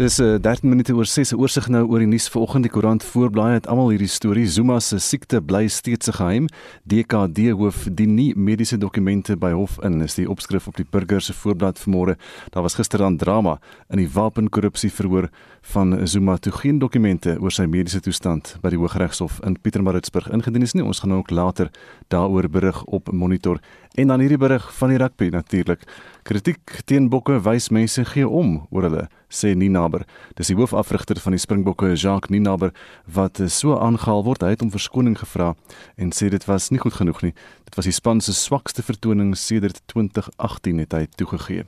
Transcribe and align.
Dis 0.00 0.16
'n 0.18 0.24
uh, 0.24 0.40
13 0.40 0.68
minute 0.68 0.94
oor 0.94 1.04
6 1.04 1.34
oorsig 1.36 1.66
nou 1.68 1.82
oor 1.84 1.98
die 1.98 2.08
nuus 2.08 2.28
vanoggend 2.32 2.64
die 2.64 2.72
koerant 2.72 3.04
voorblaai 3.04 3.52
het 3.52 3.66
almal 3.68 3.90
hierdie 3.92 4.08
storie 4.08 4.46
Zuma 4.48 4.78
se 4.80 4.98
siekte 4.98 5.42
bly 5.42 5.68
steeds 5.68 6.08
'n 6.08 6.12
geheim. 6.12 6.46
DKD 6.88 7.50
hoof 7.52 7.84
die 7.92 8.06
nie 8.06 8.32
mediese 8.34 8.78
dokumente 8.78 9.36
by 9.36 9.52
hof 9.52 9.76
in 9.84 10.00
is 10.00 10.14
die 10.14 10.28
opskrif 10.28 10.66
op 10.68 10.76
die 10.76 10.86
burger 10.90 11.20
se 11.20 11.32
voorblad 11.32 11.78
vanmôre. 11.78 12.16
Daar 12.50 12.62
was 12.62 12.74
gister 12.74 12.98
dan 12.98 13.16
drama 13.16 13.60
in 13.90 13.98
die 13.98 14.08
wapenkorrupsie 14.08 14.90
verhoor 14.90 15.28
van 15.60 16.08
Zuma 16.08 16.36
toe 16.36 16.52
geen 16.52 16.78
dokumente 16.78 17.36
oor 17.40 17.50
sy 17.50 17.66
mediese 17.66 18.00
toestand 18.00 18.56
by 18.62 18.70
die 18.70 18.78
Hooggeregshof 18.78 19.40
in 19.44 19.60
Pietermaritzburg 19.60 20.30
ingedien 20.30 20.62
is 20.62 20.72
nie. 20.72 20.84
Ons 20.84 21.00
gaan 21.00 21.12
ook 21.12 21.30
later 21.30 21.70
daaroor 22.08 22.48
berig 22.48 22.84
op 22.84 23.12
monitor 23.12 23.60
en 23.94 24.06
dan 24.06 24.20
hierdie 24.22 24.38
berig 24.38 24.66
van 24.78 24.92
die 24.92 24.98
rugby 24.98 25.28
natuurlik. 25.34 25.82
Kritiek 26.22 26.82
teen 26.86 27.08
Bokke 27.10 27.40
wys 27.42 27.70
mense 27.74 28.04
gee 28.12 28.28
om 28.28 28.60
oor 28.70 28.84
hulle, 28.86 29.06
sê 29.32 29.54
Ninaber. 29.56 30.04
Dis 30.38 30.50
die 30.52 30.56
hoofafrigter 30.58 31.18
van 31.22 31.34
die 31.34 31.40
Springbokke, 31.40 31.94
Jacques 31.96 32.30
Ninaber, 32.30 32.74
wat 33.10 33.40
so 33.50 33.78
aangehaal 33.80 34.22
word. 34.26 34.44
Hy 34.44 34.52
het 34.52 34.62
om 34.62 34.70
verskoning 34.70 35.16
gevra 35.18 35.54
en 35.96 36.12
sê 36.14 36.28
dit 36.30 36.44
was 36.46 36.68
nie 36.70 36.78
goed 36.82 36.98
genoeg 36.98 37.22
nie. 37.24 37.32
Dit 37.66 37.78
was 37.78 37.88
die 37.88 37.94
span 37.96 38.20
se 38.22 38.34
swakste 38.36 38.84
vertoning 38.86 39.32
sedert 39.38 39.80
2018 39.90 40.82
het 40.84 40.94
hy 40.94 41.06
toegegee. 41.18 41.64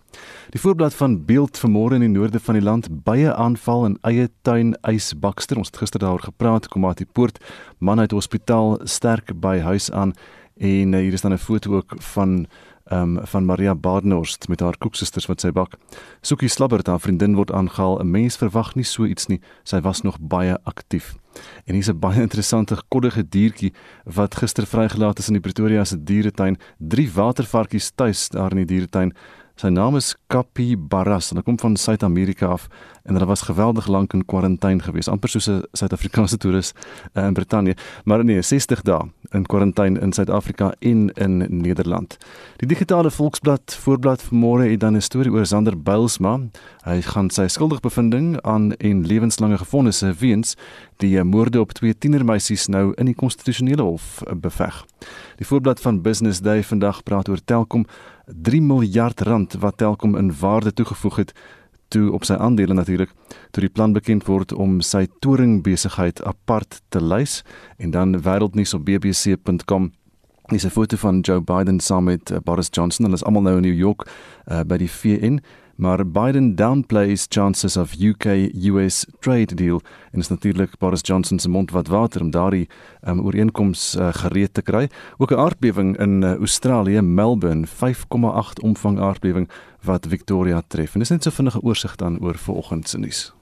Die 0.54 0.60
voorblad 0.62 0.94
van 0.98 1.18
Beeld 1.26 1.58
vanmôre 1.58 1.98
in 1.98 2.06
die 2.06 2.12
noorde 2.12 2.42
van 2.42 2.58
die 2.58 2.64
land, 2.64 2.90
baie 3.06 3.32
aanval 3.32 3.88
in 3.88 3.96
eie 4.06 4.28
tuin 4.46 4.76
eis 4.86 5.12
Bakster. 5.18 5.58
Ons 5.58 5.72
het 5.72 5.80
gister 5.82 6.02
daaroor 6.02 6.28
gepraat, 6.28 6.68
kom 6.68 6.86
uit 6.86 7.02
die 7.02 7.08
poort, 7.08 7.40
man 7.78 8.02
uit 8.02 8.14
hospitaal 8.14 8.78
sterk 8.84 9.34
by 9.40 9.58
huis 9.64 9.90
aan 9.90 10.14
en 10.62 10.92
uh, 10.92 11.00
hier 11.00 11.12
is 11.12 11.20
dan 11.20 11.32
'n 11.32 11.38
foto 11.38 11.74
ook 11.74 11.94
van 11.98 12.46
um, 12.92 13.18
van 13.22 13.44
Maria 13.44 13.74
Badenhorst 13.74 14.48
met 14.48 14.60
haar 14.60 14.78
koeksusters 14.78 15.26
wat 15.26 15.40
sy 15.40 15.50
bak. 15.50 15.74
Soekie 16.20 16.48
Slabbert, 16.48 16.86
haar 16.86 17.00
vriendin 17.00 17.34
word 17.34 17.52
aangehaal. 17.52 17.98
'n 18.00 18.10
Mens 18.10 18.36
verwag 18.36 18.74
nie 18.74 18.84
so 18.84 19.04
iets 19.04 19.26
nie. 19.26 19.40
Sy 19.62 19.80
was 19.80 20.02
nog 20.02 20.18
baie 20.20 20.58
aktief. 20.64 21.14
En 21.64 21.74
hier's 21.74 21.88
'n 21.88 21.98
baie 21.98 22.20
interessante 22.20 22.76
koddige 22.88 23.28
diertjie 23.28 23.72
wat 24.04 24.34
gister 24.34 24.66
vrygelaat 24.66 25.18
is 25.18 25.26
in 25.26 25.32
die 25.32 25.42
Pretoria 25.42 25.84
se 25.84 26.02
dieretuin. 26.02 26.58
Drie 26.78 27.10
watervarkies 27.12 27.90
tuis 27.94 28.28
daar 28.28 28.50
in 28.50 28.56
die 28.56 28.66
dieretuin. 28.66 29.12
Sy 29.60 29.68
naam 29.68 29.96
is 29.96 30.14
Capybaras 30.32 31.30
en 31.30 31.38
hy 31.38 31.42
kom 31.46 31.58
van 31.60 31.76
Suid-Amerika 31.76 32.46
af 32.54 32.68
en 33.04 33.16
hulle 33.16 33.26
was 33.26 33.42
geweldig 33.42 33.86
lank 33.86 34.14
in 34.14 34.24
kwarantyne 34.24 34.82
gewees, 34.82 35.08
amper 35.08 35.28
soos 35.28 35.48
'n 35.48 35.62
Suid-Afrikaanse 35.72 36.38
toerist 36.38 36.76
uh, 37.14 37.26
in 37.26 37.34
Brittanje, 37.34 37.76
maar 38.04 38.24
nee, 38.24 38.42
60 38.42 38.82
dae 38.82 39.10
in 39.32 39.46
kwarantyne 39.46 40.00
in 40.00 40.12
Suid-Afrika 40.12 40.74
en 40.80 41.10
in 41.14 41.62
Nederland. 41.62 42.16
Die 42.56 42.68
digitale 42.68 43.10
Volksblad 43.10 43.74
voorblad 43.74 44.22
vanmôre 44.22 44.70
het 44.70 44.80
dan 44.80 44.96
'n 44.96 45.00
storie 45.00 45.32
oor 45.32 45.46
Sander 45.46 45.82
Builsma. 45.82 46.40
Hy 46.84 47.00
gaan 47.02 47.30
sy 47.30 47.46
skuldigbevindings 47.48 48.40
aan 48.42 48.72
en 48.72 49.06
lewenslange 49.06 49.58
gevonnisse 49.58 50.14
weens 50.18 50.56
die 50.96 51.24
moorde 51.24 51.60
op 51.60 51.72
twee 51.72 51.98
tienermeisies 51.98 52.66
nou 52.66 52.92
in 52.96 53.06
die 53.06 53.14
konstitusionele 53.14 53.82
hof 53.82 54.22
beveg. 54.36 54.84
Die 55.36 55.46
voorblad 55.46 55.80
van 55.80 56.02
Business 56.02 56.40
Day 56.40 56.62
vandag 56.62 57.02
praat 57.02 57.28
oor 57.28 57.40
Telkom 57.44 57.86
3 58.26 58.62
miljard 58.62 59.20
rand 59.20 59.52
wat 59.52 59.76
Telkom 59.76 60.16
in 60.16 60.32
waarde 60.40 60.72
toegevoeg 60.72 61.16
het 61.16 61.32
toe 61.88 62.12
op 62.12 62.24
sy 62.24 62.34
aandele 62.40 62.74
natuurlik 62.74 63.10
toe 63.50 63.64
die 63.66 63.72
plan 63.72 63.92
bekend 63.92 64.24
word 64.28 64.52
om 64.52 64.80
sy 64.80 65.06
toring 65.20 65.60
besigheid 65.62 66.22
apart 66.24 66.80
te 66.88 67.02
lys. 67.02 67.42
En 67.76 67.90
dan 67.90 68.16
wêreldnuus 68.24 68.74
op 68.74 68.84
bbc.com 68.84 69.92
is 70.52 70.64
'n 70.64 70.70
foto 70.70 70.96
van 70.96 71.20
Joe 71.20 71.40
Biden 71.40 71.80
saam 71.80 72.04
met 72.04 72.30
uh, 72.30 72.38
Boris 72.44 72.68
Johnson. 72.70 73.04
Hulle 73.04 73.16
is 73.16 73.24
almal 73.24 73.42
nou 73.42 73.56
in 73.56 73.62
New 73.62 73.78
York 73.78 74.08
uh, 74.46 74.60
by 74.60 74.76
die 74.76 74.90
VN 74.90 75.40
maar 75.76 76.10
Biden 76.10 76.54
downplays 76.54 77.26
chances 77.28 77.76
of 77.76 77.94
UK-US 78.00 79.06
trade 79.18 79.54
deal 79.54 79.80
en 80.12 80.18
is 80.18 80.28
natuurlik 80.28 80.78
Boris 80.78 81.00
Johnson 81.02 81.38
se 81.38 81.48
mond 81.48 81.70
wat 81.70 81.86
water 81.86 82.20
om 82.20 82.30
daardie 82.30 82.68
um, 83.08 83.20
ooreenkoms 83.20 83.94
uh, 83.94 84.08
gereed 84.12 84.54
te 84.54 84.62
kry. 84.62 84.88
Ook 85.18 85.30
'n 85.30 85.38
aardbewing 85.38 85.98
in 85.98 86.22
uh, 86.22 86.34
Australië, 86.34 87.00
Melbourne, 87.00 87.66
5,8 87.66 88.62
omvang 88.62 89.00
aardbewing 89.00 89.48
wat 89.82 90.06
Victoria 90.08 90.62
tref. 90.66 90.92
En 90.92 90.98
dis 90.98 91.08
net 91.08 91.22
so 91.22 91.30
vinnige 91.30 91.60
oorsig 91.60 91.96
dan 91.96 92.20
oor 92.20 92.38
vanoggend 92.38 92.88
se 92.88 92.98
nuus. 92.98 93.32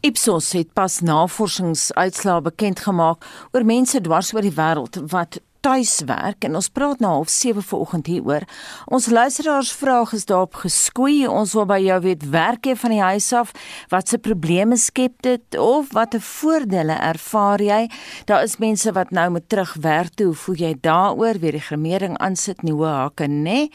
Ipsos 0.00 0.52
het 0.52 0.72
pas 0.72 1.00
navorsingsuitslae 1.00 2.40
bekend 2.40 2.80
gemaak 2.80 3.24
oor 3.52 3.64
mense 3.64 4.00
dwars 4.00 4.34
oor 4.34 4.42
die 4.42 4.54
wêreld 4.56 4.98
wat 5.06 5.40
tuiswerk 5.64 6.44
en 6.44 6.58
ons 6.58 6.68
praat 6.68 7.00
nou 7.00 7.10
half 7.18 7.30
7 7.32 7.62
vanoggend 7.64 8.08
hieroor. 8.10 8.44
Ons 8.92 9.06
luisteraars 9.08 9.70
vraag 9.72 10.12
is 10.12 10.26
daarop 10.28 10.58
geskoei. 10.60 11.24
Ons 11.28 11.54
wil 11.56 11.64
by 11.70 11.78
jou 11.80 11.96
weet, 12.04 12.26
werk 12.34 12.68
jy 12.68 12.74
van 12.76 12.92
die 12.92 13.00
huis 13.00 13.30
af? 13.32 13.54
Wat 13.92 14.10
se 14.10 14.18
probleme 14.20 14.76
skep 14.80 15.22
dit 15.24 15.58
of 15.60 15.92
watter 15.96 16.20
voordele 16.20 16.96
ervaar 17.08 17.64
jy? 17.64 17.80
Daar 18.28 18.44
is 18.44 18.58
mense 18.60 18.92
wat 18.92 19.14
nou 19.16 19.30
moet 19.36 19.48
terugwerk. 19.48 20.20
Hoe 20.20 20.34
voel 20.36 20.60
jy 20.60 20.74
daaroor? 20.84 21.40
Weer 21.40 21.56
die 21.56 21.64
gremering 21.64 22.18
aansit 22.20 22.60
nie 22.62 22.74
hoe 22.74 22.90
hake 22.90 23.28
nê? 23.30 23.70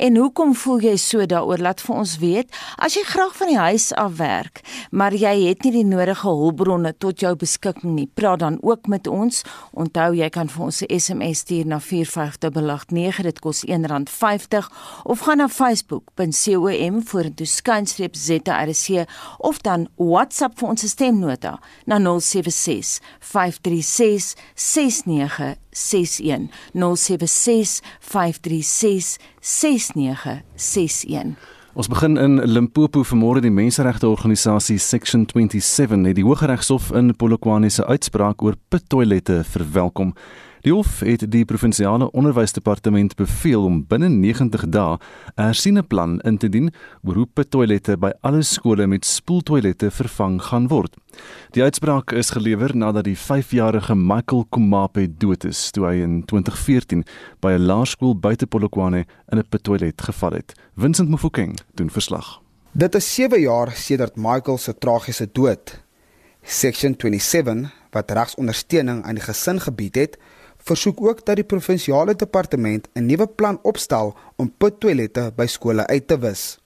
En 0.00 0.16
hoekom 0.16 0.54
voel 0.56 0.80
jy 0.88 0.96
so 1.00 1.28
daaroor? 1.28 1.60
Laat 1.60 1.84
vir 1.84 1.96
ons 1.96 2.16
weet. 2.24 2.56
As 2.80 2.96
jy 2.96 3.04
graag 3.08 3.36
van 3.36 3.52
die 3.52 3.60
huis 3.60 3.90
af 4.00 4.16
werk, 4.20 4.62
maar 4.90 5.12
jy 5.12 5.34
het 5.48 5.64
nie 5.66 5.74
die 5.76 5.86
nodige 5.88 6.28
hulpbronne 6.28 6.94
tot 6.96 7.20
jou 7.20 7.34
beskikking 7.36 7.94
nie, 7.98 8.08
praat 8.08 8.40
dan 8.40 8.58
ook 8.64 8.88
met 8.88 9.06
ons. 9.10 9.44
Onthou 9.76 10.12
jy 10.16 10.32
kan 10.32 10.48
vir 10.48 10.70
ons 10.70 10.82
'n 10.82 10.88
SMS 10.88 11.33
stuur 11.34 11.66
na 11.66 11.80
45889 11.80 13.22
dit 13.22 13.38
kos 13.44 13.64
R1.50 13.66 14.68
of 15.02 15.20
gaan 15.26 15.36
na 15.42 15.48
facebook.com 15.48 17.02
vorentoe 17.04 17.46
skynstreep 17.46 18.14
ZRC 18.16 19.04
of 19.38 19.58
dan 19.60 19.88
WhatsApp 19.96 20.58
vir 20.58 20.68
ons 20.68 20.86
stemnota 20.90 21.58
na 21.86 21.98
076 21.98 23.00
536 23.18 24.34
6961 24.54 26.48
076 26.72 27.80
536 28.00 29.18
6961 29.40 31.36
Ons 31.74 31.88
begin 31.90 32.14
in 32.16 32.38
Limpopo 32.46 33.00
vanmôre. 33.02 33.40
Die 33.42 33.50
menseregte 33.50 34.06
organisasie 34.06 34.76
Section 34.78 35.24
27 35.26 36.04
het 36.06 36.14
die 36.14 36.22
Hooggeregshof 36.22 36.92
in 36.94 37.10
Polokwane 37.18 37.66
se 37.68 37.82
uitspraak 37.82 38.44
oor 38.46 38.54
pittoilette 38.70 39.40
verwelkom. 39.42 40.12
Die 40.64 40.72
hof 40.72 41.02
het 41.04 41.20
die 41.28 41.44
provinsiale 41.44 42.06
onderwysdepartement 42.16 43.12
beveel 43.18 43.66
om 43.68 43.82
binne 43.84 44.08
90 44.08 44.62
dae 44.72 44.96
'n 44.96 45.42
hersiene 45.42 45.82
plan 45.82 46.20
in 46.20 46.38
te 46.38 46.48
dien 46.48 46.72
oor 47.02 47.14
hoe 47.14 47.26
pittoilette 47.26 47.96
by 47.96 48.10
alle 48.22 48.42
skole 48.42 48.86
met 48.86 49.04
spoeltoilette 49.04 49.90
vervang 49.90 50.40
gaan 50.42 50.68
word. 50.68 50.96
Die 51.50 51.62
uitspraak 51.62 52.12
is 52.12 52.30
gelewer 52.30 52.76
nadat 52.76 53.04
die 53.04 53.16
5-jarige 53.16 53.94
Michael 53.94 54.46
Kumape 54.50 55.06
dood 55.18 55.44
is 55.44 55.70
toe 55.70 55.84
hy 55.86 56.00
in 56.00 56.24
2014 56.24 57.04
by 57.40 57.52
'n 57.52 57.66
laerskool 57.66 58.16
buite 58.16 58.46
Polokwane 58.46 59.04
in 59.32 59.38
'n 59.38 59.48
pittoilet 59.48 60.00
geval 60.00 60.32
het. 60.32 60.54
Vincent 60.76 61.08
Mofokeng 61.08 61.58
doen 61.74 61.90
verslag. 61.90 62.40
Dit 62.72 62.94
is 62.94 63.14
7 63.14 63.40
jaar 63.40 63.70
sedert 63.72 64.16
Michael 64.16 64.58
se 64.58 64.78
tragiese 64.78 65.28
dood. 65.32 65.82
Section 66.42 66.94
27 66.96 67.70
wat 67.90 68.10
regsondersteuning 68.10 69.04
aan 69.04 69.14
die 69.14 69.24
gesin 69.24 69.60
gebied 69.60 69.94
het, 69.94 70.18
versoek 70.64 71.00
ook 71.04 71.24
dat 71.24 71.36
die 71.36 71.44
provinsiale 71.44 72.14
departement 72.14 72.88
'n 72.94 73.06
nuwe 73.06 73.26
plan 73.26 73.58
opstel 73.62 74.14
om 74.36 74.52
pittoilette 74.58 75.32
by 75.36 75.46
skole 75.46 75.86
uit 75.86 76.06
te 76.08 76.18
wis. 76.18 76.58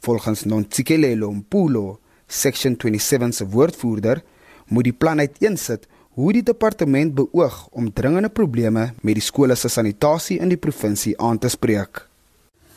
Volgens 0.00 0.44
Nontsikelelo 0.44 1.32
Mpulo, 1.32 1.98
Section 2.26 2.74
27 2.78 3.34
se 3.34 3.46
woordvoerder, 3.48 4.22
moet 4.66 4.84
die 4.84 4.92
plan 4.92 5.18
uiteensit 5.18 5.86
hoe 6.10 6.32
die 6.32 6.42
departement 6.42 7.14
beoog 7.14 7.68
om 7.70 7.92
dringende 7.92 8.28
probleme 8.28 8.92
met 9.00 9.14
die 9.14 9.22
skole 9.22 9.54
se 9.54 9.68
sanitasie 9.68 10.38
in 10.38 10.48
die 10.48 10.56
provinsie 10.56 11.20
aan 11.20 11.38
te 11.38 11.48
spreek. 11.48 12.08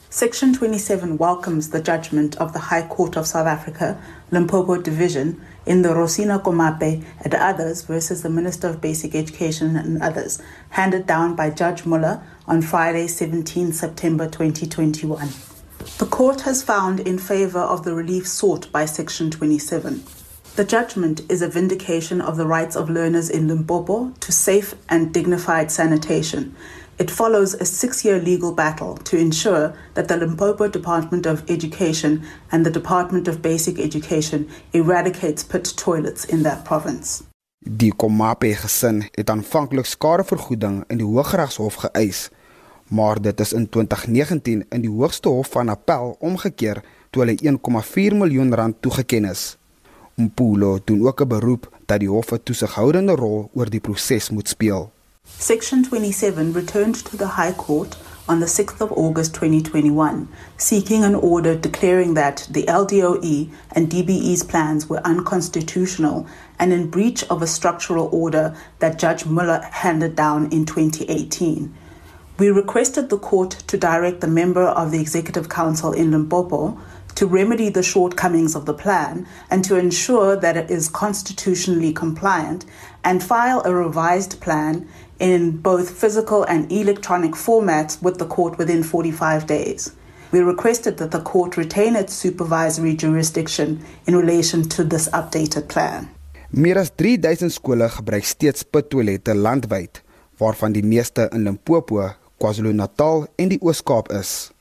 Section 0.10 0.54
27 0.54 1.18
welcomes 1.18 1.70
the 1.70 1.82
judgment 1.82 2.38
of 2.40 2.52
the 2.52 2.60
High 2.60 2.88
Court 2.88 3.18
of 3.18 3.26
South 3.26 3.48
Africa, 3.48 3.98
Limpopo 4.30 4.82
Division, 4.82 5.40
in 5.66 5.82
the 5.82 5.94
Rosina 5.94 6.40
Komape 6.40 7.04
and 7.22 7.34
others 7.34 7.82
versus 7.82 8.22
the 8.22 8.30
Minister 8.30 8.68
of 8.68 8.82
Basic 8.82 9.16
Education 9.16 9.76
and 9.76 10.02
others, 10.02 10.42
handed 10.70 11.06
down 11.08 11.36
by 11.36 11.50
Judge 11.50 11.86
Muller 11.86 12.22
on 12.48 12.62
Friday, 12.62 13.08
17 13.08 13.74
September 13.74 14.26
2021. 14.26 15.30
The 15.98 16.06
court 16.06 16.42
has 16.42 16.64
found 16.64 17.00
in 17.00 17.18
favor 17.18 17.60
of 17.60 17.84
the 17.84 17.94
relief 17.94 18.28
sought 18.28 18.72
by 18.72 18.86
Section 18.86 19.32
27. 19.32 20.04
The 20.56 20.64
judgment 20.64 21.22
is 21.30 21.42
a 21.42 21.50
vindication 21.50 22.22
of 22.22 22.38
the 22.38 22.46
rights 22.46 22.78
of 22.78 22.90
learners 22.90 23.30
in 23.30 23.48
Limpopo 23.48 24.12
to 24.22 24.32
safe 24.32 24.74
and 24.88 25.14
dignified 25.14 25.70
sanitation 25.70 26.56
It 26.98 27.12
follows 27.12 27.56
a 27.60 27.66
six 27.66 28.04
year 28.06 28.22
legal 28.22 28.54
battle 28.54 28.96
to 29.04 29.18
ensure 29.18 29.74
that 29.94 30.08
the 30.08 30.18
Limpopo 30.18 30.70
Department 30.70 31.26
of 31.26 31.44
Education 31.50 32.24
and 32.52 32.64
the 32.66 32.72
Department 32.72 33.28
of 33.28 33.42
Basic 33.42 33.80
Education 33.80 34.48
eradicates 34.72 35.44
pit 35.44 35.74
toilets 35.76 36.26
in 36.26 36.44
that 36.44 36.64
province. 36.64 37.24
Die 37.60 37.92
Komape 37.92 38.54
gesin 38.56 39.04
het 39.12 39.30
aanvanklik 39.30 39.86
skadevergoeding 39.86 40.84
in 40.88 41.02
die 41.02 41.08
Hooggeregshof 41.08 41.82
geëis, 41.84 42.30
maar 42.88 43.22
dit 43.22 43.40
is 43.40 43.54
in 43.54 43.70
2019 43.70 44.66
in 44.70 44.82
die 44.82 44.92
Hoogste 44.92 45.30
Hof 45.30 45.52
van 45.52 45.70
Appel 45.70 46.16
omgekeer 46.20 46.84
toe 47.10 47.26
hulle 47.26 47.36
1,4 47.36 48.16
miljoen 48.16 48.56
rand 48.56 48.80
toegeken 48.80 49.26
is. 49.36 49.58
Mpulo 50.16 50.80
doen 50.86 51.08
ook 51.08 51.22
'n 51.22 51.28
beroep 51.28 51.70
dat 51.86 52.00
die 52.00 52.10
hof 52.10 52.32
'n 52.32 52.44
toesighoudende 52.44 53.16
rol 53.16 53.50
oor 53.54 53.70
die 53.70 53.80
proses 53.80 54.30
moet 54.30 54.48
speel. 54.48 54.92
Section 55.28 55.84
27 55.84 56.54
returned 56.54 56.94
to 56.96 57.18
the 57.18 57.30
High 57.30 57.52
Court 57.52 57.98
on 58.28 58.40
the 58.40 58.46
6th 58.46 58.80
of 58.80 58.92
August 58.92 59.34
2021, 59.34 60.28
seeking 60.56 61.04
an 61.04 61.16
order 61.16 61.56
declaring 61.56 62.14
that 62.14 62.48
the 62.52 62.64
LDOE 62.64 63.52
and 63.72 63.90
DBE's 63.90 64.44
plans 64.44 64.88
were 64.88 65.02
unconstitutional 65.06 66.28
and 66.60 66.72
in 66.72 66.92
breach 66.92 67.24
of 67.24 67.42
a 67.42 67.48
structural 67.48 68.08
order 68.12 68.56
that 68.78 69.00
Judge 69.00 69.26
Muller 69.26 69.62
handed 69.72 70.16
down 70.16 70.52
in 70.52 70.64
2018. 70.64 71.76
We 72.38 72.50
requested 72.50 73.10
the 73.10 73.18
court 73.18 73.52
to 73.68 73.78
direct 73.78 74.22
the 74.22 74.28
member 74.28 74.64
of 74.64 74.92
the 74.92 75.02
Executive 75.02 75.50
Council 75.50 75.92
in 75.92 76.12
Limpopo 76.12 76.80
to 77.16 77.26
remedy 77.26 77.70
the 77.70 77.82
shortcomings 77.82 78.56
of 78.56 78.66
the 78.66 78.74
plan 78.74 79.26
and 79.50 79.64
to 79.64 79.78
ensure 79.78 80.36
that 80.36 80.58
it 80.58 80.70
is 80.70 80.90
constitutionally 80.90 81.94
compliant 81.94 82.66
and 83.04 83.24
file 83.24 83.62
a 83.64 83.74
revised 83.74 84.40
plan 84.42 84.88
in 85.20 85.58
both 85.58 85.90
physical 85.90 86.44
and 86.44 86.72
electronic 86.72 87.32
formats 87.32 88.02
with 88.02 88.18
the 88.18 88.26
court 88.26 88.58
within 88.58 88.84
45 88.84 89.48
days. 89.48 89.92
We 90.32 90.40
requested 90.40 90.98
that 90.98 91.12
the 91.12 91.22
court 91.22 91.58
retain 91.58 91.96
its 91.96 92.14
supervisory 92.14 92.96
jurisdiction 92.96 93.80
in 94.08 94.16
relation 94.16 94.68
to 94.70 94.84
this 94.84 95.08
updated 95.10 95.70
plan. 95.70 96.10
Meer 96.52 96.78
as 96.78 96.90
3000 96.90 97.50
skole 97.50 97.90
gebruik 97.90 98.26
steeds 98.26 98.64
pittoilette 98.64 99.34
landwyd, 99.34 100.02
waarvan 100.40 100.74
die 100.74 100.84
meeste 100.84 101.30
in 101.32 101.44
Limpopo, 101.44 102.10
KwaZulu-Natal 102.40 103.28
en 103.36 103.50
die 103.50 103.60
Oos-Kaap 103.62 104.12
is. 104.12 104.52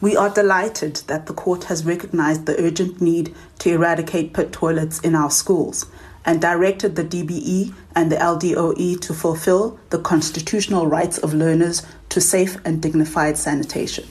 We 0.00 0.16
are 0.16 0.30
delighted 0.30 0.96
that 1.06 1.26
the 1.26 1.32
court 1.32 1.64
has 1.64 1.84
recognized 1.84 2.44
the 2.44 2.56
urgent 2.60 3.00
need 3.00 3.34
to 3.58 3.70
eradicate 3.70 4.34
pit 4.34 4.52
toilets 4.52 5.00
in 5.00 5.14
our 5.14 5.30
schools 5.30 5.86
and 6.26 6.40
directed 6.40 6.96
the 6.96 7.04
DBE 7.04 7.72
and 7.94 8.12
the 8.12 8.16
LDOE 8.16 9.00
to 9.00 9.14
fulfill 9.14 9.78
the 9.90 9.98
constitutional 9.98 10.86
rights 10.86 11.18
of 11.18 11.32
learners 11.32 11.82
to 12.10 12.20
safe 12.20 12.58
and 12.64 12.82
dignified 12.82 13.38
sanitation. 13.38 14.04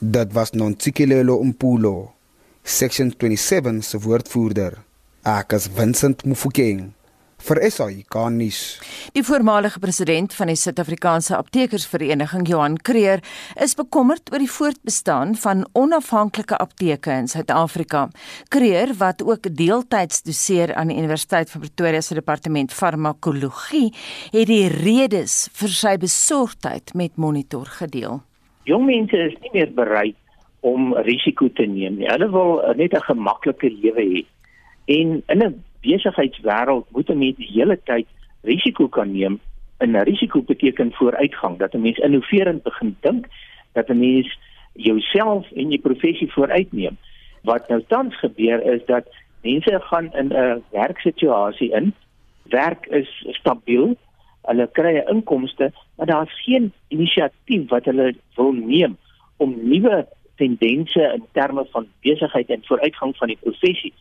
Dit 0.00 0.32
was 0.34 0.52
Nontsikelelo 0.52 1.42
Mpulo, 1.42 2.12
section 2.64 3.10
27 3.12 3.82
se 3.82 3.98
woordvoerder. 3.98 4.78
Ek 5.26 5.52
is 5.52 5.66
Vincent 5.66 6.24
Mufokeng 6.24 6.92
vir 7.44 7.60
SAIK 7.68 8.16
nuus. 8.32 8.60
Die 9.12 9.24
voormalige 9.24 9.80
president 9.82 10.32
van 10.36 10.48
die 10.48 10.56
Suid-Afrikaanse 10.56 11.36
Aptekersvereniging, 11.36 12.46
Johan 12.48 12.78
Kreer, 12.80 13.20
is 13.60 13.76
bekommerd 13.76 14.32
oor 14.32 14.40
die 14.40 14.50
voortbestaan 14.50 15.34
van 15.42 15.66
onafhanklike 15.76 16.56
apteke 16.56 17.12
in 17.12 17.28
Suid-Afrika. 17.28 18.06
Kreer, 18.54 18.94
wat 18.98 19.22
ook 19.24 19.50
deeltyds 19.56 20.22
doseer 20.24 20.74
aan 20.74 20.92
die 20.92 20.98
Universiteit 20.98 21.52
van 21.52 21.64
Pretoria 21.66 22.00
se 22.00 22.16
departement 22.16 22.72
farmakologie, 22.72 23.90
het 24.32 24.48
die 24.48 24.68
redes 24.72 25.44
vir 25.60 25.76
sy 25.76 25.96
besorgdheid 26.00 26.94
met 26.94 27.16
Monitor 27.20 27.68
gedeel. 27.80 28.22
Jong 28.64 28.86
mense 28.88 29.18
is 29.28 29.36
nie 29.44 29.52
meer 29.52 29.72
bereid 29.76 30.16
om 30.64 30.94
risiko 31.04 31.50
te 31.52 31.66
neem 31.68 31.98
nie. 32.00 32.08
Hulle 32.08 32.30
wil 32.32 32.62
net 32.76 32.94
'n 32.94 33.04
gemaklike 33.12 33.68
lewe 33.68 34.00
hê. 34.00 34.24
En 34.88 35.22
in 35.28 35.42
'n 35.42 35.64
besigheidswêreld 35.84 36.86
moet 36.90 37.10
'n 37.10 37.18
mens 37.18 37.36
die 37.36 37.52
hele 37.52 37.78
tyd 37.84 38.06
risiko 38.42 38.88
kan 38.88 39.12
neem. 39.12 39.40
'n 39.80 39.96
Risiko 39.96 40.42
beteken 40.42 40.92
vooruitgang, 40.92 41.58
dat 41.58 41.74
'n 41.74 41.80
mens 41.80 41.98
innoverend 41.98 42.62
begin 42.62 42.96
dink, 43.00 43.26
dat 43.72 43.88
'n 43.88 43.98
mens 43.98 44.38
jouself 44.72 45.50
en 45.52 45.68
jou 45.68 45.80
professie 45.80 46.32
vooruitneem. 46.32 46.96
Wat 47.42 47.68
nou 47.68 47.82
tans 47.88 48.18
gebeur 48.18 48.62
is 48.74 48.84
dat 48.86 49.04
mense 49.42 49.80
gaan 49.80 50.12
in 50.12 50.32
'n 50.32 50.62
werksituasie 50.70 51.70
in. 51.70 51.94
Werk 52.42 52.86
is 52.86 53.26
stabiel. 53.26 53.96
Hulle 54.42 54.68
kry 54.72 54.96
'n 54.96 55.08
inkomste, 55.08 55.72
maar 55.96 56.06
daar's 56.06 56.42
geen 56.44 56.72
inisiatief 56.88 57.68
wat 57.68 57.84
hulle 57.84 58.14
wil 58.34 58.52
neem 58.52 58.96
om 59.36 59.54
nuwe 59.62 60.06
tendense 60.36 61.12
in 61.14 61.24
terme 61.32 61.66
van 61.70 61.86
besigheid 62.00 62.50
en 62.50 62.64
vooruitgang 62.64 63.16
van 63.16 63.28
die 63.28 63.38
professie 63.40 63.92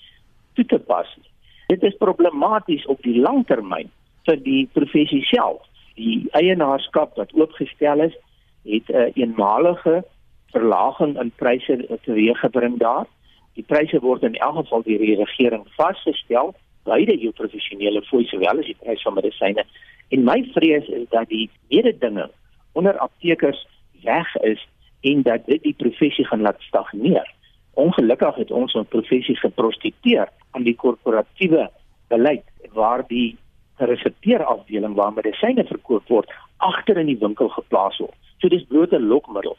toe 0.53 0.65
te 0.65 0.79
pas 0.79 1.17
nie. 1.17 1.29
Dit 1.67 1.83
is 1.83 1.95
problematies 1.97 2.85
op 2.85 3.01
die 3.01 3.19
langtermyn 3.19 3.91
vir 4.27 4.39
die 4.43 4.69
professie 4.73 5.23
self. 5.27 5.61
Die 5.95 6.25
eienaarskap 6.31 7.15
wat 7.19 7.33
oopgestel 7.33 8.01
is, 8.09 8.15
het 8.63 8.87
'n 8.89 8.95
een 8.95 9.11
eenmalige 9.15 10.03
verlaging 10.51 11.19
in 11.19 11.31
pryse 11.35 11.99
teweeggebring 12.03 12.77
daar. 12.79 13.05
Die 13.53 13.63
pryse 13.67 13.99
word 13.99 14.23
in 14.23 14.35
elk 14.35 14.55
geval 14.55 14.83
deur 14.83 14.97
die 14.97 15.15
regering 15.15 15.65
vasgestel, 15.77 16.53
beide 16.83 17.17
jou 17.17 17.31
professionele 17.31 18.01
fooi 18.01 18.25
sowel 18.25 18.59
as 18.59 18.65
die 18.65 18.77
prys 18.79 19.01
van 19.01 19.13
medisyne. 19.13 19.65
En 20.09 20.23
my 20.23 20.39
vrees 20.53 20.87
is 20.87 21.07
dat 21.09 21.29
die 21.29 21.49
mededinge 21.69 22.29
onder 22.73 22.97
aptekers 22.97 23.67
weg 24.03 24.35
is 24.35 24.67
en 25.01 25.21
dat 25.21 25.45
dit 25.45 25.63
die 25.63 25.75
professie 25.77 26.25
gaan 26.25 26.41
laat 26.41 26.61
stagneer. 26.61 27.33
Ongelukkig 27.73 28.35
het 28.35 28.51
ons 28.51 28.73
ons 28.73 28.87
professie 28.87 29.35
geprostitueer 29.35 30.29
aan 30.51 30.63
die 30.63 30.75
korporatiewe 30.75 31.69
beleid 32.07 32.45
waar 32.73 33.03
die 33.07 33.37
resepteerafdeling 33.77 34.95
waar 34.95 35.13
medisyne 35.13 35.65
verkoop 35.65 36.07
word 36.07 36.29
agter 36.57 36.97
in 37.01 37.09
die 37.09 37.17
winkel 37.17 37.49
geplaas 37.49 37.97
word. 37.97 38.15
So 38.39 38.49
dis 38.49 38.65
bloot 38.69 38.93
'n 38.93 39.07
lokmiddel. 39.07 39.57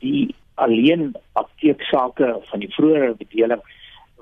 Die 0.00 0.34
alleen 0.54 1.14
apteeksake 1.32 2.40
van 2.50 2.60
die 2.60 2.72
vroeëre 2.74 3.14
bedeling 3.14 3.62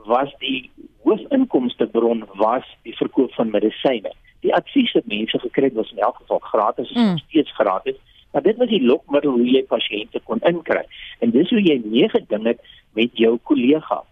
was 0.07 0.31
die 0.39 0.71
hoofinkomste 1.03 1.87
bron 1.87 2.25
was 2.35 2.65
die 2.83 2.97
verkoop 2.97 3.33
van 3.33 3.51
medisyne. 3.51 4.13
Die 4.41 4.55
advies 4.55 4.93
wat 4.93 5.07
mense 5.07 5.39
gekry 5.39 5.65
het 5.65 5.75
was 5.75 5.91
in 5.91 5.99
elk 5.99 6.17
geval 6.17 6.39
gratis, 6.39 6.91
is 6.91 6.97
mm. 6.97 7.19
steeds 7.19 7.53
gratis. 7.55 7.97
Maar 8.33 8.43
dit 8.43 8.57
was 8.57 8.69
die 8.69 8.83
lokmiddel 8.85 9.31
hoe 9.31 9.47
jy 9.47 9.63
pasiënte 9.69 10.21
kon 10.25 10.41
inkry. 10.41 10.85
En 11.25 11.31
dis 11.31 11.51
hoe 11.51 11.63
jy 11.63 11.81
meegeding 11.85 12.47
het 12.47 12.61
met 12.93 13.11
jou 13.17 13.39
kollega 13.51 14.03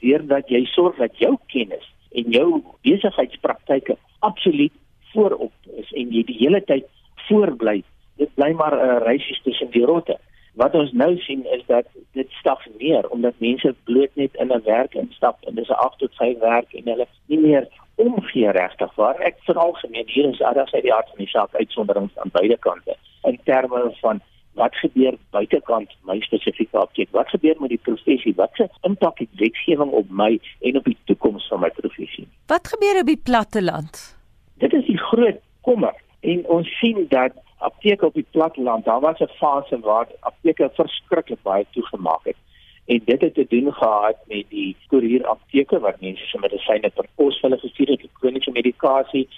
deurdat 0.00 0.48
jy 0.48 0.64
sorg 0.72 0.96
dat 0.96 1.16
jou 1.20 1.34
kennis 1.52 1.84
en 2.16 2.32
jou 2.32 2.62
besigheidspraktyke 2.86 3.96
absoluut 4.18 4.72
voorop 5.12 5.52
is 5.76 5.92
en 5.92 6.12
jy 6.14 6.24
die 6.26 6.38
hele 6.40 6.62
tyd 6.64 6.88
voorbly. 7.28 7.82
Dit 8.16 8.32
bly 8.34 8.52
maar 8.56 8.76
'n 8.76 8.88
uh, 8.88 8.98
reisie 9.04 9.38
tussen 9.44 9.70
die 9.70 9.84
rotte. 9.84 10.18
Wat 10.54 10.74
ons 10.74 10.92
nou 10.92 11.16
sien 11.18 11.44
is 11.46 11.62
dat 11.66 11.86
dit 12.12 12.30
stagneer 12.30 13.08
omdat 13.08 13.38
mense 13.38 13.74
bloot 13.84 14.10
net 14.14 14.34
in 14.34 14.52
'n 14.52 14.62
werk 14.64 14.94
instap 14.94 15.36
en 15.46 15.54
dis 15.54 15.68
'n 15.68 15.72
8 15.72 15.98
tot 15.98 16.14
5 16.14 16.38
werk 16.38 16.72
en 16.72 16.84
hulle 16.84 17.06
nie 17.26 17.38
meer 17.38 17.68
omgee 18.04 18.50
regtig 18.56 18.94
waar. 18.94 19.20
Ek 19.28 19.38
veral 19.48 19.72
gemeen 19.82 20.08
hier 20.08 20.28
is 20.30 20.38
daar 20.38 20.56
uit 20.72 20.82
die 20.82 20.94
aard 20.94 21.08
van 21.08 21.22
die 21.24 21.28
saak 21.28 21.54
uitsonderings 21.54 22.16
aan 22.16 22.32
beide 22.32 22.58
kante 22.58 22.96
in 23.28 23.38
terme 23.44 23.90
van 24.00 24.20
wat 24.58 24.74
gebeur 24.74 25.14
buitekant 25.30 25.92
my 26.08 26.18
spesifieke 26.20 26.78
apteek? 26.78 27.08
Wat 27.16 27.28
gebeur 27.28 27.56
met 27.60 27.72
die 27.72 27.82
professie? 27.82 28.32
Wat 28.36 28.50
se 28.58 28.68
impak 28.88 29.18
het 29.18 29.28
wetgewing 29.38 29.92
op 30.02 30.10
my 30.10 30.32
en 30.60 30.76
op 30.80 30.84
die 30.84 30.96
toekoms 31.04 31.46
van 31.48 31.60
my 31.60 31.70
professie? 31.76 32.26
Wat 32.46 32.68
gebeur 32.68 33.00
op 33.00 33.06
die 33.06 33.20
platteland? 33.30 34.02
Dit 34.58 34.72
is 34.72 34.86
die 34.86 34.98
groot 34.98 35.40
kommer 35.60 35.94
en 36.20 36.44
ons 36.48 36.68
sien 36.78 37.06
dat 37.08 37.36
apteke 37.60 38.06
op 38.06 38.14
die 38.14 38.26
platteland, 38.30 38.84
daar 38.84 39.00
was 39.00 39.20
'n 39.20 39.32
fase 39.40 39.80
waar 39.80 40.08
apteke 40.20 40.70
verskriklik 40.74 41.42
baie 41.42 41.66
toegemaak 41.70 42.24
het. 42.24 42.36
En 42.90 43.02
dit 43.04 43.20
het 43.20 43.34
te 43.34 43.46
doen 43.48 43.72
gehad 43.72 44.16
met 44.26 44.44
die 44.48 44.76
koerier 44.86 45.26
apteke 45.26 45.78
wat 45.78 46.00
mense 46.00 46.24
se 46.26 46.38
medisyne 46.42 46.88
per 46.90 47.06
pos 47.14 47.36
vir 47.38 47.46
hulle 47.46 47.58
gestuur 47.62 47.90
het, 47.92 48.06
kroniese 48.18 48.50
medikasie 48.50 49.28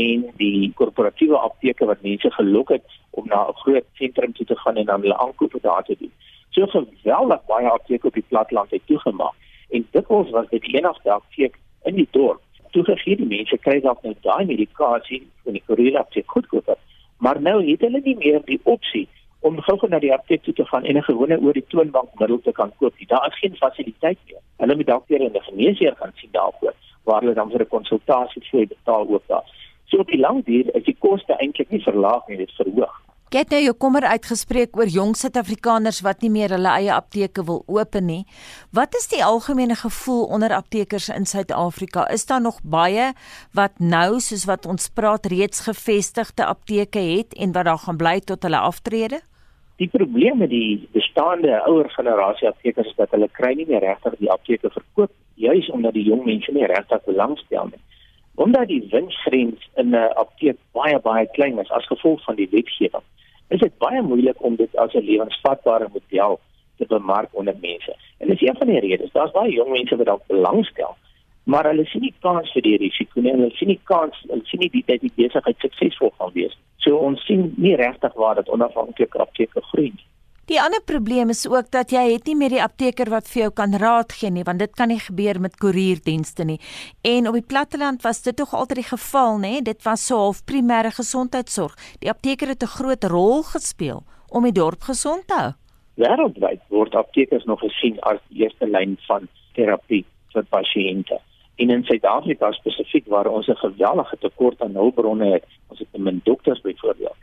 en 0.00 0.22
die 0.38 0.70
korporatiewe 0.78 1.36
apteke 1.36 1.84
wat 1.90 2.00
mense 2.06 2.30
gelok 2.36 2.70
het 2.72 2.94
om 3.10 3.26
na 3.28 3.42
'n 3.48 3.58
groot 3.62 3.84
sentrum 4.00 4.32
toe 4.32 4.46
te 4.46 4.56
gaan 4.56 4.76
en 4.76 4.86
dan 4.86 5.00
hulle 5.00 5.18
aankope 5.18 5.58
daar 5.60 5.84
te 5.84 5.96
doen. 5.98 6.12
So 6.50 6.66
geweldig 6.66 7.44
baie 7.46 7.68
apteke 7.68 8.06
op 8.06 8.14
die 8.14 8.28
platteland 8.28 8.70
het 8.70 8.86
toegemaak 8.86 9.36
en 9.70 9.86
dikwels 9.90 10.30
was 10.30 10.48
dit 10.48 10.62
die 10.62 10.76
enigste 10.76 11.10
apteek 11.10 11.58
in 11.82 11.94
die 11.94 12.08
dorp. 12.10 12.40
Toegegee 12.70 13.16
die 13.16 13.32
mense 13.36 13.58
kry 13.58 13.80
dalk 13.80 14.02
nou 14.02 14.14
daai 14.20 14.44
medikasie 14.44 15.26
van 15.42 15.52
die 15.52 15.62
koerier 15.66 15.98
apteek 15.98 16.30
goedkoop, 16.30 16.78
maar 17.18 17.40
nou 17.40 17.70
het 17.70 17.80
hulle 17.80 18.00
nie 18.04 18.16
meer 18.16 18.40
die 18.44 18.60
opsie 18.62 19.08
om 19.44 19.60
gou-gou 19.60 19.90
na 19.92 19.98
die 20.00 20.12
apteek 20.12 20.42
toe 20.42 20.54
te 20.56 20.64
gaan 20.64 20.84
en 20.88 20.96
'n 20.96 21.08
gewone 21.08 21.36
oor 21.40 21.52
die 21.52 21.66
toonbankmiddel 21.68 22.40
te 22.40 22.52
kan 22.52 22.72
koop. 22.78 22.94
Daar 23.06 23.26
is 23.28 23.38
geen 23.38 23.56
fasiliteit 23.56 24.18
meer. 24.26 24.40
Hulle 24.56 24.76
moet 24.76 24.86
dalk 24.86 25.08
weer 25.08 25.20
in 25.20 25.36
'n 25.36 25.48
geneesheer 25.48 25.94
gaan 25.96 26.12
sien 26.14 26.32
daarvoor 26.32 26.74
waar 27.04 27.20
hulle 27.20 27.34
dan 27.34 27.50
vir 27.50 27.60
'n 27.60 27.74
konsultasie 27.76 28.42
vir 28.50 28.66
betaal 28.66 29.08
ook 29.08 29.22
daar. 29.26 29.46
So 29.84 29.98
op 29.98 30.06
die 30.06 30.20
lang 30.20 30.44
duur 30.44 30.74
is 30.74 30.84
die 30.84 30.96
koste 30.98 31.32
eintlik 31.36 31.70
nie 31.70 31.82
verlaag 31.82 32.26
nie, 32.28 32.36
dit 32.36 32.50
verhoog. 32.50 33.02
Get 33.30 33.50
nou 33.50 33.62
jou 33.62 33.72
kommer 33.74 34.04
uitgespreek 34.04 34.76
oor 34.76 34.86
jong 34.86 35.16
Suid-Afrikaners 35.16 36.00
wat 36.00 36.20
nie 36.22 36.30
meer 36.30 36.52
hulle 36.54 36.68
eie 36.68 36.92
apteke 36.94 37.44
wil 37.44 37.62
open 37.66 38.06
nie. 38.06 38.26
Wat 38.70 38.94
is 38.94 39.08
die 39.08 39.24
algemene 39.24 39.74
gevoel 39.74 40.24
onder 40.24 40.54
aptekers 40.54 41.08
in 41.08 41.26
Suid-Afrika? 41.26 42.08
Is 42.08 42.26
daar 42.26 42.40
nog 42.40 42.60
baie 42.62 43.12
wat 43.52 43.72
nou 43.78 44.20
soos 44.20 44.44
wat 44.44 44.66
ons 44.66 44.88
praat 44.88 45.26
reeds 45.26 45.60
gevestigde 45.60 46.44
apteke 46.46 46.98
het 46.98 47.34
en 47.34 47.52
wat 47.52 47.64
daar 47.64 47.78
gaan 47.78 47.96
bly 47.96 48.20
tot 48.20 48.42
hulle 48.42 48.58
aftrede? 48.58 49.20
Die 49.76 49.88
probleem 49.88 50.38
met 50.38 50.50
die 50.50 50.88
bestaande 50.92 51.62
ouer 51.66 51.90
generasie 51.90 52.48
aptekers 52.48 52.86
is 52.86 52.96
dat 52.96 53.10
hulle 53.10 53.28
kry 53.32 53.54
nie 53.54 53.66
meer 53.66 53.82
regtig 53.82 54.14
die 54.18 54.30
apteke 54.30 54.70
verkoop 54.70 55.10
nie 55.10 55.24
juis 55.34 55.70
omdat 55.70 55.94
die 55.94 56.04
jong 56.04 56.24
mense 56.24 56.52
nie 56.52 56.66
regtig 56.66 57.04
belangstel 57.04 57.70
nie. 57.70 57.82
Omdat 58.34 58.68
die 58.68 58.82
winsgrens 58.90 59.68
in 59.74 59.94
'n 59.94 60.12
apteek 60.22 60.58
baie 60.72 60.98
baie 60.98 61.26
klein 61.32 61.58
is 61.58 61.70
as 61.70 61.86
gevolg 61.86 62.24
van 62.24 62.34
die 62.34 62.48
wetgewing, 62.50 63.02
is 63.48 63.60
dit 63.60 63.78
baie 63.78 64.02
moeilik 64.02 64.42
om 64.42 64.56
dit 64.56 64.76
as 64.76 64.94
'n 64.94 65.04
lewensvatbare 65.04 65.88
model 65.92 66.40
te 66.78 66.86
bemark 66.86 67.28
onder 67.32 67.54
mense. 67.60 67.96
En 68.18 68.28
dis 68.28 68.40
een 68.42 68.56
van 68.56 68.66
die 68.66 68.80
redes. 68.80 69.12
Daar's 69.12 69.30
baie 69.30 69.52
jong 69.52 69.70
mense 69.70 69.96
wat 69.96 70.06
dalk 70.06 70.26
belangstel, 70.26 70.96
maar 71.44 71.64
hulle 71.64 71.84
sien 71.84 72.00
nie 72.00 72.14
kans 72.20 72.52
vir 72.52 72.62
die 72.62 72.76
risiko 72.76 73.20
nie. 73.20 73.30
Hulle 73.30 73.50
sien 73.50 73.68
nie 73.68 73.80
kans, 73.84 74.24
hulle 74.28 74.44
sien 74.44 74.60
nie 74.60 74.70
die 74.70 74.84
tyd 74.86 75.00
die 75.00 75.12
besigheid 75.14 75.56
suksesvol 75.58 76.12
gaan 76.18 76.30
wees. 76.32 76.58
So 76.84 77.00
ons 77.00 77.22
sien 77.26 77.52
nie 77.56 77.76
regtig 77.80 78.12
waar 78.14 78.34
dit 78.34 78.48
onafhanklike 78.48 79.18
apteke 79.18 79.62
groei 79.70 79.90
nie. 79.90 80.06
Die 80.44 80.58
ander 80.60 80.82
probleem 80.84 81.30
is 81.32 81.46
ook 81.48 81.70
dat 81.72 81.92
jy 81.94 82.02
het 82.10 82.26
nie 82.28 82.34
meer 82.36 82.52
die 82.52 82.60
apteker 82.60 83.08
wat 83.08 83.30
vir 83.32 83.46
jou 83.46 83.52
kan 83.56 83.72
raad 83.80 84.12
gee 84.12 84.28
nie, 84.28 84.42
want 84.44 84.60
dit 84.60 84.74
kan 84.76 84.90
nie 84.92 85.00
gebeur 85.00 85.38
met 85.40 85.56
koerierdienste 85.56 86.44
nie. 86.44 86.58
En 87.00 87.30
op 87.30 87.38
die 87.38 87.46
platteland 87.48 88.04
was 88.04 88.20
dit 88.26 88.36
tog 88.36 88.52
altyd 88.52 88.82
die 88.82 88.90
geval, 88.90 89.40
nê? 89.40 89.54
Dit 89.64 89.80
was 89.88 90.04
so 90.04 90.20
half 90.20 90.42
primêre 90.44 90.92
gesondheidsorg. 90.92 91.72
Die 92.04 92.12
apteker 92.12 92.52
het 92.52 92.62
'n 92.62 92.76
groot 92.76 93.04
rol 93.04 93.42
gespeel 93.42 94.04
om 94.28 94.42
die 94.44 94.52
dorp 94.52 94.82
gesond 94.82 95.26
te 95.26 95.34
hou. 95.34 95.52
Wêreldwyd 95.96 96.60
word 96.68 96.94
aptekers 96.94 97.44
nog 97.44 97.60
gesien 97.60 97.96
as 98.00 98.20
die 98.28 98.42
eerste 98.42 98.66
lyn 98.66 98.98
van 99.08 99.28
terapie 99.54 100.04
vir 100.34 100.44
pasiënte. 100.50 101.20
En 101.56 101.70
in 101.70 101.84
Suid-Afrika 101.84 102.52
spesifiek 102.52 103.06
waar 103.06 103.26
ons 103.26 103.46
'n 103.48 103.56
geweldige 103.56 104.16
tekort 104.18 104.62
aan 104.62 104.74
hulpbronne 104.74 105.32
het, 105.32 105.44
ons 105.68 105.78
het 105.78 105.88
min 105.98 106.20
dokters 106.24 106.60
byvoorbeeld 106.60 107.16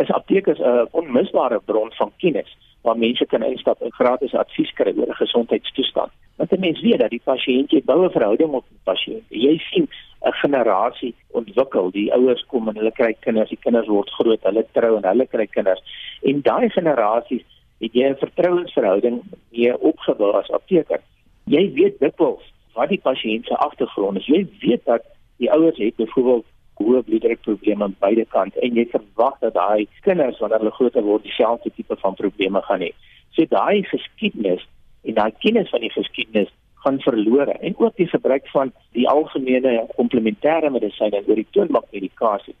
is 0.00 0.10
aptekers 0.10 0.58
'n 0.58 0.88
onmisbare 0.90 1.60
bron 1.64 1.92
van 1.92 2.12
kennis 2.16 2.56
waar 2.80 2.98
mense 2.98 3.26
kan 3.26 3.42
instap 3.42 3.80
en 3.80 3.92
gratis 3.92 4.34
advies 4.34 4.72
kry 4.72 4.92
oor 4.96 5.08
'n 5.08 5.22
gesondheidstoestand. 5.24 6.10
Want 6.36 6.52
'n 6.52 6.60
mens 6.60 6.80
weet 6.80 6.98
dat 6.98 7.10
die 7.10 7.20
pasiënt 7.24 7.70
jy 7.70 7.82
bou 7.84 8.04
'n 8.04 8.10
verhouding 8.10 8.50
met 8.50 8.62
die 8.68 8.78
pasiënt. 8.84 9.24
Jy 9.28 9.58
sien 9.58 9.88
'n 10.20 10.32
generasie 10.32 11.14
ontwikkel. 11.30 11.90
Die 11.90 12.12
ouers 12.12 12.46
kom 12.46 12.68
en 12.68 12.76
hulle 12.76 12.92
kry 12.92 13.16
kinders, 13.20 13.48
die 13.48 13.58
kinders 13.58 13.86
word 13.86 14.10
groot, 14.10 14.42
hulle 14.42 14.66
trou 14.72 14.96
en 14.96 15.04
hulle 15.04 15.26
kry 15.26 15.46
kinders. 15.46 15.82
En 16.22 16.42
daai 16.42 16.68
generasies 16.68 17.44
het 17.80 17.92
jy 17.92 18.08
'n 18.08 18.16
vertrouensverhouding 18.16 19.22
mee 19.50 19.80
opgebou 19.80 20.32
as 20.32 20.50
apteker. 20.50 21.00
Jy 21.44 21.72
weet 21.72 21.98
dikwels 21.98 22.51
wat 22.74 22.88
die 22.88 23.00
pasiënt 23.02 23.46
se 23.46 23.56
agtergrond 23.56 24.18
is. 24.18 24.26
Jy 24.26 24.46
weet 24.60 24.84
dat 24.84 25.06
die 25.42 25.50
ouers 25.52 25.78
het 25.78 25.96
byvoorbeeld 25.96 26.46
hoë 26.80 27.02
bloeddrukprobleme 27.06 27.84
aan 27.84 27.96
beide 28.00 28.24
kante 28.32 28.60
en 28.60 28.78
jy 28.78 28.86
verwag 28.90 29.38
dat 29.44 29.54
daai 29.54 29.86
kinders 30.06 30.40
wanneer 30.40 30.62
hulle 30.62 30.74
groter 30.78 31.04
word 31.06 31.26
dieselfde 31.26 31.70
tipe 31.76 31.96
van 32.00 32.18
probleme 32.18 32.62
gaan 32.68 32.84
hê. 32.84 32.90
So 33.36 33.46
daai 33.48 33.84
geskiedenis 33.90 34.64
en 35.02 35.18
daai 35.18 35.32
kennis 35.44 35.70
van 35.70 35.84
die 35.84 35.92
geskiedenis 35.92 36.50
gaan 36.84 37.00
verlore 37.00 37.54
en 37.60 37.74
ook 37.78 37.96
die 37.96 38.08
gebruik 38.10 38.48
van 38.50 38.72
die 38.96 39.08
algemene 39.08 39.86
komplementêre 39.96 40.70
medisyne 40.70 41.22
oor 41.26 41.38
die 41.38 41.50
toonmakmedikasie 41.54 42.56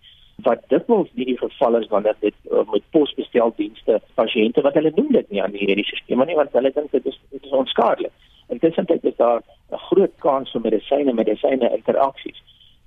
wat 0.46 0.62
dikwels 0.70 1.10
nie 1.14 1.26
die 1.28 1.38
geval 1.38 1.78
is 1.78 1.88
wanneer 1.90 2.16
dit 2.20 2.34
uh, 2.50 2.62
met 2.72 2.84
posbesteldienste 2.94 4.00
pasiënte 4.18 4.62
wat 4.66 4.78
hulle 4.78 4.92
noem 4.96 5.10
dit 5.18 5.30
nie 5.30 5.42
aan 5.42 5.54
die 5.54 5.66
mediese 5.66 5.98
stelsel 5.98 6.26
nie 6.26 6.38
want 6.38 6.54
hulle 6.58 6.72
dink 6.74 6.94
dit 6.94 7.06
is 7.06 7.18
dit 7.34 7.44
is 7.44 7.56
onskadelik. 7.62 8.14
Intussen 8.52 8.86
is 8.86 9.16
daar 9.16 9.40
'n 9.72 9.82
groot 9.88 10.14
kans 10.18 10.50
vir 10.52 10.60
medisyne 10.60 11.12
medisyne 11.12 11.68
interaksies. 11.78 12.38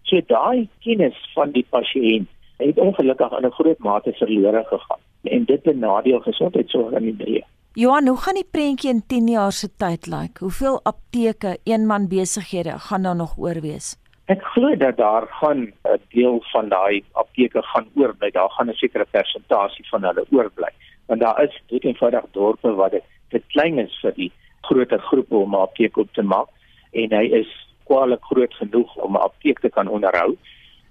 So 0.04 0.22
daai 0.28 0.70
kennis 0.86 1.18
van 1.34 1.52
die 1.52 1.66
pasiënt 1.70 2.28
het 2.58 2.78
ongelukkig 2.78 3.32
in 3.38 3.46
'n 3.46 3.58
groot 3.60 3.80
mate 3.80 4.14
verlore 4.14 4.64
gegaan 4.64 5.02
en 5.24 5.46
dit 5.46 5.62
benadeel 5.64 6.20
gesondheidsorg 6.20 6.92
in 6.92 7.04
die 7.04 7.18
breë. 7.22 7.44
Johan, 7.74 8.08
hoe 8.08 8.18
gaan 8.18 8.38
die 8.40 8.52
prentjie 8.52 8.90
in 8.90 9.04
10 9.08 9.28
jaar 9.28 9.52
se 9.52 9.68
tyd 9.78 10.08
lyk? 10.08 10.20
Like? 10.22 10.40
Hoeveel 10.40 10.80
apteke, 10.84 11.58
eenman 11.64 12.08
besighede 12.08 12.80
gaan 12.80 13.04
daar 13.04 13.16
nog 13.16 13.38
oorwees? 13.38 13.98
Ek 14.26 14.42
glo 14.42 14.76
dat 14.76 14.98
daar 14.98 15.28
gaan 15.28 15.62
'n 15.62 16.00
deel 16.10 16.40
van 16.52 16.70
daai 16.70 17.04
apteke 17.12 17.62
gaan 17.62 17.88
oorbly. 17.96 18.32
Daar 18.32 18.50
gaan 18.50 18.70
'n 18.70 18.74
sekere 18.74 19.06
persentasie 19.12 19.88
van 19.90 20.04
hulle 20.04 20.26
oorbly. 20.32 20.72
Want 21.06 21.20
daar 21.20 21.44
is 21.44 21.62
dit 21.68 21.84
eenvoudig 21.84 22.26
dorpe 22.32 22.74
wat 22.76 22.92
dit 22.92 23.04
te 23.30 23.42
klein 23.48 23.80
is 23.80 24.00
vir 24.02 24.14
die 24.16 24.32
groter 24.68 25.00
groepe 25.00 25.36
om 25.36 25.56
'n 25.56 25.66
apteek 25.68 25.98
op 25.98 26.14
te 26.14 26.22
maak 26.22 26.50
en 26.92 27.14
hy 27.14 27.26
is 27.42 27.50
kwaliek 27.86 28.24
groot 28.24 28.54
genoeg 28.54 28.96
om 28.96 29.16
'n 29.16 29.26
apteek 29.30 29.60
te 29.60 29.70
kan 29.70 29.88
onderhou. 29.88 30.38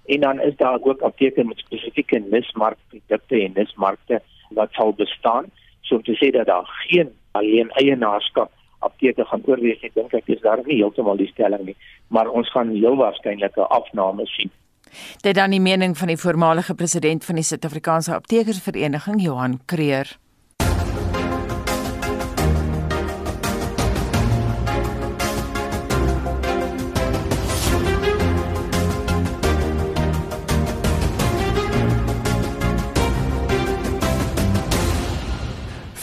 En 0.05 0.19
dan 0.19 0.41
is 0.41 0.55
daar 0.55 0.79
ook 0.81 1.01
apteke 1.01 1.43
met 1.43 1.57
spesifieke 1.57 2.19
nismarkprodukte 2.19 3.41
en 3.41 3.51
nismarkte 3.55 4.21
wat 4.49 4.71
sal 4.71 4.93
bestaan. 4.93 5.45
So 5.81 5.95
om 5.95 6.03
te 6.03 6.15
sê 6.15 6.31
dat 6.31 6.45
daar 6.45 6.67
geen 6.87 7.09
alleen 7.31 7.69
eienaarskap 7.69 8.51
apteke 8.79 9.25
gaan 9.25 9.41
oorwees 9.45 9.81
nie, 9.81 9.91
dink 9.93 10.13
ek 10.13 10.27
is 10.27 10.41
daar 10.41 10.61
nie 10.65 10.75
heeltemal 10.75 11.17
die 11.17 11.29
stelling 11.31 11.65
nie, 11.65 11.75
maar 12.07 12.29
ons 12.29 12.51
gaan 12.51 12.69
heel 12.75 12.95
waarskynlik 12.95 13.57
'n 13.57 13.71
afname 13.79 14.25
sien. 14.25 14.51
Dit 15.21 15.35
dan 15.35 15.49
die 15.49 15.61
mening 15.61 15.97
van 15.97 16.07
die 16.07 16.17
voormalige 16.17 16.75
president 16.75 17.25
van 17.25 17.35
die 17.35 17.43
Suid-Afrikaanse 17.43 18.13
Aptekersvereniging, 18.13 19.21
Johan 19.21 19.59
Creer. 19.65 20.17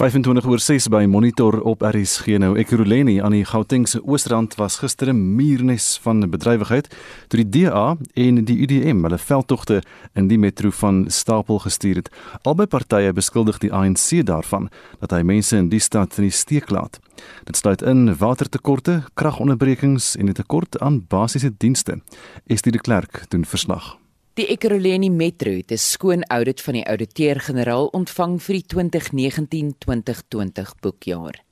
25 0.03 0.47
oor 0.51 0.59
6 0.59 0.89
by 0.91 1.05
Monitor 1.07 1.61
op 1.63 1.85
RSG 1.87 2.41
nou 2.43 2.57
Ekurhuleni 2.59 3.21
aan 3.23 3.37
die 3.37 3.45
Gautengse 3.47 4.01
Oosrand 4.03 4.57
was 4.59 4.81
gister 4.83 5.13
'n 5.13 5.37
muurnes 5.37 5.99
van 6.03 6.31
bedrywigheid 6.31 6.89
toe 7.29 7.45
die 7.45 7.49
DA 7.49 7.97
en 8.15 8.45
die 8.45 8.59
UDM 8.63 9.03
hulle 9.03 9.19
veldtogte 9.19 9.83
in 10.15 10.27
die 10.27 10.39
metro 10.39 10.71
van 10.71 11.05
Stapel 11.09 11.59
gestuur 11.59 11.95
het. 11.95 12.11
Albei 12.43 12.67
partye 12.67 13.13
beskuldig 13.13 13.59
die 13.59 13.73
ANC 13.73 14.27
daarvan 14.27 14.71
dat 14.99 15.11
hy 15.11 15.23
mense 15.23 15.57
in 15.57 15.69
die 15.69 15.81
stad 15.81 16.19
in 16.19 16.25
die 16.25 16.35
steek 16.35 16.71
laat. 16.71 16.99
Dit 17.45 17.57
sluit 17.57 17.83
in 17.83 18.17
watertekorte, 18.17 19.03
kragonderbrekings 19.15 20.17
en 20.17 20.27
'n 20.27 20.33
tekort 20.33 20.81
aan 20.81 21.07
basiese 21.09 21.53
dienste. 21.59 22.03
Estie 22.47 22.73
de 22.73 22.81
Klerk 22.81 23.25
doen 23.29 23.45
verslag. 23.45 24.02
Die 24.33 24.47
Ekurhuleni 24.49 25.11
Metro 25.11 25.51
het 25.53 25.73
'n 25.73 25.77
skoon 25.77 26.25
audit 26.25 26.61
van 26.61 26.75
die 26.75 26.89
ouditeur-generaal 26.89 27.87
ontvang 27.87 28.43
vir 28.43 28.55
die 28.55 28.67
2019-2020 28.67 30.75
boekjaar. 30.81 31.45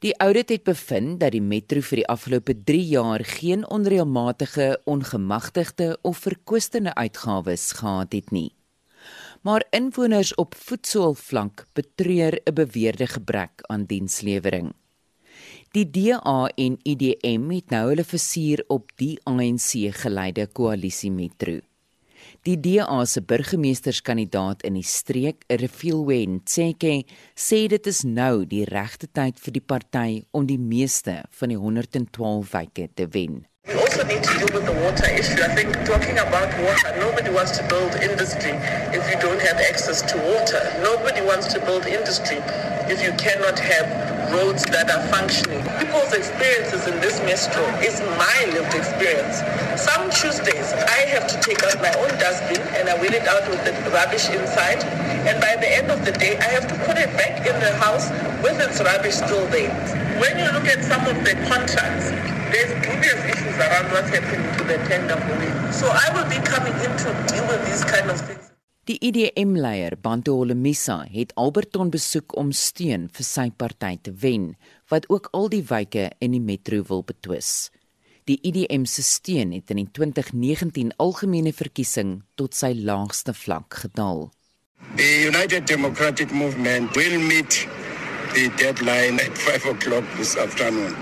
Die 0.00 0.18
audit 0.18 0.48
het 0.48 0.64
bevind 0.64 1.20
dat 1.20 1.32
die 1.32 1.40
metro 1.40 1.80
vir 1.80 1.96
die 1.96 2.06
afgelope 2.06 2.64
3 2.64 2.86
jaar 2.86 3.24
geen 3.24 3.70
onreëlmatige, 3.70 4.80
ongemagtigde 4.84 5.98
of 6.02 6.18
verkwistende 6.18 6.94
uitgawes 6.94 7.72
gehad 7.72 8.12
het 8.12 8.30
nie. 8.30 8.52
Maar 9.42 9.64
inwoners 9.70 10.34
op 10.34 10.54
voedselvlak 10.54 11.66
betreur 11.72 12.40
'n 12.44 12.54
beweerde 12.54 13.06
gebrek 13.06 13.50
aan 13.62 13.84
dienslewering. 13.84 14.72
Die 15.70 15.90
DA 15.90 16.50
en 16.54 16.78
IDM 16.82 17.50
het 17.50 17.70
nou 17.70 17.88
hulle 17.88 18.04
fusier 18.04 18.64
op 18.66 18.90
die 18.96 19.18
ANC-geleide 19.24 20.46
koalisie 20.46 21.10
Metro. 21.10 21.67
Die 22.46 22.54
DA 22.62 23.04
se 23.04 23.20
burgemeesterskandidaat 23.26 24.62
in 24.62 24.76
die 24.78 24.86
streek, 24.86 25.42
Refilwen 25.50 26.38
Tseke, 26.46 27.02
sê 27.34 27.64
dit 27.66 27.86
is 27.90 28.04
nou 28.06 28.44
die 28.46 28.62
regte 28.68 29.08
tyd 29.10 29.42
vir 29.42 29.56
die 29.56 29.64
party 29.74 30.22
om 30.30 30.46
die 30.46 30.60
meeste 30.60 31.24
van 31.40 31.50
die 31.50 31.58
112 31.58 32.52
wyke 32.54 32.86
te 32.94 33.08
wen. 33.10 33.42
We 33.68 33.74
also 33.74 34.00
need 34.08 34.24
to 34.24 34.32
deal 34.40 34.48
with 34.56 34.64
the 34.64 34.72
water 34.80 35.04
issue. 35.12 35.44
I 35.44 35.52
think 35.52 35.68
talking 35.84 36.16
about 36.16 36.48
water, 36.56 36.88
nobody 36.96 37.28
wants 37.28 37.52
to 37.60 37.62
build 37.68 38.00
industry 38.00 38.56
if 38.96 39.04
you 39.04 39.20
don't 39.20 39.36
have 39.44 39.60
access 39.60 40.00
to 40.08 40.16
water. 40.24 40.56
Nobody 40.80 41.20
wants 41.20 41.52
to 41.52 41.60
build 41.60 41.84
industry 41.84 42.40
if 42.88 43.04
you 43.04 43.12
cannot 43.20 43.60
have 43.60 44.32
roads 44.32 44.64
that 44.72 44.88
are 44.88 45.04
functioning. 45.12 45.60
People's 45.76 46.16
experiences 46.16 46.88
in 46.88 46.96
this 47.04 47.20
metro 47.28 47.60
is 47.84 48.00
my 48.16 48.40
lived 48.56 48.72
experience. 48.72 49.44
Some 49.76 50.08
Tuesdays, 50.16 50.72
I 50.88 51.04
have 51.12 51.28
to 51.28 51.36
take 51.44 51.60
out 51.60 51.76
my 51.84 51.92
own 52.00 52.08
dustbin 52.16 52.64
and 52.72 52.88
I 52.88 52.96
wheel 52.96 53.12
it 53.12 53.28
out 53.28 53.44
with 53.52 53.60
the 53.68 53.76
rubbish 53.92 54.32
inside. 54.32 54.80
And 55.28 55.44
by 55.44 55.60
the 55.60 55.68
end 55.68 55.92
of 55.92 56.08
the 56.08 56.16
day, 56.16 56.40
I 56.40 56.56
have 56.56 56.64
to 56.72 56.76
put 56.88 56.96
it 56.96 57.12
back 57.20 57.44
in 57.44 57.52
the 57.60 57.76
house 57.76 58.08
with 58.40 58.56
its 58.64 58.80
rubbish 58.80 59.20
still 59.20 59.44
there. 59.52 59.76
When 60.16 60.40
you 60.40 60.48
look 60.56 60.64
at 60.72 60.80
some 60.88 61.04
of 61.04 61.20
the 61.20 61.36
contracts, 61.52 62.16
there's 62.52 62.72
dubious 62.86 63.20
issues 63.32 63.56
around 63.58 63.86
what's 63.92 64.10
happening 64.10 64.44
to 64.56 64.64
the 64.64 64.78
tender 64.88 65.16
for 65.16 65.36
me. 65.40 65.48
So 65.72 65.86
I 65.88 66.06
will 66.14 66.28
be 66.28 66.40
coming 66.52 66.74
in 66.84 66.92
to 67.04 67.08
deal 67.30 67.46
with 67.50 67.62
these 67.66 67.84
kind 67.84 68.10
of 68.10 68.20
things. 68.20 68.44
Die 68.88 68.96
IDM-leier, 69.04 69.98
Bantu 70.00 70.32
Holomisa, 70.32 71.02
het 71.12 71.34
Alberton 71.36 71.90
besoek 71.92 72.32
om 72.40 72.54
steun 72.56 73.10
vir 73.12 73.26
sy 73.26 73.50
party 73.52 73.98
te 74.00 74.14
wen, 74.22 74.54
wat 74.88 75.04
ook 75.12 75.28
al 75.36 75.50
die 75.52 75.60
wyke 75.68 76.06
in 76.24 76.32
die 76.32 76.40
metro 76.40 76.80
wil 76.88 77.04
betwis. 77.04 77.68
Die 78.24 78.38
IDM 78.48 78.86
se 78.88 79.04
steun 79.04 79.52
het 79.52 79.68
in 79.74 79.82
die 79.82 79.90
2019 79.92 80.94
algemene 81.04 81.52
verkiesing 81.52 82.22
tot 82.40 82.56
sy 82.56 82.72
laagste 82.76 83.36
vlak 83.36 83.76
gedaal. 83.84 84.30
The 84.96 85.10
United 85.28 85.66
Democratic 85.66 86.32
Movement 86.32 86.96
will 86.96 87.20
meet 87.20 87.68
the 88.32 88.48
deadline 88.56 89.20
at 89.20 89.36
5 89.36 89.66
o'clock 89.74 90.04
this 90.16 90.36
afternoon. 90.36 90.96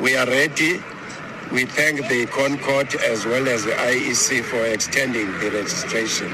We 0.00 0.16
are 0.16 0.26
ready 0.26 0.80
We 1.52 1.64
thank 1.66 2.08
the 2.08 2.26
Concord 2.26 2.94
as 2.96 3.26
well 3.26 3.48
as 3.48 3.64
the 3.64 3.72
IEC 3.72 4.44
for 4.44 4.64
extending 4.66 5.26
the 5.40 5.50
registration. 5.50 6.30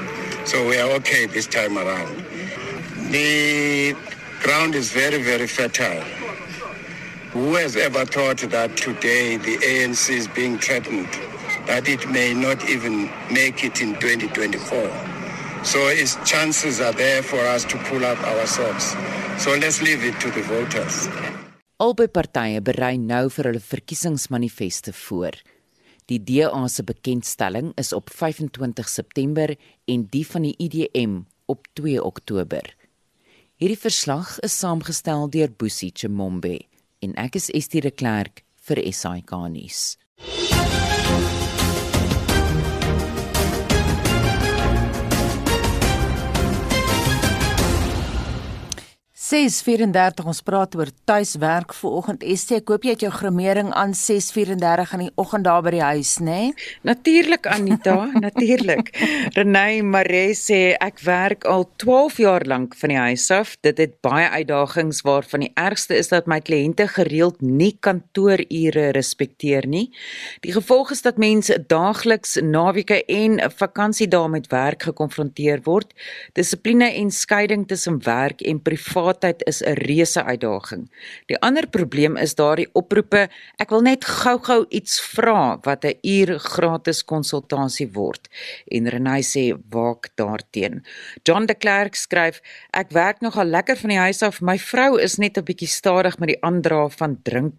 So 0.46 0.68
we 0.68 0.78
are 0.78 0.90
okay 0.98 1.26
this 1.26 1.46
time 1.46 1.78
around. 1.78 2.24
The 3.12 3.94
ground 4.42 4.74
is 4.74 4.92
very, 4.92 5.22
very 5.22 5.46
fertile. 5.46 6.02
Who 7.32 7.54
has 7.54 7.76
ever 7.76 8.04
thought 8.04 8.38
that 8.38 8.76
today 8.76 9.38
the 9.38 9.56
ANC 9.58 10.10
is 10.10 10.28
being 10.28 10.58
threatened, 10.58 11.08
that 11.66 11.88
it 11.88 12.10
may 12.10 12.34
not 12.34 12.68
even 12.68 13.10
make 13.32 13.64
it 13.64 13.80
in 13.80 13.94
2024? 13.94 15.64
So 15.64 15.88
its 15.88 16.16
chances 16.30 16.80
are 16.82 16.92
there 16.92 17.22
for 17.22 17.40
us 17.40 17.64
to 17.66 17.78
pull 17.78 18.04
up 18.04 18.18
our 18.22 18.46
socks. 18.46 18.96
So 19.42 19.52
let's 19.56 19.82
leave 19.82 20.04
it 20.04 20.20
to 20.20 20.30
the 20.30 20.42
voters. 20.42 21.08
Albei 21.76 22.08
partye 22.08 22.62
berei 22.64 22.94
nou 22.96 23.26
vir 23.28 23.50
hulle 23.50 23.60
verkiesingsmanifeste 23.60 24.94
voor. 24.96 25.36
Die 26.08 26.16
DA 26.24 26.62
se 26.72 26.84
bekendstelling 26.88 27.74
is 27.76 27.92
op 27.92 28.08
25 28.08 28.88
September 28.88 29.52
en 29.84 30.06
die 30.08 30.24
van 30.24 30.46
die 30.48 30.54
IDM 30.56 31.18
op 31.44 31.68
2 31.76 32.00
Oktober. 32.00 32.64
Hierdie 33.60 33.76
verslag 33.76 34.38
is 34.40 34.56
saamgestel 34.56 35.28
deur 35.28 35.52
Boesie 35.52 35.92
Chimombe 35.92 36.62
en 37.04 37.12
ek 37.20 37.36
is 37.36 37.52
Estie 37.52 37.84
de 37.84 37.92
Klerk 37.92 38.40
vir 38.64 38.80
SAK 38.88 39.36
nuus. 39.52 39.98
6:34 49.26 50.26
ons 50.30 50.40
praat 50.46 50.74
oor 50.78 50.90
tuiswerk 51.08 51.72
vanoggend. 51.74 52.22
Estie, 52.22 52.60
ek 52.60 52.68
hoop 52.70 52.84
jy 52.86 52.92
het 52.94 53.00
jou 53.02 53.10
grimering 53.10 53.72
aan 53.74 53.90
6:34 53.98 54.92
in 54.94 55.00
die 55.02 55.14
oggend 55.18 55.48
daar 55.48 55.64
by 55.66 55.72
die 55.74 55.82
huis, 55.82 56.12
né? 56.20 56.24
Nee? 56.26 56.52
Natuurlik 56.86 57.46
Anita, 57.50 57.96
natuurlik. 58.26 58.92
Renée 59.34 59.82
Maree 59.82 60.34
sê 60.38 60.76
ek 60.78 61.02
werk 61.02 61.44
al 61.44 61.66
12 61.82 62.20
jaar 62.22 62.46
lank 62.46 62.76
van 62.78 62.92
die 62.94 63.00
huis 63.00 63.24
af. 63.34 63.56
Dit 63.66 63.82
het 63.82 63.96
baie 64.00 64.28
uitdagings 64.28 65.02
waarvan 65.02 65.42
die 65.42 65.50
ergste 65.58 65.98
is 65.98 66.12
dat 66.14 66.30
my 66.30 66.38
kliënte 66.38 66.86
gereeld 66.86 67.42
nie 67.42 67.74
kantoorure 67.80 68.92
respekteer 68.94 69.66
nie. 69.66 69.90
Die 70.46 70.54
gevolg 70.54 70.94
is 70.94 71.02
dat 71.02 71.18
mense 71.18 71.58
daagliks, 71.66 72.36
naweke 72.42 73.02
en 73.10 73.40
vakansiedae 73.50 74.28
met 74.28 74.46
werk 74.54 74.86
gekonfronteer 74.86 75.64
word. 75.66 75.90
Dissipline 76.38 76.92
en 76.94 77.10
skeiding 77.10 77.66
tussen 77.66 77.98
werk 78.06 78.46
en 78.46 78.62
privaat 78.62 79.15
apartheid 79.16 79.42
is 79.46 79.62
'n 79.62 79.74
reuse 79.74 80.22
uitdaging. 80.22 80.90
Die 81.26 81.38
ander 81.40 81.66
probleem 81.66 82.16
is 82.16 82.34
daardie 82.34 82.68
oproepe, 82.72 83.28
ek 83.58 83.70
wil 83.70 83.82
net 83.82 84.04
gou-gou 84.04 84.66
iets 84.68 85.00
vra 85.00 85.58
wat 85.62 85.84
'n 85.84 85.98
uur 86.02 86.38
gratis 86.38 87.04
konsultasie 87.04 87.88
word. 87.92 88.28
En 88.70 88.88
Renay 88.88 89.22
sê 89.22 89.54
waak 89.70 90.10
daarteen. 90.16 90.84
John 91.22 91.46
de 91.46 91.54
Klerk 91.54 91.94
skryf, 91.94 92.40
ek 92.72 92.90
werk 92.90 93.20
nogal 93.20 93.44
lekker 93.46 93.76
van 93.76 93.90
die 93.90 93.98
huis 93.98 94.22
af. 94.22 94.40
My 94.40 94.58
vrou 94.58 95.00
is 95.00 95.18
net 95.18 95.38
'n 95.38 95.44
bietjie 95.44 95.68
stadig 95.68 96.18
met 96.18 96.28
die 96.28 96.42
aandra 96.42 96.88
van 96.88 97.18
drink 97.22 97.54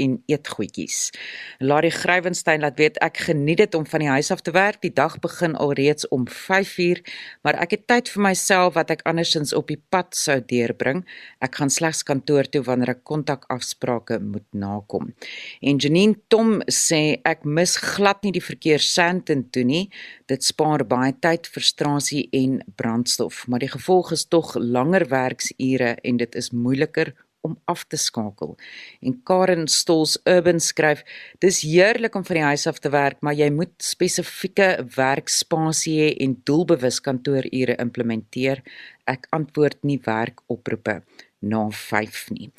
en 0.00 0.18
eetgoedjies. 0.30 1.10
Larry 1.58 1.90
Grywenstein 1.90 2.60
laat 2.60 2.78
weet 2.78 2.98
ek 3.04 3.22
geniet 3.28 3.62
dit 3.62 3.74
om 3.74 3.86
van 3.86 4.04
die 4.04 4.10
huis 4.10 4.30
af 4.34 4.42
te 4.44 4.54
werk. 4.54 4.80
Die 4.82 4.92
dag 4.92 5.18
begin 5.22 5.56
alreeds 5.56 6.08
om 6.08 6.26
5uur, 6.28 7.02
maar 7.42 7.58
ek 7.62 7.76
het 7.76 7.86
tyd 7.90 8.10
vir 8.12 8.22
myself 8.28 8.74
wat 8.78 8.92
ek 8.94 9.04
andersins 9.08 9.54
op 9.56 9.68
die 9.70 9.80
pad 9.92 10.14
sou 10.16 10.38
deurbring. 10.40 11.02
Ek 11.44 11.60
gaan 11.60 11.72
slegs 11.72 12.02
kantoor 12.06 12.48
toe 12.50 12.62
wanneer 12.66 12.94
ek 12.96 13.04
kontakafsprake 13.08 14.20
moet 14.22 14.46
nakom. 14.52 15.12
En 15.60 15.80
Janine 15.82 16.18
Tom 16.28 16.60
sê 16.70 17.18
ek 17.28 17.44
mis 17.44 17.76
glad 17.80 18.22
nie 18.24 18.34
die 18.34 18.44
verkeer 18.44 18.82
Sandton 18.82 19.46
toe 19.50 19.64
nie. 19.66 19.84
Dit 20.30 20.46
spaar 20.46 20.84
baie 20.88 21.12
tyd, 21.20 21.48
frustrasie 21.50 22.28
en 22.32 22.60
brandstof, 22.78 23.44
maar 23.48 23.62
die 23.62 23.72
gevolg 23.72 24.12
is 24.16 24.26
tog 24.30 24.54
langer 24.56 25.08
werksure 25.10 25.96
en 26.02 26.22
dit 26.22 26.38
is 26.38 26.52
moeiliker 26.52 27.12
om 27.42 27.56
af 27.70 27.84
te 27.90 27.98
skakel. 27.98 28.54
En 29.02 29.18
Karen 29.26 29.66
Stols 29.68 30.18
Urban 30.24 30.60
skryf: 30.60 31.02
"Dis 31.38 31.62
heerlik 31.62 32.14
om 32.14 32.24
van 32.24 32.36
die 32.36 32.44
huis 32.44 32.66
af 32.66 32.78
te 32.78 32.90
werk, 32.90 33.20
maar 33.20 33.34
jy 33.34 33.50
moet 33.50 33.74
spesifieke 33.78 34.86
werkspasie 34.96 35.98
hê 36.00 36.16
en 36.24 36.40
doelbewus 36.44 37.00
kantoorure 37.00 37.76
implementeer. 37.78 38.62
Ek 39.04 39.26
antwoord 39.30 39.82
nie 39.82 40.00
werkoproepe 40.04 41.02
na 41.42 41.70
5 41.70 42.30
nie. 42.30 42.50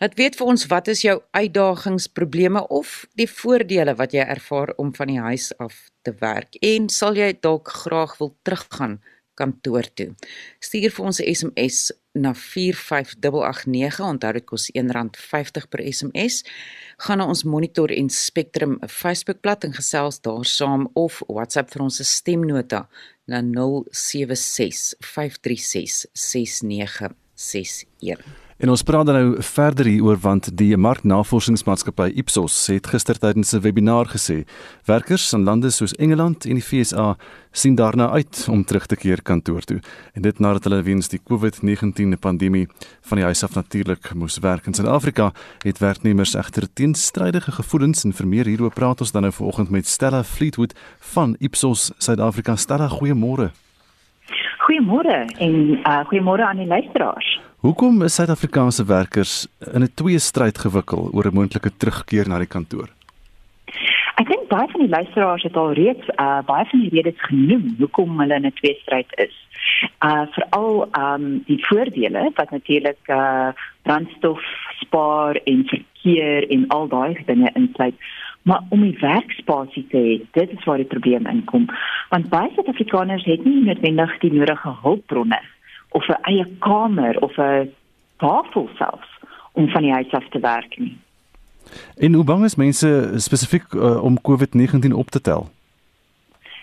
Laat 0.00 0.16
weet 0.18 0.36
vir 0.38 0.46
ons 0.46 0.66
wat 0.70 0.90
is 0.92 1.04
jou 1.06 1.16
uitdagings, 1.30 2.08
probleme 2.10 2.62
of 2.68 3.06
die 3.18 3.28
voordele 3.30 3.94
wat 3.98 4.12
jy 4.16 4.24
ervaar 4.26 4.74
om 4.82 4.90
van 4.94 5.12
die 5.12 5.20
huis 5.22 5.52
af 5.62 5.88
te 6.02 6.14
werk 6.18 6.58
en 6.60 6.88
sal 6.90 7.18
jy 7.18 7.32
dalk 7.40 7.70
graag 7.84 8.16
wil 8.18 8.34
teruggaan 8.42 8.98
kantoor 9.42 9.90
toe. 9.98 10.08
Stuur 10.62 10.94
vir 10.94 11.10
ons 11.10 11.20
'n 11.20 11.34
SMS 11.34 11.90
na 12.12 12.34
45889. 12.34 14.00
Onthou 14.00 14.32
dit 14.32 14.44
kos 14.44 14.70
R1.50 14.70 15.68
per 15.68 15.92
SMS. 15.92 16.44
Gaan 16.96 17.18
na 17.18 17.26
ons 17.26 17.44
Monitor 17.44 17.90
en 17.90 18.10
Spectrum 18.10 18.78
Facebookblad 18.86 19.64
en 19.64 19.72
gesels 19.72 20.20
daar 20.20 20.44
saam 20.44 20.90
of 20.94 21.22
WhatsApp 21.26 21.70
vir 21.72 21.82
ons 21.82 22.08
stemnota 22.08 22.88
na 23.26 23.42
076 23.42 24.94
536 25.00 26.06
6961. 26.12 28.51
En 28.62 28.70
ons 28.70 28.82
praat 28.86 29.06
dan 29.06 29.16
nou 29.18 29.42
verder 29.42 29.88
hieroor 29.90 30.20
want 30.22 30.46
die 30.54 30.76
marknavorsingsmaatskappy 30.78 32.12
Ipsos 32.22 32.54
het 32.70 32.86
gister 32.92 33.18
tydens 33.18 33.50
'n 33.54 33.60
webinar 33.60 34.06
gesê 34.06 34.44
werkers 34.86 35.32
in 35.32 35.42
lande 35.42 35.70
soos 35.70 35.94
Engeland 35.98 36.46
en 36.46 36.54
die 36.54 36.62
FSA 36.62 37.16
sien 37.50 37.74
daarna 37.74 38.10
uit 38.10 38.46
om 38.50 38.64
terug 38.64 38.86
te 38.86 38.96
keer 38.96 39.22
kantoor 39.22 39.60
toe. 39.60 39.80
En 40.14 40.22
dit 40.22 40.38
nadat 40.38 40.64
hulle 40.64 40.82
weens 40.82 41.08
die 41.08 41.20
COVID-19 41.30 42.18
pandemie 42.20 42.68
van 43.00 43.16
die 43.16 43.24
huis 43.24 43.42
af 43.42 43.54
natuurlik 43.54 44.14
moes 44.14 44.38
werk 44.38 44.66
in 44.66 44.74
Suid-Afrika, 44.74 45.32
het 45.62 45.78
werknemers 45.78 46.34
egter 46.34 46.72
teenstrydige 46.72 47.52
gevoelens 47.52 48.04
en 48.04 48.12
vir 48.12 48.26
meer 48.26 48.46
hieroor 48.46 48.72
praat 48.72 49.00
ons 49.00 49.12
dan 49.12 49.22
nou 49.22 49.32
vanoggend 49.32 49.70
met 49.70 49.86
Stella 49.86 50.22
Fleetwood 50.22 50.74
van 50.98 51.36
Ipsos 51.38 51.90
Suid-Afrika. 51.98 52.56
Stella, 52.56 52.88
goeiemôre. 52.88 53.50
Goeiemôre 54.58 55.26
en 55.38 55.54
uh 55.84 56.04
goeiemôre 56.06 56.42
aan 56.42 56.56
die 56.56 56.66
luisteraars. 56.66 57.31
Hoekom 57.62 58.00
is 58.02 58.14
Suid-Afrikaanse 58.18 58.84
werkers 58.84 59.46
in 59.72 59.82
'n 59.82 59.94
twee 59.94 60.18
stryd 60.18 60.58
gewikkel 60.58 61.10
oor 61.12 61.26
'n 61.26 61.34
moontlike 61.34 61.70
terugkeer 61.76 62.28
na 62.28 62.38
die 62.38 62.50
kantoor? 62.54 62.88
Ek 64.18 64.26
dink 64.26 64.48
baie 64.48 64.66
van 64.72 64.80
die 64.80 64.88
luisteraars 64.88 65.42
het 65.42 65.56
al 65.56 65.72
reeds 65.72 66.06
uh 66.24 66.40
baie 66.46 66.66
van 66.70 66.80
die 66.80 66.90
redes 66.96 67.20
genoem 67.28 67.74
hoekom 67.78 68.18
hulle 68.20 68.34
in 68.34 68.46
'n 68.46 68.52
twee 68.52 68.74
stryd 68.82 69.06
is. 69.26 69.36
Uh 70.08 70.26
veral 70.34 70.88
um 71.04 71.42
die 71.46 71.60
voordele 71.66 72.32
wat 72.34 72.50
natuurlik 72.50 73.02
uh 73.06 73.48
brandstof 73.82 74.42
spaar 74.80 75.34
en 75.44 75.64
verkeer 75.66 76.50
en 76.50 76.68
al 76.68 76.88
daai 76.88 77.22
dinge 77.26 77.50
insluit. 77.54 77.94
Maar 78.42 78.60
om 78.68 78.80
die 78.80 78.98
werkspasie 78.98 79.86
te 79.86 79.96
hê, 79.96 80.20
dit 80.32 80.58
is 80.58 80.64
waar 80.64 80.82
die 80.82 80.92
probleem 80.94 81.26
inkom. 81.26 81.66
Want 82.10 82.28
baie 82.28 82.50
Suid-Afrikaners 82.54 83.24
het 83.24 83.44
nie 83.44 83.64
noodwendig 83.64 84.18
die 84.18 84.32
nodige 84.32 84.74
hulpbronne 84.82 85.40
of 85.92 86.08
'n 86.08 86.22
eie 86.22 86.46
kamer 86.58 87.18
of 87.18 87.36
'n 87.36 87.70
tafel 88.16 88.68
selfs 88.74 89.12
om 89.52 89.68
van 89.68 89.82
die 89.82 89.92
huis 89.92 90.10
af 90.10 90.28
te 90.28 90.38
werk 90.38 90.78
nie. 90.78 90.96
En 91.96 92.12
hoe 92.12 92.24
bang 92.24 92.44
is 92.44 92.54
mense 92.54 93.10
spesifiek 93.14 93.72
uh, 93.72 94.02
om 94.04 94.18
COVID-19 94.28 94.92
op 94.92 95.10
te 95.10 95.20
tel? 95.20 95.50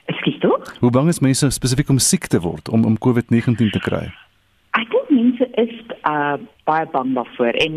Ekskuus 0.05 0.39
toe? 0.39 0.59
Hoe 0.79 0.91
bang 0.91 1.07
is 1.07 1.19
mense 1.19 1.49
spesifiek 1.49 1.89
om 1.89 1.97
siek 1.97 2.27
te 2.27 2.39
word 2.39 2.69
om 2.69 2.85
om 2.85 2.97
COVID-19 3.05 3.69
te 3.75 3.79
kry? 3.79 4.05
Ek 4.77 4.89
dink 4.89 5.09
mense 5.09 5.47
is 5.51 5.75
uh, 6.03 6.37
baie 6.63 6.87
bang 6.91 7.13
daarvoor 7.13 7.53
en 7.65 7.75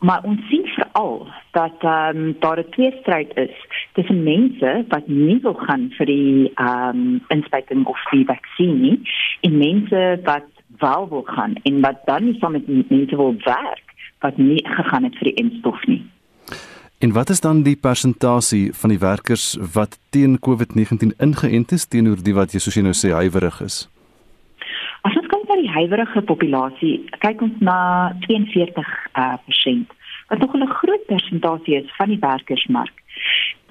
maar 0.00 0.22
ons 0.24 0.40
sien 0.48 0.64
veral 0.64 1.26
dat 1.52 1.82
um, 1.84 2.36
daar 2.40 2.58
'n 2.58 2.70
tweestryd 2.70 3.36
is 3.36 3.56
tussen 3.92 4.22
mense 4.22 4.84
wat 4.88 5.08
nie 5.08 5.38
wil 5.42 5.54
gaan 5.54 5.90
vir 5.96 6.06
die 6.06 6.52
ehm 6.54 6.96
um, 6.96 7.20
inspuiting 7.28 7.84
of 7.86 8.00
die 8.10 8.24
vaksin 8.24 8.80
nie 8.80 8.98
en 9.40 9.58
mense 9.58 10.20
wat 10.24 10.48
wel 10.80 11.08
wil 11.08 11.22
gaan 11.22 11.54
en 11.62 11.80
wat 11.80 12.02
dan 12.06 12.24
nie 12.24 12.38
saam 12.38 12.52
met 12.52 12.68
mense 12.68 13.16
wil 13.16 13.34
werk 13.44 13.86
wat 14.20 14.36
nie 14.36 14.60
gegaan 14.64 15.04
het 15.04 15.16
vir 15.20 15.30
die 15.30 15.38
instof 15.44 15.86
nie. 15.86 16.02
En 17.00 17.12
wat 17.12 17.30
is 17.30 17.40
dan 17.40 17.62
die 17.62 17.76
persentasie 17.76 18.74
van 18.76 18.92
die 18.92 18.98
werkers 19.00 19.56
wat 19.74 19.98
teen 20.12 20.36
COVID-19 20.46 21.14
ingeënt 21.16 21.72
is 21.72 21.86
teenoor 21.88 22.20
die 22.20 22.34
wat 22.36 22.52
jy 22.52 22.60
soos 22.60 22.76
jy 22.76 22.82
nou 22.84 22.92
sê 22.96 23.14
huiwerig 23.16 23.60
is? 23.64 23.86
As 25.08 25.16
ons 25.16 25.30
kyk 25.32 25.46
na 25.48 25.56
die 25.62 25.72
huiwerige 25.72 26.20
populasie, 26.28 26.92
kyk 27.24 27.40
ons 27.46 27.56
na 27.64 27.78
42% 28.26 28.84
uh, 29.16 29.38
persent, 29.46 29.96
wat 30.28 30.44
nog 30.44 30.54
'n 30.54 30.68
groot 30.82 31.06
persentasie 31.06 31.80
is 31.80 31.96
van 31.96 32.12
die 32.12 32.20
werkersmark. 32.20 32.92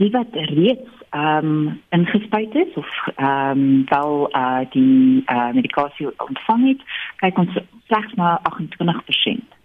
Die 0.01 0.09
wat 0.09 0.33
reeds 0.33 0.98
ehm 1.09 1.45
um, 1.45 1.81
ingespuit 1.89 2.55
is 2.55 2.73
of 2.75 3.07
ehm 3.15 3.59
um, 3.59 3.85
wel 3.85 4.35
uh 4.35 4.59
die 4.69 5.23
uh 5.25 5.51
medikasie 5.53 6.07
ontvang 6.17 6.67
het, 6.67 6.81
kyk 7.15 7.37
ons 7.37 7.57
slegs 7.87 8.13
na 8.13 8.41
28%. 8.43 9.57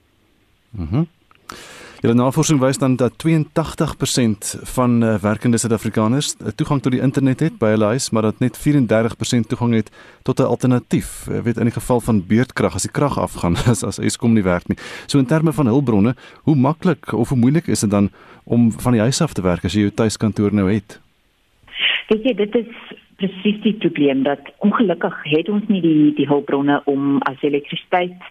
Mhm. 0.71 1.05
Julle 2.05 2.19
navorsing 2.19 2.59
wys 2.61 2.77
dan 2.77 2.99
dat 3.01 3.15
82% 3.17 4.51
van 4.77 5.05
uh, 5.05 5.15
werkende 5.25 5.57
Suid-Afrikaners 5.57 6.35
uh, 6.37 6.51
toegang 6.53 6.83
tot 6.85 6.93
die 6.93 7.01
internet 7.01 7.41
het 7.41 7.55
by 7.57 7.71
hulle 7.73 7.95
huis, 7.95 8.11
maar 8.13 8.27
dat 8.29 8.43
net 8.45 8.59
34% 8.61 9.49
toegang 9.49 9.73
het 9.73 9.89
tot 10.23 10.39
'n 10.39 10.43
alternatief. 10.43 11.25
Jy 11.27 11.39
uh, 11.39 11.43
weet 11.43 11.57
in 11.57 11.71
die 11.71 11.73
geval 11.73 12.01
van 12.01 12.27
beurtkrag 12.27 12.75
as 12.75 12.85
die 12.85 12.91
krag 12.91 13.17
afgaan 13.19 13.57
as 13.73 13.85
as 13.85 13.99
Eskom 13.99 14.33
nie 14.33 14.45
werk 14.45 14.69
nie. 14.69 14.77
So 15.07 15.19
in 15.19 15.27
terme 15.27 15.53
van 15.53 15.67
hulpbronne, 15.67 16.15
hoe 16.43 16.57
maklik 16.57 17.13
of 17.13 17.29
hoe 17.29 17.39
moeilik 17.39 17.67
is 17.67 17.81
dit 17.81 17.91
dan 17.91 18.11
om 18.45 18.73
van 18.73 18.93
die 18.93 19.01
huis 19.01 19.21
af 19.21 19.33
te 19.33 19.43
werk 19.43 19.65
as 19.65 19.73
jy 19.73 19.81
jou 19.81 19.95
tuiskantoor 19.95 20.53
nou 20.53 20.73
het? 20.73 21.01
Weet 22.09 22.25
jy, 22.25 22.35
dit 22.35 22.55
is 22.55 22.71
presies 23.17 23.61
die 23.63 23.75
probleem 23.81 24.23
dat 24.23 24.53
ongelukkig 24.67 25.17
het 25.23 25.49
ons 25.49 25.69
nie 25.73 25.81
die 25.81 26.13
die 26.19 26.27
hulpbronne 26.29 26.81
om 26.91 27.21
as 27.31 27.43
elektrisiteit 27.43 28.31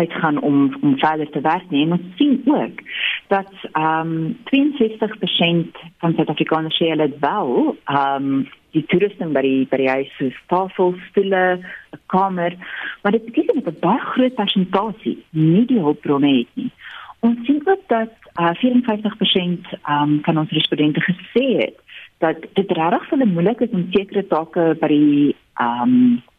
uitgaan 0.00 0.40
om 0.40 0.76
om 0.80 0.98
verder 0.98 1.30
te 1.30 1.40
werk 1.40 1.70
nie. 1.70 1.84
En 1.86 1.92
ons 1.92 2.16
sien 2.16 2.40
ook 2.44 2.82
dat 3.28 3.52
ehm 3.72 4.14
um, 4.14 4.38
62% 4.52 5.82
van 5.98 6.14
Suid-Afrikaners 6.14 6.78
sê 6.78 6.92
hulle 6.92 7.10
wel 7.20 7.76
ehm 7.84 8.30
um, 8.30 8.48
die 8.70 8.84
toerusting 8.86 9.32
by 9.34 9.42
die 9.42 9.66
by 9.70 9.80
die 9.82 9.90
huis 9.90 10.12
is 10.26 10.36
tafel, 10.52 10.94
stoele, 11.08 11.58
'n 11.58 12.00
kamer, 12.06 12.54
maar 13.02 13.12
dit 13.12 13.24
beteken 13.24 13.62
dat 13.64 13.74
'n 13.74 13.80
baie 13.80 13.98
groot 14.12 14.34
persentasie 14.34 15.18
nie 15.30 15.66
die 15.66 15.82
hulpbronne 15.86 16.38
het 16.38 16.52
nie. 16.54 16.70
Ons 17.20 17.38
sien 17.46 17.62
ook 17.64 17.82
dat 17.86 18.12
uh, 18.40 18.54
54% 18.54 19.72
um, 19.90 20.18
van 20.22 20.38
ons 20.38 20.50
respondente 20.50 21.00
gesê 21.00 21.46
het 21.56 21.76
dat 22.20 22.40
dit 22.54 22.72
regtig 22.78 23.06
vir 23.08 23.18
hulle 23.18 23.32
moeilik 23.32 23.60
is 23.64 23.76
om 23.76 23.86
sekere 23.94 24.26
take 24.32 24.66
by 24.80 24.88
die 24.92 25.36
ehm 25.60 25.82
um, 25.84 25.94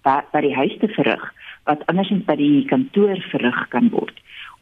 by, 0.06 0.18
by 0.34 0.42
die 0.42 0.56
huis 0.58 0.74
te 0.82 0.90
verrig 0.96 1.24
wat 1.70 1.84
andersins 1.92 2.26
by 2.26 2.36
die 2.40 2.66
kantoor 2.70 3.20
verrig 3.30 3.60
kan 3.74 3.92
word. 3.94 4.16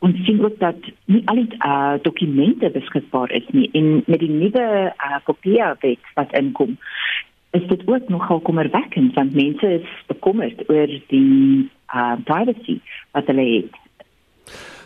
Ons 0.03 0.19
sien 0.25 0.39
ook 0.43 0.57
dat 0.59 0.89
nie 1.11 1.21
al 1.31 1.39
die 1.39 1.59
uh, 1.59 1.95
dokumente 2.03 2.69
beskikbaar 2.75 3.31
is 3.35 3.47
nie 3.55 3.69
en 3.75 4.01
met 4.05 4.19
die 4.19 4.31
nuwe 4.31 4.65
uh, 4.91 5.19
kopie 5.27 5.63
wet 5.83 6.11
wat 6.19 6.35
inkom 6.39 6.77
is 7.57 7.65
dit 7.67 7.83
ook 7.87 8.09
nogal 8.09 8.39
kommerwekkend 8.39 9.15
want 9.15 9.35
mense 9.35 9.71
is 9.79 9.87
bekommerd 10.07 10.61
oor 10.69 10.91
die 11.11 11.69
uh, 11.95 12.15
privacy 12.23 12.79
wat 13.11 13.31
hulle 13.31 13.47
het 13.55 13.79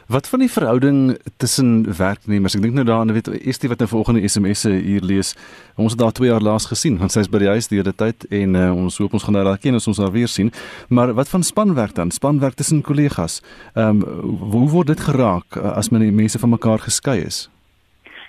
Wat 0.07 0.27
van 0.29 0.39
die 0.39 0.51
verhouding 0.51 1.17
tussen 1.37 1.97
werknemers? 1.97 2.55
Ek 2.57 2.61
dink 2.61 2.75
nou 2.75 2.83
daaraan, 2.85 3.13
weet 3.15 3.29
is 3.39 3.59
dit 3.59 3.69
wat 3.71 3.79
nou 3.79 3.87
vanoggend 3.87 4.25
SMS'e 4.31 4.73
hier 4.75 5.01
lees. 5.03 5.31
Ons 5.79 5.95
het 5.95 6.01
daar 6.01 6.11
2 6.11 6.27
jaar 6.27 6.43
laas 6.43 6.67
gesien, 6.67 6.97
want 6.99 7.15
sy's 7.15 7.29
by 7.31 7.39
die 7.39 7.47
huis 7.47 7.71
die 7.71 7.79
hele 7.79 7.93
tyd 7.95 8.25
en 8.27 8.57
uh, 8.59 8.65
ons 8.75 8.99
hoop 8.99 9.15
ons 9.15 9.23
gaan 9.23 9.39
haar 9.39 9.57
ken 9.63 9.79
as 9.79 9.87
ons 9.87 10.01
haar 10.03 10.11
weer 10.11 10.27
sien. 10.27 10.51
Maar 10.89 11.15
wat 11.15 11.31
van 11.31 11.43
spanwerk 11.43 11.95
dan? 11.95 12.11
Spanwerk 12.11 12.59
tussen 12.59 12.83
kollegas. 12.83 13.39
Ehm 13.75 14.03
um, 14.03 14.37
hoe 14.53 14.67
word 14.69 14.91
dit 14.91 14.99
geraak 14.99 15.55
uh, 15.55 15.71
as 15.79 15.89
men 15.89 16.03
mense 16.15 16.39
van 16.39 16.51
mekaar 16.51 16.83
geskei 16.83 17.23
is? 17.23 17.47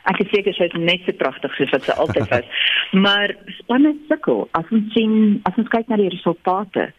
Ek 0.07 0.21
is 0.21 0.31
seker 0.31 0.55
sy 0.55 0.69
is 0.69 0.79
net 0.79 1.03
so 1.07 1.17
pragtig 1.19 1.53
soos 1.59 1.75
wat 1.75 1.87
sy 1.89 1.99
altyd 1.99 2.31
was. 2.31 2.65
maar 3.07 3.35
spanne 3.59 3.97
sukkel 4.07 4.47
as 4.55 4.71
ons 4.71 4.95
sien 4.95 5.41
as 5.49 5.59
ons 5.59 5.71
kyk 5.75 5.91
na 5.91 5.99
die 5.99 6.13
resultate. 6.15 6.93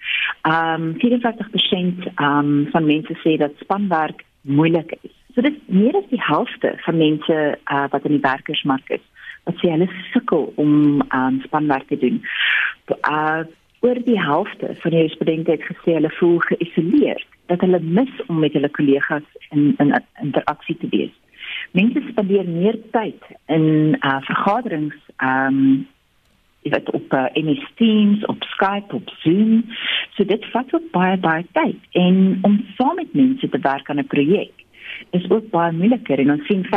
Ehm 0.44 0.92
um, 0.92 0.94
54% 1.00 2.12
ehm 2.12 2.32
um, 2.38 2.56
van 2.76 2.92
mense 2.92 3.22
sê 3.24 3.40
dat 3.40 3.56
spanwerk 3.64 4.26
moeilik 4.45 4.95
is. 5.01 5.13
So 5.36 5.41
dit 5.41 5.58
meer 5.67 5.95
as 5.97 6.08
die 6.10 6.21
helfte 6.21 6.73
van 6.86 6.97
mense 6.97 7.36
uh, 7.65 7.86
wat 7.91 8.05
in 8.08 8.15
die 8.15 8.23
werkersmark 8.23 8.89
is, 8.89 9.03
wat 9.43 9.60
sê 9.62 9.71
hulle 9.73 9.89
sukkel 10.13 10.47
om 10.62 11.03
um, 11.10 11.41
spanwerk 11.43 11.88
te 11.91 11.99
doen. 12.01 12.21
Uh, 13.03 13.43
oor 13.86 13.99
die 14.05 14.19
helfte 14.21 14.71
van 14.81 14.95
die 14.95 15.03
respondente 15.03 15.51
het 15.51 15.65
gesê 15.67 15.97
hulle 15.97 16.13
voel 16.17 16.39
geïsoleerd, 16.47 17.27
dat 17.51 17.62
hulle 17.62 17.81
mis 17.84 18.13
om 18.27 18.39
met 18.41 18.55
hulle 18.58 18.71
kollegas 18.73 19.27
in, 19.51 19.73
in 19.84 19.93
interaksie 20.23 20.77
te 20.81 20.89
wees. 20.93 21.13
Mense 21.77 22.01
spandeer 22.10 22.47
meer 22.49 22.77
tyd 22.95 23.21
in 23.51 23.97
uh, 23.99 24.17
vergaderings 24.29 24.97
um 25.21 25.86
dit 26.69 26.91
op 26.91 27.13
uh, 27.13 27.25
MS 27.34 27.63
Teams, 27.75 28.25
op 28.25 28.43
Skype, 28.43 28.95
op 28.95 29.10
Zoom. 29.21 29.65
So 30.15 30.25
dit 30.25 30.45
vat 30.51 30.73
ook 30.73 30.91
baie 30.91 31.17
baie 31.17 31.45
tyd 31.51 31.78
en 31.91 32.38
om 32.41 32.65
saam 32.78 32.95
met 32.95 33.13
mense 33.13 33.49
te 33.49 33.60
werk 33.60 33.89
aan 33.89 33.99
'n 33.99 34.08
projek 34.08 34.51
is 35.10 35.30
ook 35.30 35.49
baie 35.49 35.71
moeiliker 35.71 36.19
en 36.19 36.32
ons 36.32 36.45
sien 36.45 36.65
55% 36.65 36.69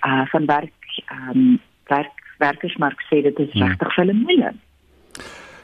uh, 0.00 0.26
van 0.26 0.46
werk 0.46 1.02
um, 1.12 1.60
werk 1.86 2.26
werkersmark 2.38 3.00
sê 3.10 3.22
dit 3.22 3.38
is 3.38 3.52
hmm. 3.52 3.62
regtig 3.62 3.94
hulle 3.94 4.12
moeilik. 4.12 4.54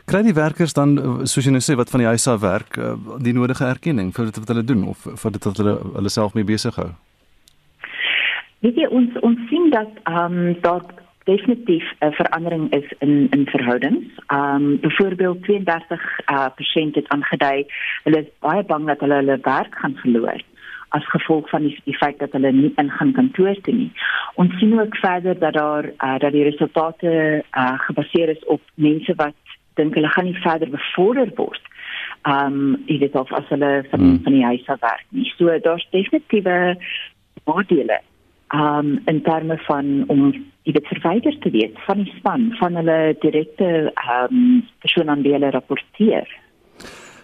Kry 0.05 0.21
die 0.23 0.35
werkers 0.37 0.75
dan 0.77 0.99
soos 1.25 1.47
jy 1.47 1.53
nou 1.55 1.63
sê 1.65 1.77
wat 1.81 1.91
van 1.91 2.03
die 2.03 2.11
huis 2.13 2.27
af 2.29 2.41
werk 2.41 2.77
uh, 2.77 2.93
die 3.25 3.33
nodige 3.33 3.65
erkenning 3.65 4.13
vir 4.13 4.29
dit 4.29 4.41
wat 4.43 4.53
hulle 4.53 4.65
doen 4.65 4.85
of 4.93 5.07
vir 5.23 5.37
dit 5.37 5.45
wat 5.45 5.63
hulle 5.63 5.77
hulle 5.95 6.13
self 6.13 6.35
mee 6.35 6.45
besig 6.45 6.77
hou? 6.77 6.91
Weet 8.65 8.77
jy 8.81 8.91
ons 8.99 9.17
ons 9.23 9.41
sien 9.49 9.71
dat 9.73 10.03
ehm 10.05 10.39
um, 10.43 10.53
dat 10.61 10.93
definitief 11.25 11.85
'n 12.01 12.13
verandering 12.13 12.73
is 12.73 12.93
in 12.99 13.27
in 13.31 13.47
verhoudings. 13.47 14.05
Um 14.29 14.81
byvoorbeeld 14.81 15.43
32 15.43 16.21
uh 16.31 16.47
persent 16.55 16.95
het 16.95 17.09
aangedui 17.09 17.67
hulle 18.03 18.19
is 18.19 18.31
baie 18.39 18.63
bang 18.63 18.87
dat 18.87 19.01
hulle 19.01 19.15
hulle 19.15 19.39
werk 19.43 19.75
gaan 19.75 19.97
verloor 19.97 20.41
as 20.89 21.07
gevolg 21.11 21.49
van 21.49 21.63
die, 21.63 21.81
die 21.85 21.97
feit 21.97 22.19
dat 22.19 22.33
hulle 22.33 22.53
nie 22.53 22.73
in 22.77 22.91
gaan 22.91 23.13
kantoor 23.13 23.57
toe 23.67 23.75
nie. 23.75 23.93
Ons 24.35 24.59
sien 24.59 24.81
ook 24.81 24.97
verder 24.97 25.39
dat 25.39 25.53
daar 25.53 25.85
uh, 25.85 26.19
dat 26.19 26.33
die 26.33 26.45
resultate 26.51 27.45
uh 27.53 27.79
gebaseer 27.87 28.29
is 28.29 28.45
op 28.45 28.61
mense 28.75 29.15
wat 29.17 29.35
dink 29.75 29.95
hulle 29.95 30.09
gaan 30.09 30.25
nie 30.25 30.41
verder 30.47 30.71
bevorder 30.71 31.31
word. 31.35 31.63
Um 32.23 32.83
jy 32.87 32.99
weet 32.99 33.15
of 33.15 33.33
as 33.33 33.49
hulle 33.49 33.85
van 33.91 34.01
hmm. 34.01 34.21
van 34.23 34.33
die 34.33 34.45
huis 34.45 34.67
af 34.67 34.81
werk 34.81 35.07
nie. 35.09 35.33
So 35.37 35.59
daar's 35.59 35.89
definitiewe 35.91 36.77
voordele 37.45 38.01
um 38.55 39.01
in 39.05 39.23
terme 39.23 39.59
van 39.67 40.05
om 40.07 40.33
dit 40.63 40.87
verwyder 40.87 41.39
te 41.39 41.51
weet 41.51 41.79
van 41.87 42.03
die 42.03 42.13
span 42.17 42.53
van 42.61 42.75
hulle 42.75 43.17
direkte 43.21 43.93
um 44.31 44.65
persoon 44.79 45.11
aan 45.11 45.23
wie 45.23 45.33
hulle 45.33 45.51
rapporteer. 45.51 46.29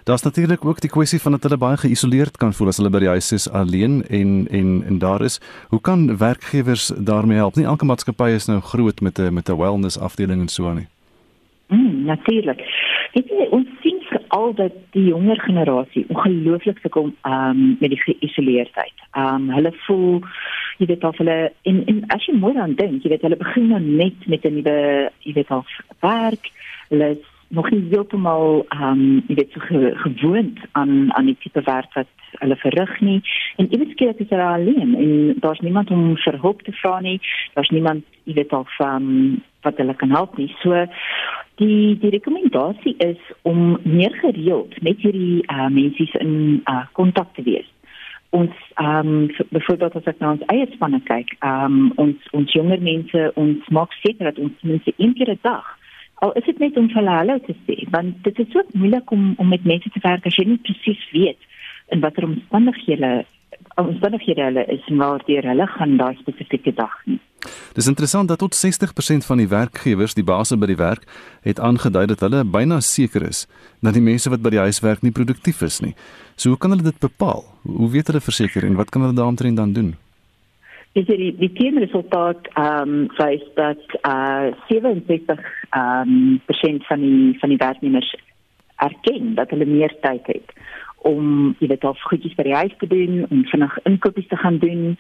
Daar's 0.05 0.23
natuurlik 0.23 0.65
ook 0.65 0.81
die 0.81 0.91
kwessie 0.91 1.21
van 1.21 1.33
dat 1.33 1.43
hulle 1.43 1.57
baie 1.57 1.77
geïsoleerd 1.77 2.37
kan 2.37 2.53
voel 2.53 2.69
as 2.69 2.77
hulle 2.77 2.91
by 2.91 2.99
die 2.99 3.13
huis 3.13 3.33
is 3.33 3.51
alleen 3.51 4.03
en 4.09 4.47
en 4.51 4.83
en 4.87 4.99
daar 4.99 5.23
is. 5.23 5.41
Hoe 5.69 5.81
kan 5.81 6.17
werkgewers 6.19 6.87
daarmee 6.97 7.37
help? 7.37 7.55
Nie 7.55 7.65
elke 7.65 7.85
maatskappy 7.85 8.31
is 8.35 8.47
nou 8.47 8.61
groot 8.61 9.01
met 9.01 9.19
'n 9.19 9.35
met 9.35 9.49
'n 9.49 9.57
wellness 9.57 9.99
afdeling 9.99 10.41
en 10.41 10.49
so 10.49 10.69
aan 10.69 10.77
nie. 10.77 10.89
Mm, 11.69 12.05
natuurlik. 12.05 12.59
Dit 13.13 13.31
is 13.31 13.49
ons 13.51 13.67
sien 13.83 14.01
al 14.29 14.55
dat 14.55 14.73
die 14.91 15.05
jonger 15.05 15.41
generasie 15.41 16.05
ongelooflik 16.09 16.79
sukkel 16.79 17.13
um, 17.27 17.77
met 17.81 17.91
die 17.91 18.01
geïsoleerdheid. 18.01 18.97
Um 19.19 19.51
hulle 19.51 19.73
voel 19.87 20.23
jy 20.81 20.87
weet 20.89 21.05
of 21.05 21.19
hulle 21.21 21.53
in 21.69 21.83
in 21.91 22.05
as 22.15 22.25
jy 22.27 22.35
mooi 22.37 22.57
aan 22.57 22.77
dink, 22.79 23.03
jy 23.05 23.13
weet 23.13 23.27
hulle 23.27 23.39
begin 23.41 23.69
nou 23.73 23.81
net 23.81 24.27
met 24.27 24.45
'n 24.45 24.55
nuwe 24.55 25.11
jy 25.27 25.33
weet 25.37 25.51
of 25.51 25.69
werk, 26.01 26.51
hulle 26.89 27.11
is 27.17 27.27
nog 27.51 27.71
nie 27.71 27.83
heeltemal 27.91 28.65
ehm 28.69 28.83
um, 28.93 29.23
jy 29.29 29.35
weet 29.41 29.53
so 29.53 29.61
ge, 29.61 29.93
gewoond 30.05 30.59
aan 30.73 31.13
aan 31.19 31.27
die 31.27 31.37
tipe 31.43 31.63
werk 31.67 31.93
wat 31.99 32.11
hulle 32.39 32.57
verrig 32.57 33.01
nie. 33.01 33.21
En 33.57 33.69
iewers 33.73 33.91
skielik 33.91 34.23
is 34.23 34.31
hulle 34.31 34.47
alleen 34.47 34.95
en 34.97 35.35
daar's 35.43 35.61
niemand 35.61 35.91
om 35.91 36.17
vir 36.17 36.39
hulp 36.41 36.63
te 36.63 36.73
vra 36.73 37.01
nie, 37.01 37.19
daar's 37.55 37.73
niemand 37.75 38.05
jy 38.25 38.35
weet 38.39 38.53
of 38.53 38.79
ehm 38.79 39.11
um, 39.11 39.43
wat 39.63 39.77
hulle 39.77 39.95
kan 39.95 40.11
help 40.11 40.39
nie. 40.39 40.49
So 40.63 40.87
die 41.61 41.99
die 42.01 42.15
rekomendasie 42.17 42.95
is 42.97 43.21
om 43.43 43.79
meer 43.83 44.15
gereeld 44.23 44.81
met 44.83 45.03
hierdie 45.03 45.43
uh, 45.47 45.69
mense 45.69 46.09
in 46.23 46.63
uh, 46.65 46.87
kontak 46.93 47.35
te 47.35 47.43
wees 47.43 47.70
ons 48.31 48.55
ehm 48.75 49.09
um, 49.09 49.27
byvoorbeeld 49.51 49.97
as 49.97 50.07
ek 50.13 50.19
na 50.21 50.31
ons 50.37 50.47
eie 50.55 50.67
spanne 50.75 51.01
kyk, 51.11 51.35
ehm 51.41 51.65
um, 51.65 51.93
ons 51.97 52.31
ons 52.33 52.53
jonger 52.53 52.81
mense 52.81 53.27
ons 53.35 53.69
maak 53.69 53.93
seker 54.03 54.31
dat 54.31 54.39
ons 54.39 54.67
mense 54.73 54.95
een 54.97 55.15
keer 55.15 55.31
'n 55.35 55.43
dag 55.43 55.77
al 56.21 56.33
is 56.33 56.45
dit 56.45 56.59
net 56.59 56.77
om 56.77 56.89
vir 56.93 57.07
hulle 57.09 57.37
te 57.47 57.55
sê, 57.67 57.77
want 57.91 58.25
dit 58.25 58.39
is 58.39 58.51
so 58.53 58.63
moeilik 58.73 59.11
om 59.11 59.35
om 59.39 59.49
met 59.49 59.65
mense 59.65 59.91
te 59.91 60.03
werk 60.05 60.27
as 60.27 60.37
jy 60.37 60.45
nie 60.49 60.65
presies 60.67 61.05
weet 61.17 61.41
in 61.95 62.03
watter 62.05 62.27
omstandighede 62.29 63.13
omstandighede 63.77 64.43
hulle 64.43 64.65
is 64.67 64.89
maar 64.89 65.23
deur 65.27 65.47
hulle 65.47 65.67
gaan 65.67 65.97
daai 65.97 66.17
spesifieke 66.21 66.73
dag 66.75 66.95
nie. 67.07 67.21
Dis 67.75 67.87
interessant 67.89 68.29
dat 68.29 68.39
tot 68.39 68.57
60% 68.57 69.27
van 69.27 69.41
die 69.41 69.49
werkgewers, 69.49 70.15
die 70.15 70.25
baase 70.25 70.59
by 70.61 70.67
die 70.67 70.77
werk, 70.77 71.07
het 71.47 71.61
aangedui 71.61 72.07
dat 72.11 72.21
hulle 72.21 72.45
byna 72.45 72.81
seker 72.85 73.25
is 73.29 73.47
dat 73.81 73.97
die 73.97 74.05
mense 74.05 74.31
wat 74.31 74.43
by 74.43 74.53
die 74.57 74.63
huis 74.67 74.83
werk 74.85 75.03
nie 75.03 75.15
produktief 75.15 75.63
is 75.63 75.81
nie. 75.81 75.95
So 76.37 76.53
hoe 76.53 76.59
kan 76.59 76.75
hulle 76.75 76.91
dit 76.91 77.01
bepaal? 77.01 77.45
Hoe 77.65 77.91
weet 77.91 78.11
hulle 78.11 78.21
verseker 78.21 78.67
en 78.67 78.77
wat 78.81 78.91
kan 78.91 79.07
hulle 79.07 79.17
daaromtrent 79.17 79.57
dan 79.57 79.73
doen? 79.73 79.95
Dis 80.93 81.07
die 81.07 81.31
die 81.39 81.53
teenresultaat 81.55 82.51
ehm 82.59 82.95
um, 82.95 83.07
wys 83.19 83.47
dat 83.55 83.83
uh 84.03 84.51
67 84.69 85.39
ehm 85.71 86.11
um, 86.11 86.41
persent 86.47 86.87
van 86.87 87.01
die 87.01 87.39
van 87.39 87.49
die 87.49 87.61
werknemers 87.61 88.15
erken 88.77 89.35
dat 89.35 89.51
hulle 89.51 89.69
meer 89.69 89.95
tyd 90.03 90.27
het 90.27 90.57
om 91.03 91.55
jy 91.59 91.69
weet 91.69 91.85
of 91.85 92.01
goedjies 92.11 92.35
by 92.35 92.43
die 92.43 92.55
huis 92.55 92.75
te 92.79 92.87
doen 92.87 93.27
en 93.29 93.45
vinnig 93.53 93.79
inkopies 93.89 94.29
te 94.29 94.37
gaan 94.37 94.59
doen. 94.59 94.97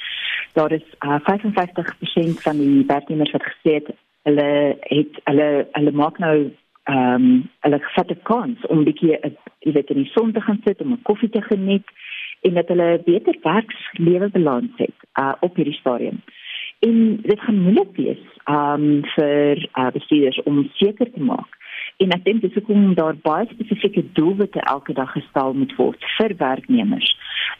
Daar 0.52 0.72
is 0.72 0.86
uh, 1.04 1.20
55% 1.28 2.42
van 2.46 2.58
die 2.58 2.84
werknemers 2.86 3.30
wat 3.36 3.46
gesê 3.52 3.80
het 3.80 3.92
hulle 4.28 4.76
het 4.80 5.20
hulle 5.24 5.68
hulle 5.72 5.92
maak 5.92 6.18
nou 6.18 6.50
ehm 6.90 7.14
um, 7.14 7.48
hulle 7.60 7.78
gevat 7.78 8.10
'n 8.10 8.22
kans 8.22 8.66
om 8.66 8.78
'n 8.80 8.88
bietjie 8.88 9.18
jy 9.58 9.72
weet 9.72 9.90
in 9.90 10.02
die 10.02 10.12
son 10.14 10.32
te 10.32 10.40
gaan 10.40 10.60
sit 10.64 10.80
om 10.80 10.92
'n 10.92 11.02
koffie 11.02 11.28
te 11.28 11.42
geniet 11.42 11.86
en 12.42 12.54
dat 12.54 12.68
hulle 12.68 13.02
beter 13.04 13.36
werkslewebalans 13.42 14.72
het 14.76 14.98
uh, 15.20 15.32
op 15.40 15.56
hierdie 15.56 15.74
stadium. 15.74 16.22
En 16.78 17.18
dit 17.22 17.40
gaan 17.40 17.60
moeilik 17.60 17.96
wees 17.96 18.22
um, 18.44 19.04
vir 19.14 19.68
uh, 19.78 19.90
bestuurders 19.92 20.42
om 20.42 20.70
seker 20.72 21.10
te 21.12 21.20
maak 21.20 21.59
en 22.00 22.14
ek 22.16 22.24
dink 22.24 22.44
dis 22.44 22.56
hoekom 22.56 22.94
daar 22.98 23.18
baie 23.24 23.48
spesifieke 23.50 24.04
doelwitte 24.16 24.62
elke 24.72 24.96
dag 24.96 25.12
gestel 25.12 25.54
moet 25.54 25.74
word 25.78 26.06
vir 26.16 26.34
werknemers 26.40 27.10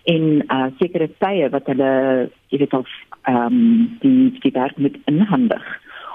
en 0.08 0.26
uh, 0.46 0.68
sekere 0.80 1.10
tye 1.22 1.50
wat 1.52 1.68
hulle 1.72 1.92
jy 2.52 2.62
weet 2.64 2.76
of 2.78 2.88
ehm 3.28 3.46
um, 3.46 3.98
die 4.00 4.30
die 4.40 4.54
werk 4.56 4.78
moet 4.80 4.96
inhandig 5.10 5.66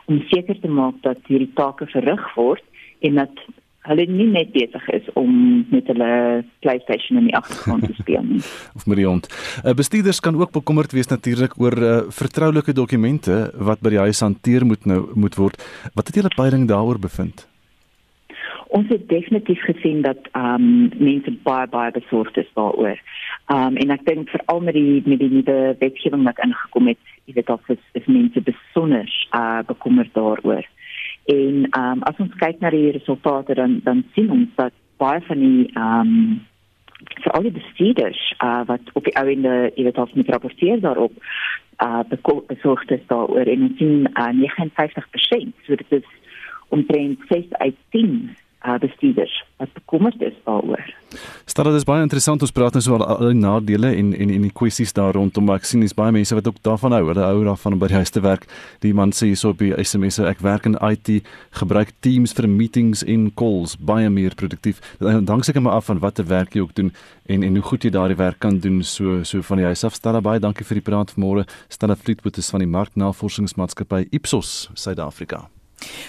om 0.09 0.23
seker 0.31 0.57
te 0.61 0.71
maak 0.71 0.97
dat 1.05 1.21
hierdie 1.29 1.53
take 1.57 1.85
verrig 1.93 2.25
word 2.38 2.65
en 3.05 3.21
dat 3.21 3.45
hulle 3.85 4.05
nie 4.09 4.27
net 4.33 4.51
besig 4.53 4.85
is 4.97 5.07
om 5.19 5.31
met 5.69 5.88
hulle 5.91 6.09
PlayStation 6.65 7.19
in 7.21 7.29
die 7.29 7.35
agtergrond 7.38 7.85
te 7.85 7.93
speel 7.99 8.23
nie. 8.25 8.41
of 8.77 8.88
Mariont. 8.89 9.29
Uh, 9.61 9.75
bestuurders 9.77 10.19
kan 10.25 10.38
ook 10.39 10.55
bekommerd 10.55 10.95
wees 10.97 11.11
natuurlik 11.11 11.53
oor 11.61 11.77
uh, 11.77 11.97
vertroulike 12.09 12.73
dokumente 12.73 13.51
wat 13.69 13.83
by 13.85 13.93
die 13.93 14.01
huis 14.07 14.23
hanteer 14.25 14.65
moet 14.65 14.89
nou 14.89 15.03
moet 15.13 15.38
word. 15.38 15.61
Wat 15.93 16.09
het 16.09 16.17
julle 16.21 16.33
peiling 16.33 16.65
daaroor 16.71 17.01
bevind? 17.01 17.45
Ons 18.75 18.89
het 18.91 19.07
definitief 19.07 19.61
gesien 19.63 20.01
dat 20.01 20.17
ehm 20.31 20.63
um, 20.63 20.89
mense 20.97 21.31
baie 21.47 21.67
baie 21.67 21.91
besorgd 21.91 22.38
is 22.38 22.49
daaroor. 22.53 22.97
Ehm 23.45 23.67
um, 23.67 23.77
en 23.83 23.93
ek 23.95 24.05
dink 24.05 24.29
veral 24.29 24.59
met 24.61 24.75
die 24.75 25.01
met 25.05 25.19
die 25.19 25.31
nuwe 25.31 25.75
wetgewing 25.79 26.25
wat 26.27 26.41
ingekom 26.43 26.89
het, 26.91 27.13
jy 27.25 27.38
weet 27.38 27.49
of 27.49 27.69
is, 27.69 27.83
is 27.99 28.09
mense 28.17 28.41
besonder 28.41 29.07
uh, 29.31 29.61
bekommerd 29.67 30.11
daaroor. 30.13 30.67
En 31.25 31.55
ehm 31.69 31.91
um, 31.91 32.03
as 32.11 32.19
ons 32.19 32.35
kyk 32.43 32.59
na 32.59 32.73
die 32.75 32.91
resultate 32.97 33.55
dan 33.61 33.79
dan 33.88 34.03
sien 34.13 34.31
ons 34.31 34.51
dat 34.59 34.75
baie 34.97 35.23
van 35.29 35.39
die 35.47 35.71
ehm 35.71 36.11
um, 36.11 36.43
vir 37.23 37.31
al 37.31 37.47
die 37.47 37.55
bestuurders 37.55 38.21
uh, 38.43 38.61
wat 38.67 38.93
op 38.93 39.03
die 39.07 39.15
ouende 39.19 39.55
jy 39.75 39.83
weet 39.88 39.97
of 39.97 40.13
met 40.19 40.29
rapporteer 40.29 40.79
daarop 40.83 41.13
uh 41.83 42.03
besorgd 42.47 42.91
is 42.91 43.07
daaroor 43.07 43.47
en 43.51 43.67
ons 43.69 43.77
sien 43.77 44.07
uh, 44.13 44.31
59% 44.31 45.65
so 45.67 45.75
dit 45.75 45.91
is 45.99 46.07
omtrent 46.75 47.19
6 47.29 47.51
uit 47.51 47.75
10 47.89 48.35
uh, 48.67 48.80
bestuurders 48.80 49.43
wat 49.58 49.73
bekommerd 49.73 50.21
is 50.21 50.34
daaroor. 50.43 50.84
Stel 51.45 51.69
dit 51.69 51.78
is 51.80 51.88
baie 51.88 52.04
interessant 52.04 52.41
ons 52.43 52.51
praat 52.51 52.75
nou 52.75 52.82
so 52.84 52.95
oor 52.95 53.06
al 53.06 53.30
die 53.32 53.39
nadele 53.39 53.93
en 53.95 54.12
en 54.13 54.34
en 54.36 54.47
die 54.47 54.51
kwessies 54.60 54.93
daar 54.97 55.15
rondom 55.15 55.47
maar 55.47 55.62
ek 55.62 55.69
sien 55.69 55.84
dis 55.86 55.95
baie 55.95 56.12
mense 56.12 56.36
wat 56.36 56.49
ook 56.49 56.60
daarvan 56.67 56.95
hou. 56.97 57.04
Hulle 57.12 57.23
hou 57.23 57.45
daarvan 57.45 57.78
om 57.78 57.80
by 57.80 57.89
die 57.93 57.99
huis 58.01 58.12
te 58.12 58.23
werk. 58.25 58.47
Die 58.84 58.93
man 58.93 59.13
sê 59.15 59.30
hierso 59.32 59.54
op 59.54 59.63
die 59.63 59.71
SMS 59.84 60.19
ek 60.19 60.43
werk 60.43 60.67
in 60.67 60.75
IT, 60.82 61.23
gebruik 61.62 61.93
Teams 62.04 62.36
vir 62.36 62.49
meetings 62.51 63.04
en 63.04 63.30
calls, 63.39 63.78
baie 63.80 64.10
meer 64.10 64.36
produktief. 64.36 64.82
Dan 64.99 65.43
seker 65.43 65.63
maar 65.63 65.80
af 65.80 65.88
van 65.91 66.04
watter 66.04 66.28
werk 66.28 66.56
jy 66.56 66.65
ook 66.65 66.75
doen 66.75 66.91
en 67.25 67.43
en 67.43 67.56
hoe 67.56 67.65
goed 67.71 67.84
jy 67.88 67.93
daardie 67.95 68.19
werk 68.19 68.39
kan 68.39 68.60
doen 68.60 68.84
so 68.84 69.23
so 69.23 69.41
van 69.41 69.63
die 69.63 69.69
huis 69.71 69.84
af. 69.88 69.95
Stel 69.95 70.21
baie 70.21 70.39
dankie 70.39 70.67
vir 70.67 70.82
die 70.82 70.88
praat 70.91 71.15
vanmôre. 71.15 71.47
Stel 71.69 71.95
Fleetwood 71.95 72.38
is 72.38 72.49
van 72.51 72.60
die 72.60 72.71
marknavorsingsmaatskappy 72.71 74.08
Ipsos 74.12 74.69
Suid-Afrika. 74.73 75.45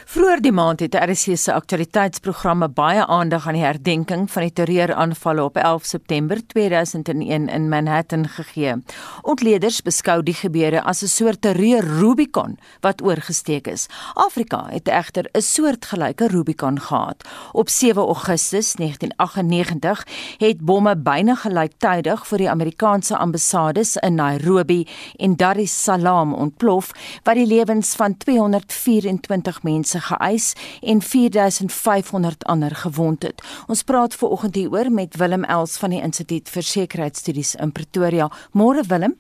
Vroeger 0.05 0.41
die 0.41 0.53
maand 0.53 0.81
het 0.81 0.95
RC 0.95 1.37
se 1.37 1.53
aktualiteitsprogramme 1.53 2.69
baie 2.69 3.07
aandag 3.07 3.47
aan 3.47 3.57
die 3.59 3.65
herdenking 3.65 4.31
van 4.31 4.43
die 4.43 4.53
terreuraanvalle 4.53 5.43
op 5.45 5.57
11 5.57 5.85
September 5.85 6.41
2001 6.47 7.49
in 7.49 7.69
Manhattan 7.69 8.29
gegee. 8.29 8.75
Ontleeders 9.23 9.83
beskou 9.83 10.23
die 10.23 10.35
gebeure 10.35 10.83
as 10.83 11.03
'n 11.03 11.09
soort 11.09 11.41
terreur 11.41 11.85
Rubicon 11.85 12.59
wat 12.81 13.03
oorgesteek 13.03 13.67
is. 13.67 13.87
Afrika 14.15 14.67
het 14.71 14.89
egter 14.89 15.29
'n 15.33 15.41
soortgelyke 15.41 16.27
Rubicon 16.27 16.81
gehad. 16.81 17.29
Op 17.53 17.69
7 17.69 18.03
Augustus 18.03 18.75
1998 18.75 20.07
het 20.39 20.61
bomme 20.61 20.97
byna 20.97 21.35
gelyktydig 21.35 22.27
vir 22.27 22.39
die 22.39 22.51
Amerikaanse 22.51 23.17
ambassades 23.17 23.97
in 23.97 24.15
Nairobi 24.15 24.87
en 25.17 25.37
Dar 25.37 25.57
es 25.57 25.83
Salaam 25.83 26.35
ontplof 26.35 26.91
wat 27.23 27.35
die 27.35 27.47
lewens 27.47 27.95
van 27.95 28.17
224 28.17 29.63
mense 29.67 30.01
geëis 30.09 30.53
en 30.83 31.03
4500 31.03 32.47
ander 32.47 32.75
gewond 32.87 33.27
het. 33.27 33.43
Ons 33.67 33.83
praat 33.83 34.15
ver 34.15 34.33
oggend 34.39 34.55
hieroor 34.55 34.91
met 34.91 35.19
Willem 35.19 35.45
Els 35.45 35.77
van 35.83 35.95
die 35.95 36.03
Instituut 36.03 36.49
vir 36.49 36.67
Sekuriteitsstudies 36.73 37.57
in 37.61 37.73
Pretoria. 37.73 38.31
Môre 38.55 38.87
Willem. 38.87 39.19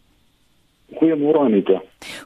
Goeiemôre 0.94 1.38
Anita. 1.38 1.80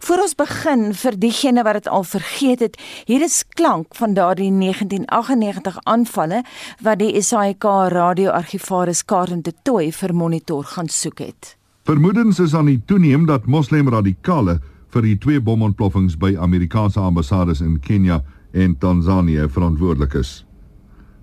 Voor 0.05 0.21
ons 0.21 0.35
begin 0.37 0.91
vir 0.93 1.17
diegene 1.17 1.63
wat 1.65 1.79
dit 1.79 1.89
al 1.89 2.05
vergeet 2.05 2.61
het, 2.61 2.75
hier 3.09 3.23
is 3.25 3.41
klank 3.57 3.97
van 3.97 4.13
daardie 4.15 4.51
1998 4.53 5.79
aanvalle 5.89 6.43
wat 6.85 7.01
die 7.01 7.23
SAIK 7.23 7.65
radioargivaris 7.95 9.05
Karen 9.05 9.41
de 9.43 9.55
Tooy 9.65 9.89
vir 9.97 10.15
monitor 10.15 10.65
gaan 10.77 10.93
soek 10.93 11.25
het. 11.25 11.57
Vermoedens 11.89 12.39
is 12.39 12.55
aan 12.55 12.69
die 12.69 12.83
toeneem 12.87 13.25
dat 13.27 13.49
moslim 13.49 13.89
radikale 13.89 14.61
vir 14.91 15.07
die 15.07 15.17
twee 15.19 15.41
bomontploffings 15.41 16.17
by 16.19 16.35
Amerikaanse 16.39 17.01
ambassades 17.01 17.61
in 17.61 17.79
Kenia 17.81 18.21
en 18.53 18.75
Tansanië 18.79 19.49
verantwoordelik 19.49 20.15
is. 20.19 20.45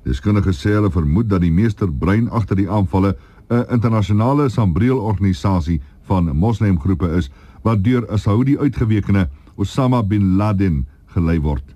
Deskundiges 0.07 0.61
sê 0.63 0.77
hulle 0.77 0.91
vermoed 0.91 1.27
dat 1.27 1.43
die 1.43 1.51
meesterbrein 1.51 2.29
agter 2.31 2.55
die 2.55 2.69
aanvalle 2.69 3.17
'n 3.49 3.65
internasionale 3.71 4.49
sambreel-organisasie 4.49 5.81
van 6.07 6.31
moslemgroepe 6.35 7.07
is 7.17 7.29
wat 7.63 7.83
deur 7.83 8.05
'n 8.07 8.17
Saudi 8.17 8.57
uitgewekene 8.57 9.27
Osama 9.55 10.03
bin 10.03 10.35
Laden 10.37 10.85
gelei 11.05 11.39
word. 11.41 11.75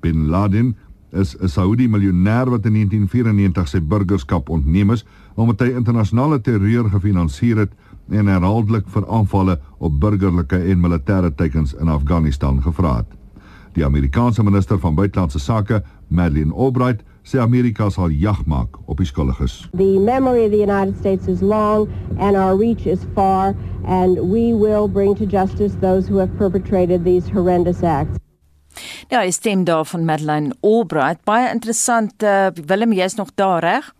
Bin 0.00 0.28
Laden 0.28 0.76
is 1.12 1.36
'n 1.40 1.48
Saudi 1.48 1.88
miljonair 1.88 2.50
wat 2.50 2.66
in 2.66 2.72
1994 2.72 3.68
sy 3.68 3.80
burgerskap 3.80 4.48
ontneem 4.48 4.90
is 4.90 5.04
omdat 5.34 5.60
hy 5.60 5.76
internasionale 5.76 6.40
terreur 6.40 6.88
gefinansier 6.90 7.56
het 7.56 7.72
en 8.10 8.26
herhaaldelik 8.26 8.88
vir 8.94 9.06
aanvalle 9.08 9.58
op 9.78 10.00
burgerlike 10.00 10.56
en 10.56 10.80
militêre 10.80 11.32
teikens 11.34 11.74
in 11.74 11.88
Afghanistan 11.88 12.62
gevra 12.62 12.96
het. 12.96 13.12
Die 13.76 13.84
Amerikaanse 13.84 14.42
minister 14.42 14.78
van 14.78 14.94
buitelandse 14.94 15.38
sake, 15.38 15.82
Madeleine 16.08 16.54
Albright, 16.54 17.02
sê 17.26 17.40
Amerika 17.42 17.90
sal 17.90 18.10
jag 18.10 18.44
maak 18.46 18.78
op 18.86 19.00
die 19.02 19.06
skuldiges. 19.06 19.68
The 19.76 19.98
memory 19.98 20.44
of 20.46 20.52
the 20.52 20.62
United 20.62 20.96
States 20.96 21.26
is 21.26 21.42
long 21.42 21.88
and 22.18 22.36
our 22.36 22.56
reach 22.56 22.86
is 22.86 23.02
far 23.14 23.54
and 23.84 24.18
we 24.30 24.54
will 24.54 24.88
bring 24.88 25.16
to 25.16 25.26
justice 25.26 25.74
those 25.80 26.08
who 26.08 26.18
have 26.18 26.30
perpetrated 26.38 27.04
these 27.04 27.28
horrendous 27.32 27.82
acts. 27.82 28.18
Ja, 29.08 29.20
is 29.22 29.34
stem 29.34 29.64
daar 29.64 29.84
van 29.84 30.04
Madeleine 30.04 30.54
Albright. 30.60 31.24
Baie 31.24 31.50
interessant. 31.52 32.22
Uh, 32.22 32.46
Willem, 32.66 32.92
jy's 32.92 33.14
nog 33.14 33.28
daar, 33.34 33.60
reg? 33.60 33.94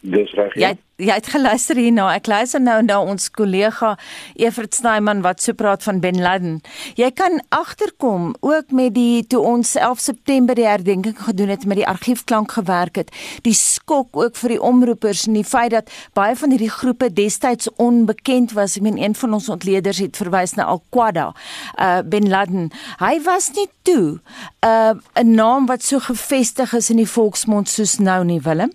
Dis 0.00 0.32
reg. 0.32 0.54
Ja. 0.54 0.68
Jy 0.68 0.74
jy 0.96 1.12
het 1.12 1.28
geluister 1.28 1.76
hierna. 1.76 2.08
Ek 2.16 2.28
luister 2.30 2.60
nou 2.62 2.78
na 2.84 2.96
ons 3.04 3.28
kollega 3.36 3.94
Evert 4.40 4.76
Snyman 4.76 5.20
wat 5.24 5.42
so 5.44 5.56
praat 5.56 5.84
van 5.84 6.00
Ben 6.00 6.18
Laden. 6.22 6.60
Jy 6.96 7.10
kan 7.16 7.40
agterkom 7.54 8.32
ook 8.40 8.72
met 8.72 8.94
die 8.96 9.24
toe 9.28 9.42
ons 9.44 9.74
11 9.76 10.00
September 10.00 10.56
die 10.56 10.66
herdenking 10.68 11.18
gedoen 11.28 11.52
het 11.52 11.66
met 11.68 11.82
die 11.82 11.88
argiefklank 11.88 12.56
gewerk 12.56 12.96
het. 13.02 13.12
Die 13.44 13.54
skok 13.56 14.16
ook 14.16 14.40
vir 14.40 14.56
die 14.56 14.62
omroepers 14.62 15.26
en 15.28 15.36
die 15.36 15.44
feit 15.44 15.74
dat 15.76 15.92
baie 16.16 16.36
van 16.36 16.54
hierdie 16.54 16.72
groepe 16.72 17.10
destyds 17.12 17.68
onbekend 17.76 18.56
was. 18.56 18.78
Ek 18.80 18.86
meen 18.86 19.00
een 19.00 19.18
van 19.18 19.36
ons 19.36 19.50
ontleeders 19.52 20.00
het 20.00 20.16
verwys 20.16 20.56
na 20.56 20.68
Al-Qaeda. 20.72 21.32
Uh 21.76 22.00
Ben 22.06 22.28
Laden. 22.28 22.70
Hy 23.00 23.20
was 23.24 23.50
nie 23.56 23.68
toe 23.84 24.18
uh 24.64 24.94
'n 25.14 25.34
naam 25.34 25.66
wat 25.66 25.82
so 25.82 25.98
gevestig 25.98 26.72
is 26.72 26.90
in 26.90 26.96
die 26.96 27.10
volksmond 27.10 27.68
soos 27.68 27.98
nou 27.98 28.24
nie, 28.24 28.40
Willem. 28.40 28.72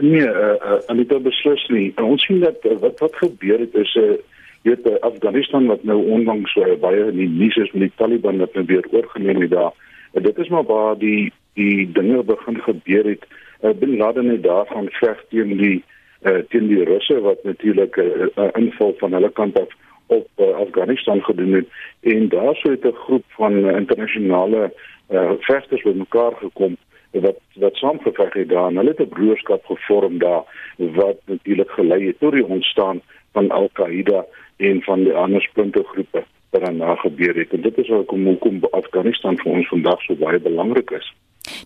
Nee, 0.00 0.20
uh, 0.20 0.56
uh, 0.56 0.78
Anita 0.86 1.18
beslis 1.18 1.66
nie. 1.68 1.92
Ons 2.00 2.24
sien 2.24 2.40
dat 2.40 2.64
uh, 2.64 2.78
wat 2.80 3.00
wat 3.04 3.16
gebeur 3.20 3.58
het 3.60 3.74
is 3.74 3.94
'n 3.94 4.00
uh, 4.00 4.16
jy 4.62 4.74
weet 4.74 4.86
uh, 4.86 4.98
Afghanistan 5.00 5.66
wat 5.66 5.84
nou 5.84 5.98
onlangs 6.16 6.54
uh, 6.56 6.72
baie 6.80 7.04
in 7.08 7.16
die 7.16 7.28
nuus 7.28 7.56
is 7.56 7.72
met 7.72 7.88
die 7.88 7.92
Taliban 7.96 8.38
wat 8.38 8.54
nou 8.54 8.64
weer 8.64 8.86
oorgeneem 8.90 9.40
het 9.40 9.50
daar. 9.50 9.72
Uh, 10.14 10.22
dit 10.22 10.38
is 10.38 10.48
maar 10.48 10.64
waar 10.64 10.98
die 10.98 11.32
die 11.54 11.92
dinge 11.92 12.22
begin 12.22 12.60
gebeur 12.60 13.04
het. 13.04 13.24
Uh, 13.62 13.70
Bin 13.70 13.96
Laden 13.96 14.28
het 14.28 14.42
daar 14.42 14.66
gaan 14.66 14.88
veg 14.90 15.24
teen 15.28 15.56
die 15.56 15.84
uh, 16.22 16.38
teen 16.48 16.68
die 16.68 16.84
Russe 16.84 17.20
wat 17.20 17.44
natuurlik 17.44 17.96
'n 17.96 18.00
uh, 18.00 18.44
uh, 18.44 18.48
inval 18.52 18.94
van 18.98 19.12
hulle 19.12 19.30
kant 19.32 19.60
af 19.60 19.68
op 20.06 20.28
uh, 20.36 20.54
Afghanistan 20.56 21.22
gedoen 21.22 21.52
het 21.52 21.68
en 22.00 22.28
daar 22.28 22.56
sou 22.56 22.76
'n 22.76 22.92
groep 22.92 23.24
van 23.28 23.52
uh, 23.52 23.76
internasionale 23.76 24.72
uh, 25.10 25.30
vegters 25.40 25.82
bymekaar 25.82 26.32
gekom 26.36 26.76
wat 27.10 27.38
wat 27.54 27.74
saamgeveg 27.74 28.32
het 28.32 28.48
daar 28.48 28.68
en 28.68 28.76
hulle 28.76 28.94
het 28.96 29.00
'n 29.00 29.08
broerskap 29.08 29.64
gevorm 29.64 30.18
daar 30.18 30.42
wat 30.76 31.18
natuurlik 31.24 31.70
gelei 31.70 32.06
het 32.06 32.18
tot 32.18 32.32
die 32.32 32.46
ontstaan 32.46 33.00
van 33.32 33.50
Al-Qaeda 33.50 34.26
en 34.56 34.82
van 34.82 35.04
die 35.04 35.14
ander 35.14 35.42
splintergroepe 35.42 36.24
wat 36.50 36.62
daarna 36.64 36.94
gebeur 36.94 37.34
het 37.34 37.52
en 37.52 37.60
dit 37.60 37.78
is 37.78 37.88
hoekom 37.88 38.26
hoekom 38.26 38.58
Afghanistan 38.70 39.36
vir 39.38 39.52
ons 39.52 39.68
vandag 39.68 40.02
so 40.02 40.14
baie 40.14 40.38
belangrik 40.38 40.90
is. 40.90 41.14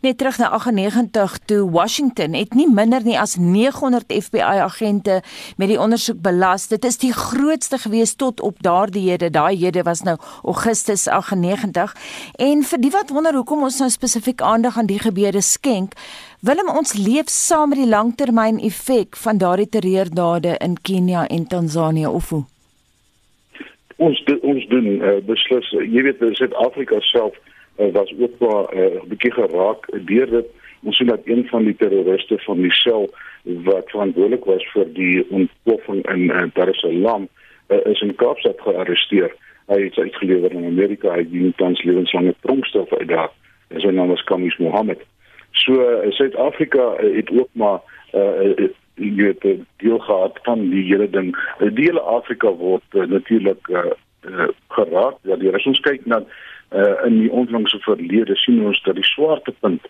Net 0.02 0.18
terug 0.18 0.38
na 0.38 0.48
98 0.56 1.38
toe 1.46 1.70
Washington 1.70 2.34
het 2.34 2.54
nie 2.54 2.68
minder 2.70 3.04
nie 3.04 3.18
as 3.20 3.36
900 3.36 4.12
FBI 4.12 4.60
agente 4.64 5.20
met 5.56 5.68
die 5.68 5.80
ondersoek 5.80 6.20
belas. 6.22 6.68
Dit 6.68 6.84
is 6.84 6.98
die 6.98 7.12
grootste 7.12 7.78
gewees 7.78 8.14
tot 8.14 8.40
op 8.40 8.62
daardie 8.62 9.10
hede. 9.10 9.30
Daai 9.30 9.56
hede 9.56 9.82
was 9.82 10.02
nou 10.02 10.16
Augustus 10.42 11.08
98. 11.08 11.96
En 12.38 12.62
vir 12.62 12.80
die 12.80 12.90
wat 12.90 13.10
wonder 13.10 13.34
hoekom 13.34 13.62
ons 13.62 13.78
nou 13.78 13.90
spesifiek 13.90 14.40
aandag 14.42 14.78
aan 14.78 14.90
die 14.90 15.00
gebeure 15.00 15.40
skenk, 15.40 15.94
Willem 16.44 16.68
ons 16.68 16.90
leef 16.92 17.30
saam 17.32 17.70
met 17.72 17.78
die 17.80 17.88
langtermyn 17.88 18.58
effek 18.68 19.16
van 19.16 19.38
daardie 19.40 19.68
terreurdade 19.72 20.58
in 20.66 20.74
Kenia 20.76 21.22
en 21.32 21.46
Tansanië 21.48 22.06
of 22.06 22.28
hoe? 22.34 22.42
Ons 23.96 24.20
ons 24.42 24.66
doen 24.68 24.88
uh, 24.90 25.14
beslis, 25.24 25.70
jy 25.94 26.02
weet 26.04 26.20
Suid-Afrika 26.36 27.00
self 27.08 27.38
uh, 27.76 27.92
was 27.92 28.14
ook 28.18 28.40
eh, 28.40 28.80
'n 28.80 28.94
uh, 28.94 29.02
bietjie 29.08 29.32
geraak 29.32 29.86
deur 30.04 30.30
dit. 30.30 30.46
Ons 30.82 30.96
sien 30.96 31.06
dat 31.06 31.20
een 31.24 31.46
van 31.48 31.64
die 31.64 31.76
terroriste 31.76 32.38
van 32.38 32.60
die 32.60 32.72
sel 32.72 33.10
wat 33.42 33.90
verantwoordelik 33.90 34.44
was 34.44 34.64
vir 34.72 34.86
die 34.92 35.26
ontploffing 35.30 36.06
in 36.08 36.22
uh, 36.30 36.42
Dar 36.52 36.68
es 36.68 36.78
Salaam 36.78 37.28
uh, 37.68 37.78
is 37.84 38.00
in 38.00 38.14
Kaapstad 38.14 38.60
gearresteer. 38.60 39.34
Hy 39.66 39.80
is 39.80 39.98
uitgelewer 39.98 40.52
in 40.52 40.64
Amerika. 40.64 41.14
Hy 41.14 41.24
dien 41.28 41.52
tans 41.56 41.82
lewenslange 41.82 42.34
tronkstraf 42.40 42.92
uit 42.92 43.08
daar. 43.08 43.30
Sy 43.76 43.90
naam 43.90 44.12
is 44.12 44.24
Kamis 44.24 44.56
Mohammed. 44.56 45.00
So 45.50 45.72
uh, 45.72 46.10
Suid-Afrika 46.10 46.94
uh, 47.00 47.16
het 47.16 47.30
ook 47.30 47.48
maar 47.52 47.80
uh, 48.12 48.68
jy 48.94 49.26
het 49.26 49.46
deel 49.76 49.98
gehad 49.98 50.38
van 50.42 50.68
die 50.70 50.84
hele 50.84 51.10
ding. 51.10 51.34
Die 51.58 51.84
hele 51.88 52.00
Afrika 52.00 52.52
word 52.52 52.84
uh, 52.92 53.06
natuurlik 53.06 53.68
uh, 53.68 53.90
uh, 54.28 54.48
geraak. 54.68 55.16
Ja, 55.22 55.36
die 55.36 55.52
as 55.54 55.66
ons 55.66 55.80
kyk 55.80 56.06
na 56.06 56.22
uh, 56.70 57.06
in 57.06 57.18
die 57.20 57.30
onlangse 57.30 57.78
verlede 57.78 58.36
sien 58.36 58.64
ons 58.66 58.82
dat 58.82 58.94
die 58.94 59.04
swaartepunt 59.04 59.82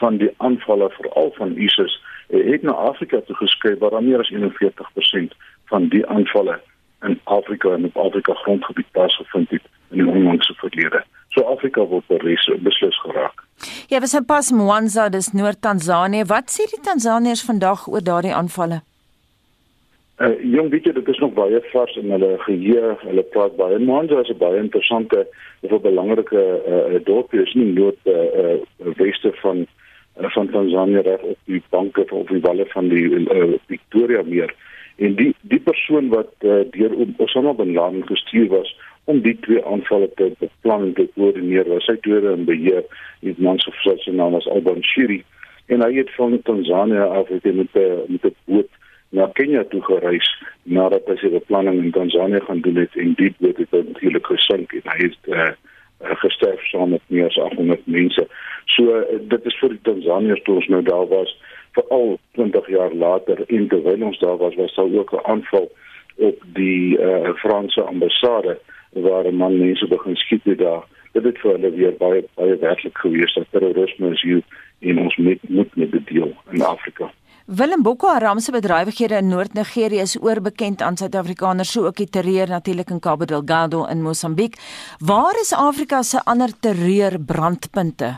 van 0.00 0.16
die 0.16 0.30
aanvalle 0.36 0.90
veral 0.90 1.32
van 1.36 1.56
ISIS 1.56 2.02
uh, 2.28 2.44
het 2.50 2.62
na 2.62 2.72
Afrika 2.72 3.20
toe 3.20 3.36
geskuif 3.36 3.78
waar 3.78 4.02
meer 4.02 4.18
as 4.18 4.32
41% 4.32 5.36
van 5.64 5.88
die 5.88 6.06
aanvalle 6.06 6.60
in 7.02 7.20
Afrika 7.24 7.72
en 7.74 7.84
op 7.84 7.96
Afrika 7.96 8.34
grondgebied 8.34 8.90
plaasgevind 8.90 9.50
het 9.50 9.62
in 9.90 10.02
die 10.02 10.08
onlangse 10.12 10.54
verlede. 10.54 11.04
So 11.28 11.44
Afrika 11.44 11.84
word 11.86 12.06
beslis 12.08 13.00
geraak. 13.00 13.44
Ja, 13.88 14.00
was 14.00 14.14
'n 14.14 14.24
pas 14.24 14.50
Mwanza, 14.50 15.08
dis 15.08 15.32
Noord-Tanzanië. 15.32 16.24
Wat 16.24 16.50
sê 16.50 16.64
die 16.70 16.80
Tanzaniërs 16.82 17.44
vandag 17.44 17.86
oor 17.88 18.02
daardie 18.02 18.34
aanvalle? 18.34 18.82
Uh, 20.18 20.34
jong 20.42 20.72
weet 20.72 20.88
jy 20.88 20.92
dit 20.96 21.08
is 21.08 21.18
nog 21.22 21.36
baie 21.36 21.58
vars 21.70 21.96
in 21.96 22.10
hulle 22.10 22.32
geheue. 22.42 22.94
Hulle 23.04 23.22
praat 23.34 23.52
baie 23.56 23.78
Mwanza 23.78 24.18
is 24.24 24.30
'n 24.34 24.38
baie 24.38 24.58
interessante 24.58 25.26
of 25.60 25.70
'n 25.70 25.82
belangrike 25.82 26.42
uh, 26.66 26.98
dorpie 27.04 27.42
is 27.42 27.54
nie 27.54 27.70
nood 27.72 27.98
uh, 28.04 28.26
uh, 28.42 28.56
weste 28.98 29.30
van 29.42 29.66
uh, 30.20 30.30
van 30.34 30.50
Tanzanië 30.50 31.00
reg 31.06 31.22
op 31.22 31.38
die 31.44 31.62
banke 31.70 32.06
of 32.10 32.26
die 32.26 32.40
walle 32.40 32.66
van 32.66 32.88
die 32.88 33.04
uh, 33.06 33.54
Victoria 33.66 34.22
meer. 34.22 34.54
En 34.96 35.14
die 35.14 35.34
die 35.40 35.60
persoon 35.60 36.08
wat 36.08 36.34
uh, 36.40 36.66
deur 36.70 36.98
Osama 37.16 37.52
bin 37.52 37.72
Laden 37.72 38.06
gestuur 38.06 38.48
was 38.48 38.74
om 39.04 39.22
die 39.22 39.38
twee 39.40 39.64
aanvalle 39.64 40.10
te 40.14 40.32
beplan 40.38 40.82
en 40.82 40.92
te 40.92 41.08
koördineer, 41.14 41.68
was 41.68 41.86
hy 41.86 41.96
tweede 41.96 42.32
in 42.32 42.44
beheer. 42.44 42.82
Die 43.20 43.34
man 43.38 43.58
se 43.58 44.10
naam 44.10 44.32
was 44.32 44.48
Alban 44.48 44.82
Shiri 44.82 45.22
en 45.66 45.82
hy 45.82 45.94
het 45.94 46.10
van 46.16 46.42
Tanzanië 46.42 47.06
af 47.06 47.30
met 47.30 47.44
'n 47.44 47.56
met 48.08 48.24
'n 48.24 48.34
boot 48.44 48.77
na 49.10 49.26
Kenia 49.32 49.64
toe 49.64 49.80
gereis 49.82 50.28
nadat 50.62 51.06
hy 51.08 51.16
sy 51.20 51.30
beplanning 51.32 51.80
in 51.80 51.92
Tanzanië 51.96 52.40
gaan 52.44 52.60
doen 52.60 52.76
het 52.82 52.96
en 52.96 53.14
dit 53.16 53.34
het 53.40 53.56
dit 53.56 53.72
natuurlik 53.72 54.26
gesink 54.26 54.72
en 54.72 54.90
hy 54.92 54.98
het 55.06 55.30
uh, 55.32 55.52
gesterf 56.22 56.64
saam 56.68 56.90
met 56.90 57.02
meer 57.06 57.26
as 57.26 57.38
800 57.38 57.86
mense. 57.86 58.26
So 58.74 58.98
uh, 59.00 59.20
dit 59.32 59.46
is 59.48 59.56
vir 59.62 59.76
die 59.76 59.84
Tanzaniërs 59.88 60.42
toe 60.44 60.58
ons 60.60 60.68
nou 60.74 60.82
daar 60.84 61.06
was 61.08 61.32
vir 61.76 61.84
al 61.94 62.18
20 62.40 62.68
jaar 62.74 62.94
later 62.94 63.44
en 63.46 63.68
terwyl 63.72 64.04
ons 64.10 64.20
daar 64.20 64.36
was 64.36 64.56
was 64.60 64.74
daar 64.76 64.92
ook 65.00 65.12
'n 65.12 65.24
aanval 65.24 65.70
op 66.16 66.42
die 66.54 66.98
uh, 66.98 67.34
Franse 67.34 67.82
ambassade 67.82 68.58
waar 68.92 69.24
'n 69.24 69.36
man 69.36 69.58
mense 69.58 69.88
begin 69.88 70.16
skiet 70.16 70.44
het 70.44 70.58
daar. 70.58 70.84
Dit 71.12 71.24
het 71.24 71.38
vir 71.38 71.52
hulle 71.52 71.70
weer 71.70 71.96
baie 71.96 72.24
baie 72.34 72.56
werklik 72.56 72.98
gewees 72.98 73.34
dat 73.34 73.46
terrorisme 73.50 74.10
is 74.10 74.22
hier 74.22 74.42
en 74.80 74.98
ons 74.98 75.16
moet 75.16 75.48
moet 75.48 75.76
met 75.76 75.92
dit 75.92 76.06
deel 76.06 76.36
in 76.50 76.62
Afrika. 76.62 77.10
Willem 77.50 77.82
Boko 77.82 78.08
Haram 78.12 78.40
se 78.40 78.52
bedrywighede 78.52 79.16
in 79.16 79.28
Noord-Nigerië 79.32 80.00
is 80.00 80.18
oorbekend 80.20 80.82
aan 80.82 80.96
Suid-Afrikaners, 80.96 81.70
so 81.72 81.86
ook 81.86 81.96
die 81.96 82.10
terreur 82.16 82.48
natuurlik 82.48 82.90
in 82.92 83.00
Cabo 83.00 83.24
Delgado 83.24 83.86
in 83.88 84.02
Mosambiek. 84.02 84.58
Waar 85.00 85.38
is 85.40 85.54
Afrika 85.56 86.02
se 86.02 86.20
ander 86.24 86.52
terreurbrandpunte? 86.60 88.10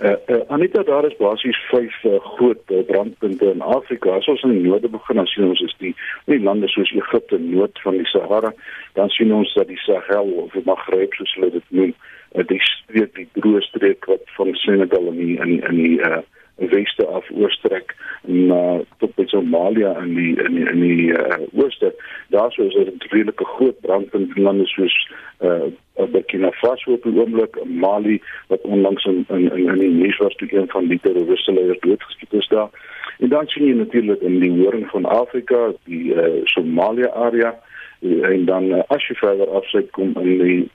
Uh, 0.00 0.10
uh, 0.26 0.40
Anita 0.48 0.82
daar 0.82 1.04
is 1.04 1.16
basies 1.20 1.60
vyf 1.68 2.00
uh, 2.04 2.16
groot 2.32 2.72
uh, 2.72 2.80
brandpunte 2.86 3.52
in 3.52 3.60
Afrika. 3.60 4.16
As 4.16 4.26
ons 4.26 4.42
in 4.42 4.56
die 4.56 4.64
noorde 4.64 4.88
begin, 4.88 5.20
dan 5.20 5.26
sien 5.26 5.52
ons 5.52 5.60
is 5.60 5.76
die 5.84 5.92
die 6.24 6.40
lande 6.40 6.72
soos 6.72 6.96
Egipte 6.96 7.44
noord 7.44 7.76
van 7.84 8.00
die 8.00 8.08
Sahara, 8.08 8.54
dan 8.96 9.12
sien 9.12 9.36
ons 9.36 9.52
dat 9.52 9.68
die 9.68 9.80
Sahel 9.84 10.32
of 10.46 10.56
die 10.56 10.64
Maghreb 10.64 11.12
soos 11.20 11.36
hulle 11.36 11.52
dit 11.60 11.72
noem, 11.76 11.92
uh, 12.32 12.48
die 12.48 12.64
streek 12.72 13.18
die 13.20 13.28
droë 13.36 13.60
streek 13.68 14.08
wat 14.08 14.24
van 14.40 14.56
Senegal 14.64 15.12
en 15.12 15.26
in 15.28 15.36
in 15.44 15.58
die, 15.60 15.82
die 15.84 15.98
uh, 16.08 16.24
weste 16.56 17.06
af 17.06 17.30
oorstrek 17.30 17.94
na 18.22 18.80
tot 18.98 19.14
by 19.14 19.24
Somalia 19.26 19.94
in 20.02 20.14
die 20.14 20.34
in 20.44 20.54
die, 20.54 20.66
in 20.70 20.80
die 20.80 21.08
uh, 21.16 21.38
ooste. 21.52 21.94
Daar 22.28 22.52
sou 22.52 22.66
is 22.66 22.74
'n 22.74 23.00
redelike 23.10 23.44
groot 23.44 23.80
brandpunt 23.80 24.36
in 24.36 24.42
lande 24.42 24.66
soos 24.66 25.10
uh 25.40 25.72
Burkina 26.12 26.50
Faso 26.50 26.92
op 26.92 27.02
die 27.02 27.18
oomblik, 27.20 27.64
Mali 27.64 28.22
wat 28.46 28.60
onlangs 28.60 29.04
in 29.04 29.24
in 29.28 29.52
in, 29.52 29.68
in 29.68 29.78
die 29.78 29.90
nuus 29.90 30.16
was 30.16 30.34
toe 30.34 30.48
een 30.54 30.68
van 30.68 30.88
die 30.88 30.98
terroriste 31.02 31.52
leiers 31.52 31.80
doodgeskiet 31.80 32.32
is 32.32 32.48
daar. 32.48 32.70
En 33.18 33.28
dan 33.28 33.46
sien 33.46 33.66
jy 33.66 33.74
natuurlik 33.74 34.20
in 34.20 34.40
die 34.40 34.50
hoorn 34.50 34.86
van 34.86 35.04
Afrika, 35.04 35.72
die 35.84 36.14
uh, 36.14 36.40
Somalia 36.44 37.10
area 37.10 37.58
en 38.02 38.44
dan 38.44 38.64
uh, 38.64 38.82
as 38.86 39.06
jy 39.06 39.14
verder 39.14 39.50
afsit 39.54 39.90
kom 39.90 40.14
in 40.20 40.38
die 40.38 40.70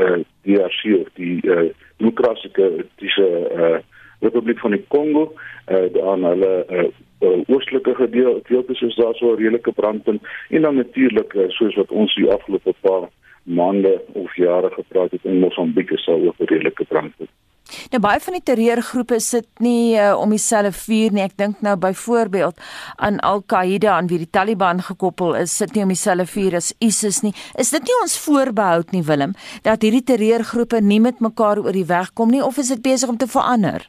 uh, 0.00 0.20
DRC 0.46 0.94
of 1.00 1.08
die 1.18 1.40
uh, 1.44 1.68
demokratiese 1.96 2.86
dis 2.96 3.16
'n 3.16 3.60
uh, 3.60 3.78
Republiek 4.22 4.58
van 4.58 4.70
die 4.70 4.84
Kongo, 4.88 5.32
uh, 5.66 5.88
aan 6.12 6.24
hulle 6.24 6.52
uh, 6.70 6.88
oostelike 7.46 7.94
gedeeltes 7.94 8.80
is 8.80 8.94
daar 8.94 9.14
so 9.14 9.32
'n 9.32 9.38
redelike 9.42 9.72
brandpunt 9.72 10.22
en 10.48 10.62
dan 10.62 10.74
natuurlik 10.74 11.32
uh, 11.32 11.48
soos 11.48 11.74
wat 11.74 11.90
ons 11.90 12.14
die 12.14 12.30
afgelope 12.30 12.74
paar 12.80 13.08
maande 13.42 14.02
of 14.12 14.36
jare 14.36 14.70
gepraat 14.70 15.10
het 15.10 15.24
in 15.24 15.38
Mosambiek 15.38 15.90
is 15.90 16.04
daar 16.04 16.20
ook 16.26 16.38
'n 16.38 16.44
redelike 16.44 16.84
brandpunt. 16.84 17.30
Nou 17.90 18.00
baie 18.00 18.20
van 18.20 18.36
die 18.36 18.42
terreurgroepe 18.42 19.20
sit 19.20 19.46
nie 19.58 19.94
uh, 19.96 20.18
om 20.18 20.30
dieselfde 20.30 20.72
vuur 20.72 21.12
nie. 21.12 21.22
Ek 21.22 21.36
dink 21.36 21.60
nou 21.60 21.76
byvoorbeeld 21.76 22.60
aan 22.96 23.20
Al-Qaeda 23.20 23.94
aan 23.96 24.10
wie 24.10 24.18
die 24.18 24.30
Taliban 24.30 24.82
gekoppel 24.82 25.34
is, 25.34 25.56
sit 25.56 25.74
nie 25.74 25.82
om 25.82 25.88
dieselfde 25.88 26.26
vuur 26.26 26.54
as 26.56 26.74
ISIS 26.78 27.22
nie. 27.22 27.34
Is 27.58 27.70
dit 27.70 27.82
nie 27.82 27.98
ons 28.02 28.18
voorbehou 28.18 28.82
nie 28.90 29.02
Willem 29.02 29.34
dat 29.62 29.82
hierdie 29.82 30.04
terreurgroepe 30.04 30.80
nie 30.80 31.00
met 31.00 31.20
mekaar 31.20 31.62
oor 31.62 31.72
die 31.72 31.88
weg 31.88 32.12
kom 32.12 32.30
nie 32.30 32.44
of 32.44 32.58
is 32.58 32.68
dit 32.68 32.82
besig 32.82 33.08
om 33.08 33.16
te 33.16 33.30
verander? 33.30 33.88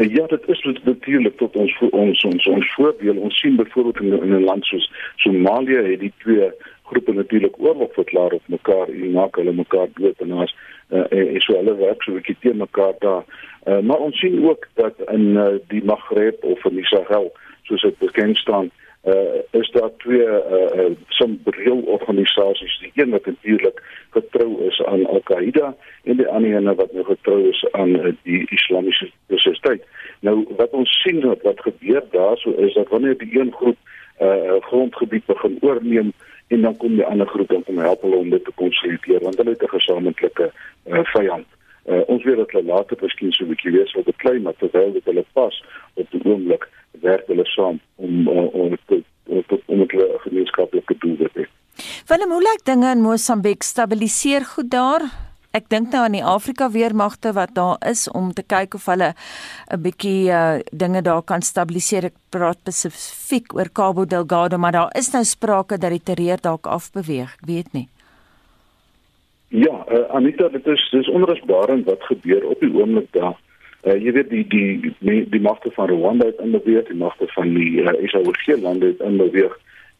Ja, 0.00 0.26
dit 0.26 0.48
is 0.48 0.80
natuurlik 0.84 1.36
tot 1.36 1.56
ons 1.56 1.78
ons 1.90 2.24
ons 2.24 2.46
ons 2.46 2.74
voordeel. 2.74 3.16
Ons 3.16 3.38
sien 3.38 3.56
byvoorbeeld 3.56 4.00
in, 4.00 4.22
in 4.22 4.34
'n 4.34 4.44
land 4.44 4.64
soos 4.64 4.92
Somalië 5.16 5.82
het 5.90 6.00
die 6.00 6.12
twee 6.18 6.50
groepe 6.82 7.12
natuurlik 7.12 7.54
oorlog 7.58 7.92
verklaar 7.92 8.32
op 8.32 8.42
mekaar 8.46 8.88
en 8.88 9.10
maak 9.10 9.36
hulle 9.36 9.52
mekaar 9.52 9.88
dood 9.94 10.20
en 10.20 10.32
as 10.32 10.54
uh, 10.90 11.04
en 11.10 11.40
so 11.40 11.56
hulle 11.56 11.74
werk 11.76 12.02
so 12.02 12.10
'n 12.10 12.14
bietjie 12.14 12.36
teen 12.40 12.56
mekaar 12.56 12.94
daar. 12.98 13.24
Uh, 13.66 13.80
maar 13.80 13.98
ons 13.98 14.18
sien 14.18 14.48
ook 14.48 14.68
dat 14.74 14.94
in 15.10 15.26
uh, 15.36 15.46
die 15.66 15.84
Maghreb 15.84 16.44
of 16.44 16.64
in 16.64 16.74
die 16.74 16.86
Sahel 16.86 17.32
soos 17.62 17.82
dit 17.82 17.98
bekend 17.98 18.36
staan, 18.36 18.64
uh, 18.64 18.87
is 19.50 19.70
daar 19.70 19.90
twee 19.96 20.26
uh, 20.26 20.34
uh, 20.76 20.90
some 21.08 21.38
real 21.44 21.80
organisasies 21.80 22.78
die 22.78 22.92
een 22.94 23.10
wat 23.10 23.26
natuurlik 23.26 23.82
getrou 24.10 24.64
is 24.66 24.82
aan 24.84 25.06
Al-Qaeda 25.06 25.74
en 26.04 26.16
die 26.16 26.28
ander 26.28 26.54
een 26.54 26.74
wat 26.74 26.92
nou 26.92 27.04
getrou 27.04 27.48
is 27.48 27.66
aan 27.70 27.88
uh, 27.88 28.12
die 28.22 28.46
Islamiese 28.50 29.10
Universiteit. 29.26 29.84
Nou 30.20 30.46
wat 30.56 30.70
ons 30.70 31.00
sien 31.02 31.20
wat, 31.20 31.42
wat 31.42 31.60
gebeur 31.60 32.02
daarso 32.10 32.50
is 32.50 32.74
dat 32.74 32.88
wanneer 32.88 33.18
die 33.18 33.40
een 33.40 33.52
groep 33.52 33.76
uh, 34.20 34.56
grondgebied 34.60 35.26
begin 35.26 35.58
oorneem 35.60 36.12
en 36.46 36.60
dan 36.60 36.76
kom 36.76 36.94
die 36.94 37.04
ander 37.04 37.26
groep 37.26 37.52
om 37.52 37.62
te 37.62 37.72
help 37.72 38.02
hulle 38.02 38.16
om 38.16 38.30
dit 38.30 38.44
te 38.44 38.52
konsolideer 38.54 39.20
want 39.20 39.36
hulle 39.36 39.50
het 39.50 39.62
'n 39.62 39.76
gesamentlike 39.78 40.52
uh, 40.86 41.04
vyand. 41.04 41.46
Uh, 41.88 42.02
ons 42.12 42.24
weet 42.24 42.36
dat 42.36 42.50
hulle 42.50 42.68
later 42.68 42.98
miskien 43.00 43.32
so 43.32 43.44
'n 43.44 43.48
bietjie 43.48 43.72
weer 43.72 43.88
sal 43.88 44.02
beklei 44.04 44.38
maar 44.38 44.56
terwyl 44.60 44.92
dit 44.92 45.04
hulle 45.04 45.24
pas 45.32 45.62
op 45.94 46.10
die 46.10 46.20
oomblik 46.24 46.68
werk 47.00 47.26
hulle 47.26 47.46
saam 47.46 47.80
om 47.96 48.28
uh, 48.28 48.48
om 48.54 48.76
te 48.86 49.02
om 49.66 49.80
'n 49.80 49.88
gemeenskaplike 50.24 50.94
doel 50.98 51.16
te. 51.16 51.46
Willem, 52.06 52.30
hoe 52.30 52.42
lyk 52.42 52.64
dinge 52.64 52.90
in 52.90 53.00
Mosambiek? 53.00 53.62
Stabiliseer 53.62 54.44
goed 54.44 54.70
daar? 54.70 55.02
Ek 55.50 55.68
dink 55.72 55.92
nou 55.92 56.04
aan 56.04 56.12
die 56.12 56.24
Afrika 56.24 56.70
weermagte 56.70 57.32
wat 57.32 57.54
daar 57.56 57.78
is 57.88 58.04
om 58.10 58.32
te 58.36 58.42
kyk 58.42 58.74
of 58.74 58.86
hulle 58.86 59.14
'n 59.72 59.80
bietjie 59.82 60.28
uh, 60.28 60.60
dinge 60.72 61.02
daar 61.02 61.22
kan 61.22 61.42
stabiliseer. 61.42 62.04
Ek 62.04 62.16
praat 62.30 62.58
spesifiek 62.68 63.54
oor 63.54 63.70
Cabo 63.72 64.04
Delgado, 64.04 64.58
maar 64.58 64.72
daar 64.72 64.92
is 64.98 65.10
nou 65.12 65.24
sprake 65.24 65.78
dat 65.78 65.90
die 65.90 66.02
terreur 66.04 66.40
dalk 66.40 66.66
afbeweeg, 66.66 67.32
ek 67.40 67.46
weet 67.46 67.72
nie. 67.72 67.88
Ja, 69.48 69.84
uh, 69.88 70.08
Anita, 70.12 70.48
dit 70.48 70.66
is 70.66 70.88
dis 70.90 71.08
onrusbarend 71.08 71.84
wat 71.84 72.02
gebeur 72.02 72.44
op 72.46 72.60
die 72.60 72.72
oomblik 72.74 73.06
daar. 73.10 73.36
Uh, 73.84 73.94
jy 73.96 74.12
weet 74.12 74.30
die 74.30 74.44
die 74.48 74.94
die, 74.98 75.22
die 75.28 75.40
magte 75.40 75.70
van 75.72 75.88
Rwanda 75.88 76.26
het 76.26 76.40
inbeweeg, 76.44 76.84
die 76.90 76.98
magte 76.98 77.26
van 77.32 77.54
die 77.54 77.80
uh, 77.80 77.94
SAOG 78.10 78.46
lande 78.60 78.86
het 78.86 79.00
inbeweeg 79.00 79.56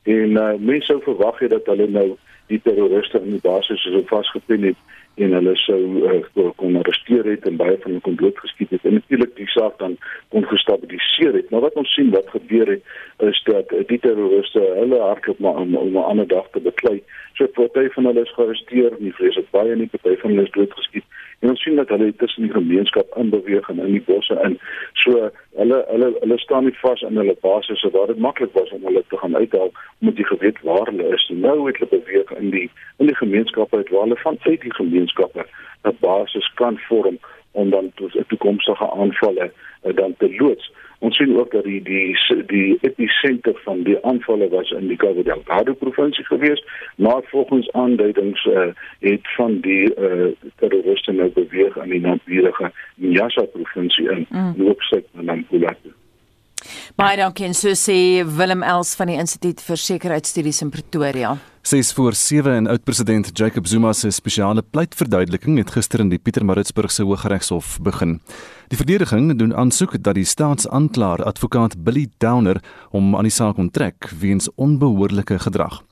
en 0.08 0.30
uh, 0.30 0.54
mense 0.58 0.86
sou 0.86 1.00
verwag 1.04 1.38
het 1.38 1.50
dat 1.50 1.66
hulle 1.66 1.88
nou 1.92 2.08
die 2.48 2.60
terroriste 2.64 3.20
in 3.20 3.36
die 3.36 3.44
basis 3.44 3.82
so 3.84 4.02
vasgepin 4.08 4.70
het 4.70 4.78
en 5.18 5.34
hulle 5.36 5.54
sou 5.56 5.78
uh, 6.10 6.48
kon 6.60 6.76
arresteer 6.80 7.26
het 7.26 7.46
en 7.48 7.58
baie 7.60 7.76
van 7.82 7.90
hulle 7.90 8.04
kon 8.06 8.18
doodgeskiet 8.20 8.70
het. 8.74 8.84
En 8.84 8.98
natuurlik 8.98 9.34
die 9.36 9.48
saak 9.52 9.78
dan 9.82 9.96
kon 10.34 10.46
gestabiliseer 10.50 11.34
het. 11.40 11.50
Maar 11.50 11.66
wat 11.66 11.78
ons 11.82 11.94
sien 11.94 12.10
wat 12.14 12.30
gebeur 12.34 12.70
het 12.74 13.28
is 13.30 13.42
dat 13.50 13.72
uh, 13.72 13.84
die 13.86 14.00
terroriste 14.04 14.62
hulle 14.80 15.00
hardloop 15.00 15.38
maar 15.38 15.62
om, 15.64 15.76
om 15.76 15.96
'n 15.96 16.08
ander 16.12 16.28
dag 16.28 16.46
te 16.50 16.60
beklei. 16.60 17.02
So 17.34 17.46
party 17.46 17.88
van 17.94 18.04
hulle 18.10 18.26
is 18.26 18.34
gearresteer 18.34 18.96
nie 18.98 19.12
vrees 19.12 19.34
dit 19.34 19.50
baie 19.50 19.76
nie 19.76 19.90
party 19.96 20.16
van 20.20 20.30
hulle 20.30 20.46
is 20.46 20.56
doodgeskiet 20.56 21.04
en 21.38 21.48
ons 21.48 21.62
sien 21.62 21.76
dat 21.76 21.88
hulle 21.88 22.14
tussen 22.16 22.42
die 22.42 22.52
gemeenskap 22.52 23.16
inbeweeg 23.16 23.68
en 23.68 23.78
in 23.78 23.92
die 23.92 24.02
bosse 24.06 24.34
in. 24.44 24.58
So 25.02 25.30
hulle 25.60 25.78
hulle 25.90 26.10
hulle 26.20 26.38
staan 26.38 26.66
nie 26.66 26.74
vas 26.80 27.02
in 27.06 27.20
hulle 27.20 27.36
basisse 27.46 27.90
waar 27.94 28.10
dit 28.10 28.18
maklik 28.18 28.52
was 28.58 28.70
om 28.74 28.84
hulle 28.90 29.04
te 29.08 29.20
gaan 29.22 29.36
uithaal 29.36 29.72
omdat 30.00 30.18
jy 30.22 30.28
geweet 30.32 30.60
waar 30.66 30.90
hulle 30.90 31.14
is. 31.14 31.30
Nou 31.46 31.56
het 31.66 31.78
hulle 31.78 31.90
beweeg 31.94 32.30
in 32.40 32.50
die 32.50 32.66
in 32.98 33.10
die 33.10 33.18
gemeenskappe 33.22 33.76
uit 33.76 33.90
waar 33.94 34.06
hulle 34.08 34.22
van 34.24 34.38
uit 34.46 34.60
die 34.60 34.74
gemeenskappe 34.80 35.46
'n 35.84 35.96
basis 36.00 36.50
kan 36.54 36.78
vorm 36.88 37.18
om 37.52 37.70
dan 37.70 37.92
toekomstige 38.26 38.90
aanvalle 38.90 39.52
uh, 39.82 39.96
dan 39.96 40.14
te 40.18 40.36
loods. 40.38 40.72
Ons 40.98 41.16
sien 41.16 41.38
ook 41.38 41.52
dat 41.52 41.64
die 41.64 41.82
die 41.82 42.16
die 42.46 42.78
episenter 42.80 43.54
van 43.64 43.82
die 43.82 43.98
aanvalle 44.04 44.48
was 44.48 44.70
in 44.70 44.88
die 44.88 44.96
Cabo 44.96 45.22
Delgado 45.22 45.74
provinsie 45.74 46.24
gewees, 46.24 46.64
maar 46.96 47.22
volgens 47.30 47.70
aanduidings 47.72 48.44
uh, 48.44 48.66
het 49.00 49.34
van 49.36 49.60
die 49.60 49.84
uh, 49.94 50.32
terroriste 50.56 51.12
nou 51.12 51.30
beweeg 51.30 51.78
aan 51.78 51.94
die 51.94 52.00
naburige 52.00 52.72
Nyasa 52.94 53.42
provinsie 53.42 54.10
in 54.10 54.26
mm. 54.28 54.52
Noord-Suid 54.56 55.06
Nampula. 55.12 55.76
Baie 56.98 57.16
dankie 57.20 57.46
en 57.46 57.54
so 57.54 57.70
sê 57.78 58.24
Willem 58.26 58.64
Els 58.66 58.96
van 58.98 59.06
die 59.12 59.20
Instituut 59.22 59.62
vir 59.62 59.78
Sekuriteitsstudies 59.78 60.64
in 60.66 60.74
Pretoria. 60.74 61.36
Ses 61.62 61.92
voor 61.92 62.14
7 62.14 62.52
en 62.52 62.66
oud-president 62.66 63.38
Jacob 63.38 63.66
Zuma 63.66 63.92
se 63.92 64.10
spesiale 64.10 64.62
pleitverduideliking 64.62 65.58
het 65.58 65.70
gister 65.70 66.00
in 66.00 66.08
die 66.08 66.18
Pietermaritzburgse 66.18 67.02
Hooggeregshof 67.02 67.78
begin. 67.82 68.20
Die 68.68 68.76
verdediging 68.76 69.38
doen 69.38 69.54
aansoek 69.54 70.02
dat 70.02 70.14
die 70.14 70.24
staatsaanklaer 70.24 71.24
advokaat 71.24 71.82
Billy 71.84 72.06
Downer 72.18 72.62
hom 72.94 73.16
aan 73.16 73.26
die 73.26 73.34
saak 73.34 73.58
onttrek 73.58 74.10
weens 74.20 74.48
onbehoorlike 74.54 75.38
gedrag. 75.38 75.82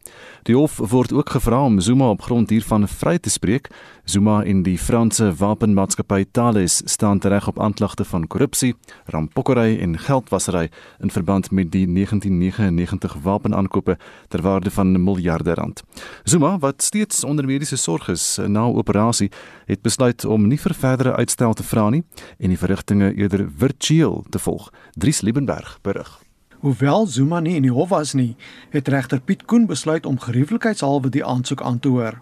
Die 0.47 0.55
hof 0.55 0.77
word 0.79 1.11
ook 1.13 1.33
gevra 1.35 1.65
om 1.67 1.81
Zuma 1.83 2.13
op 2.15 2.23
grond 2.23 2.51
hiervan 2.55 2.87
vry 2.89 3.17
te 3.19 3.31
spreek. 3.31 3.67
Zuma 4.05 4.45
en 4.47 4.61
die 4.63 4.77
Franse 4.79 5.33
wapenmaatskappy 5.35 6.25
Thales 6.31 6.77
staan 6.85 7.19
tereg 7.19 7.49
op 7.51 7.59
aanklagte 7.59 8.05
van 8.07 8.29
korrupsie, 8.31 8.77
rampokkery 9.11 9.81
en 9.83 9.99
geldwasery 9.99 10.69
in 11.03 11.11
verband 11.11 11.51
met 11.51 11.73
die 11.75 11.87
1999 11.91 13.17
wapenaankope 13.27 13.99
ter 14.29 14.43
waarde 14.43 14.71
van 14.71 14.95
miljarde 15.03 15.56
rand. 15.57 15.83
Zuma, 16.25 16.59
wat 16.59 16.83
steeds 16.83 17.25
onder 17.25 17.47
mediese 17.49 17.77
sorg 17.77 18.09
is 18.13 18.39
na 18.47 18.67
operasie, 18.69 19.31
het 19.67 19.83
besluit 19.83 20.25
om 20.25 20.47
nie 20.49 20.61
vir 20.61 20.75
verdere 20.75 21.17
uitstel 21.17 21.55
te 21.55 21.67
vra 21.67 21.89
nie 21.91 22.05
en 22.39 22.53
die 22.53 22.61
verrigtinge 22.61 23.15
eerder 23.15 23.49
virtueel 23.59 24.25
te 24.31 24.39
volg. 24.39 24.71
Dries 24.95 25.21
Liebenberg 25.21 25.79
berig. 25.83 26.21
Hoewel 26.61 27.07
Zuma 27.07 27.41
nie 27.41 27.55
in 27.57 27.67
die 27.67 27.73
hof 27.73 27.93
was 27.93 28.15
nie, 28.17 28.37
het 28.73 28.89
regter 28.89 29.21
Piet 29.21 29.45
Koen 29.45 29.67
besluit 29.67 30.07
om 30.07 30.19
gerieflikheidshalwe 30.19 31.11
die 31.13 31.25
aansoek 31.25 31.63
aan 31.63 31.79
te 31.79 31.89
hoor. 31.89 32.21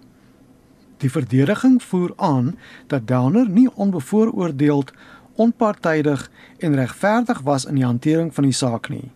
Die 1.03 1.11
verdediging 1.11 1.83
voer 1.83 2.13
aan 2.17 2.55
dat 2.87 3.07
Downer 3.09 3.49
nie 3.49 3.69
onbevooroordeeld, 3.75 4.93
onpartydig 5.35 6.31
en 6.59 6.75
regverdig 6.75 7.41
was 7.41 7.65
in 7.65 7.75
die 7.75 7.85
hantering 7.85 8.35
van 8.35 8.45
die 8.45 8.53
saak 8.57 8.89
nie. 8.89 9.11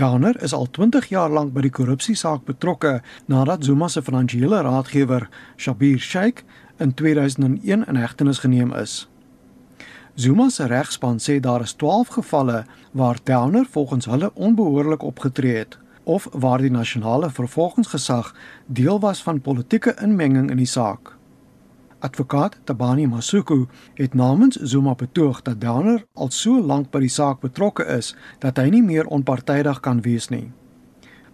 Downer 0.00 0.42
is 0.42 0.52
al 0.52 0.70
20 0.70 1.10
jaar 1.12 1.28
lank 1.28 1.50
by 1.52 1.60
die 1.66 1.72
korrupsiesaak 1.76 2.46
betrokke 2.48 3.02
nadat 3.28 3.66
Zuma 3.68 3.88
se 3.92 4.00
finansiële 4.00 4.62
raadgewer, 4.64 5.26
Shabir 5.60 6.00
Sheikh, 6.00 6.40
in 6.80 6.94
2001 6.96 7.84
in 7.84 7.98
hegtenis 8.00 8.40
geneem 8.40 8.72
is. 8.72 8.94
Zuma 10.16 10.48
se 10.48 10.70
regspan 10.72 11.20
sê 11.20 11.36
daar 11.44 11.66
is 11.68 11.76
12 11.76 12.14
gevalle 12.16 12.64
waar 12.96 13.20
Downer 13.28 13.68
volgens 13.76 14.08
hulle 14.08 14.32
onbehoorlik 14.34 15.04
opgetree 15.04 15.56
het 15.58 15.76
of 16.04 16.28
waar 16.32 16.64
die 16.64 16.72
nasionale 16.72 17.28
vervolgingsgesag 17.30 18.32
deel 18.66 19.00
was 19.00 19.22
van 19.22 19.40
politieke 19.40 19.94
inmenging 20.00 20.48
in 20.50 20.64
die 20.64 20.72
saak. 20.78 21.19
Advokaat 22.00 22.56
Tabani 22.64 23.06
Masuku 23.06 23.66
het 23.94 24.14
namens 24.14 24.56
Zuma 24.56 24.94
betoog 24.94 25.42
dat 25.42 25.60
Downer 25.60 26.04
al 26.14 26.30
so 26.30 26.60
lank 26.60 26.88
by 26.90 27.02
die 27.04 27.12
saak 27.12 27.42
betrokke 27.44 27.84
is 27.84 28.14
dat 28.40 28.56
hy 28.56 28.70
nie 28.72 28.82
meer 28.82 29.04
onpartydig 29.12 29.82
kan 29.84 30.00
wees 30.00 30.30
nie. 30.32 30.48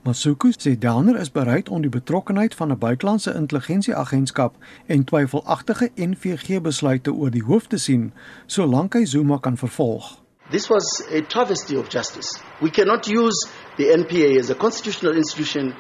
Masuku 0.02 0.50
sê 0.56 0.74
Downer 0.78 1.20
is 1.22 1.30
bereid 1.30 1.68
om 1.68 1.86
die 1.86 1.90
betrokkenheid 1.90 2.54
van 2.54 2.72
'n 2.72 2.78
buitelandse 2.78 3.34
intelligensieagentskap 3.34 4.58
en 4.86 5.04
twyfelagtige 5.04 5.90
NVG 5.94 6.60
besluite 6.60 7.12
oor 7.12 7.30
die 7.30 7.46
hoof 7.46 7.66
te 7.66 7.78
sien 7.78 8.12
solank 8.46 8.94
hy 8.94 9.04
Zuma 9.04 9.38
kan 9.38 9.56
vervolg. 9.56 10.18
This 10.50 10.68
was 10.68 11.02
a 11.12 11.20
travesty 11.20 11.76
of 11.76 11.88
justice. 11.88 12.42
We 12.60 12.70
cannot 12.70 13.06
use 13.06 13.48
the 13.76 13.86
NPA 13.96 14.38
as 14.38 14.50
a 14.50 14.54
constitutional 14.54 15.16
institution 15.16 15.74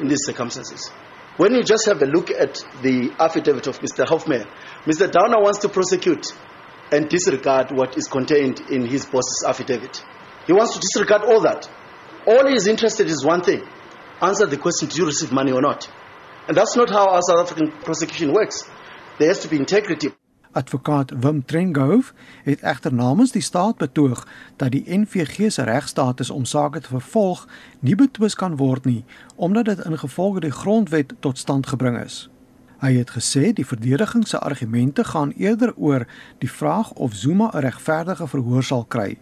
in 0.00 0.08
these 0.08 0.24
circumstances. 0.26 0.90
When 1.36 1.54
you 1.54 1.62
just 1.62 1.86
have 1.86 2.00
a 2.02 2.06
look 2.06 2.30
at 2.30 2.54
the 2.82 3.12
affidavit 3.18 3.66
of 3.66 3.80
Mr. 3.80 4.06
Hoffman, 4.06 4.44
Mr. 4.86 5.10
Downer 5.10 5.42
wants 5.42 5.58
to 5.60 5.68
prosecute 5.68 6.26
and 6.92 7.08
disregard 7.08 7.70
what 7.72 7.98
is 7.98 8.06
contained 8.06 8.60
in 8.70 8.86
his 8.86 9.04
boss's 9.06 9.44
affidavit. 9.46 10.02
He 10.46 10.52
wants 10.52 10.74
to 10.74 10.80
disregard 10.80 11.22
all 11.22 11.40
that. 11.40 11.68
All 12.26 12.46
he 12.46 12.54
is 12.54 12.66
interested 12.66 13.06
in 13.06 13.12
is 13.12 13.24
one 13.24 13.42
thing 13.42 13.62
answer 14.20 14.46
the 14.46 14.56
question 14.56 14.88
do 14.88 14.96
you 15.00 15.06
receive 15.06 15.32
money 15.32 15.52
or 15.52 15.60
not? 15.60 15.88
And 16.48 16.56
that's 16.56 16.76
not 16.76 16.90
how 16.90 17.08
our 17.08 17.22
South 17.22 17.50
African 17.50 17.72
prosecution 17.82 18.32
works. 18.32 18.62
There 19.18 19.28
has 19.28 19.40
to 19.40 19.48
be 19.48 19.56
integrity. 19.56 20.08
Advokaat 20.54 21.10
Wim 21.20 21.44
Trengove 21.44 22.12
het 22.42 22.60
egter 22.60 22.94
namens 22.94 23.32
die 23.32 23.42
staat 23.42 23.76
betoog 23.76 24.26
dat 24.56 24.70
die 24.70 24.84
NVG 24.86 25.50
se 25.52 25.62
regstatus 25.62 26.30
om 26.30 26.44
sake 26.44 26.80
te 26.80 26.88
vervolg 26.88 27.48
nie 27.80 27.94
betwis 27.94 28.34
kan 28.34 28.56
word 28.56 28.84
nie 28.84 29.04
omdat 29.34 29.64
dit 29.64 29.82
ingevolge 29.84 30.40
die 30.40 30.54
grondwet 30.54 31.14
tot 31.20 31.38
stand 31.38 31.66
gebring 31.66 31.98
is. 32.04 32.28
Hy 32.78 32.92
het 32.94 33.10
gesê 33.16 33.50
die 33.52 33.66
verdediging 33.66 34.26
se 34.28 34.38
argumente 34.38 35.04
gaan 35.04 35.32
eerder 35.36 35.74
oor 35.74 36.06
die 36.38 36.50
vraag 36.50 36.92
of 36.92 37.14
Zuma 37.14 37.50
'n 37.50 37.66
regverdige 37.66 38.26
verhoor 38.28 38.62
sal 38.62 38.84
kry. 38.84 39.18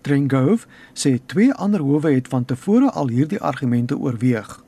Trengove 0.00 0.66
sê 0.94 1.18
twee 1.26 1.52
ander 1.52 1.80
howe 1.80 2.12
het 2.12 2.28
van 2.28 2.44
tevore 2.44 2.90
al 2.90 3.08
hierdie 3.08 3.40
argumente 3.40 3.98
oorweeg. 3.98 4.62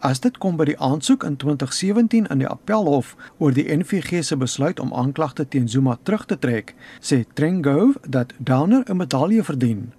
As 0.00 0.20
dit 0.22 0.36
kom 0.38 0.54
by 0.54 0.68
die 0.68 0.76
aansoek 0.78 1.24
in 1.26 1.34
2017 1.42 2.28
in 2.30 2.38
die 2.38 2.46
Appelhof 2.46 3.16
oor 3.42 3.50
die 3.50 3.66
NVG 3.66 4.20
se 4.22 4.36
besluit 4.38 4.78
om 4.78 4.92
aanklagte 4.94 5.42
teen 5.42 5.66
Zuma 5.68 5.96
terug 6.06 6.22
te 6.30 6.36
trek, 6.38 6.76
sê 7.02 7.24
Trengove 7.34 7.98
dat 8.06 8.30
Downer 8.38 8.84
'n 8.86 8.96
medalje 8.96 9.42
verdien. 9.42 9.92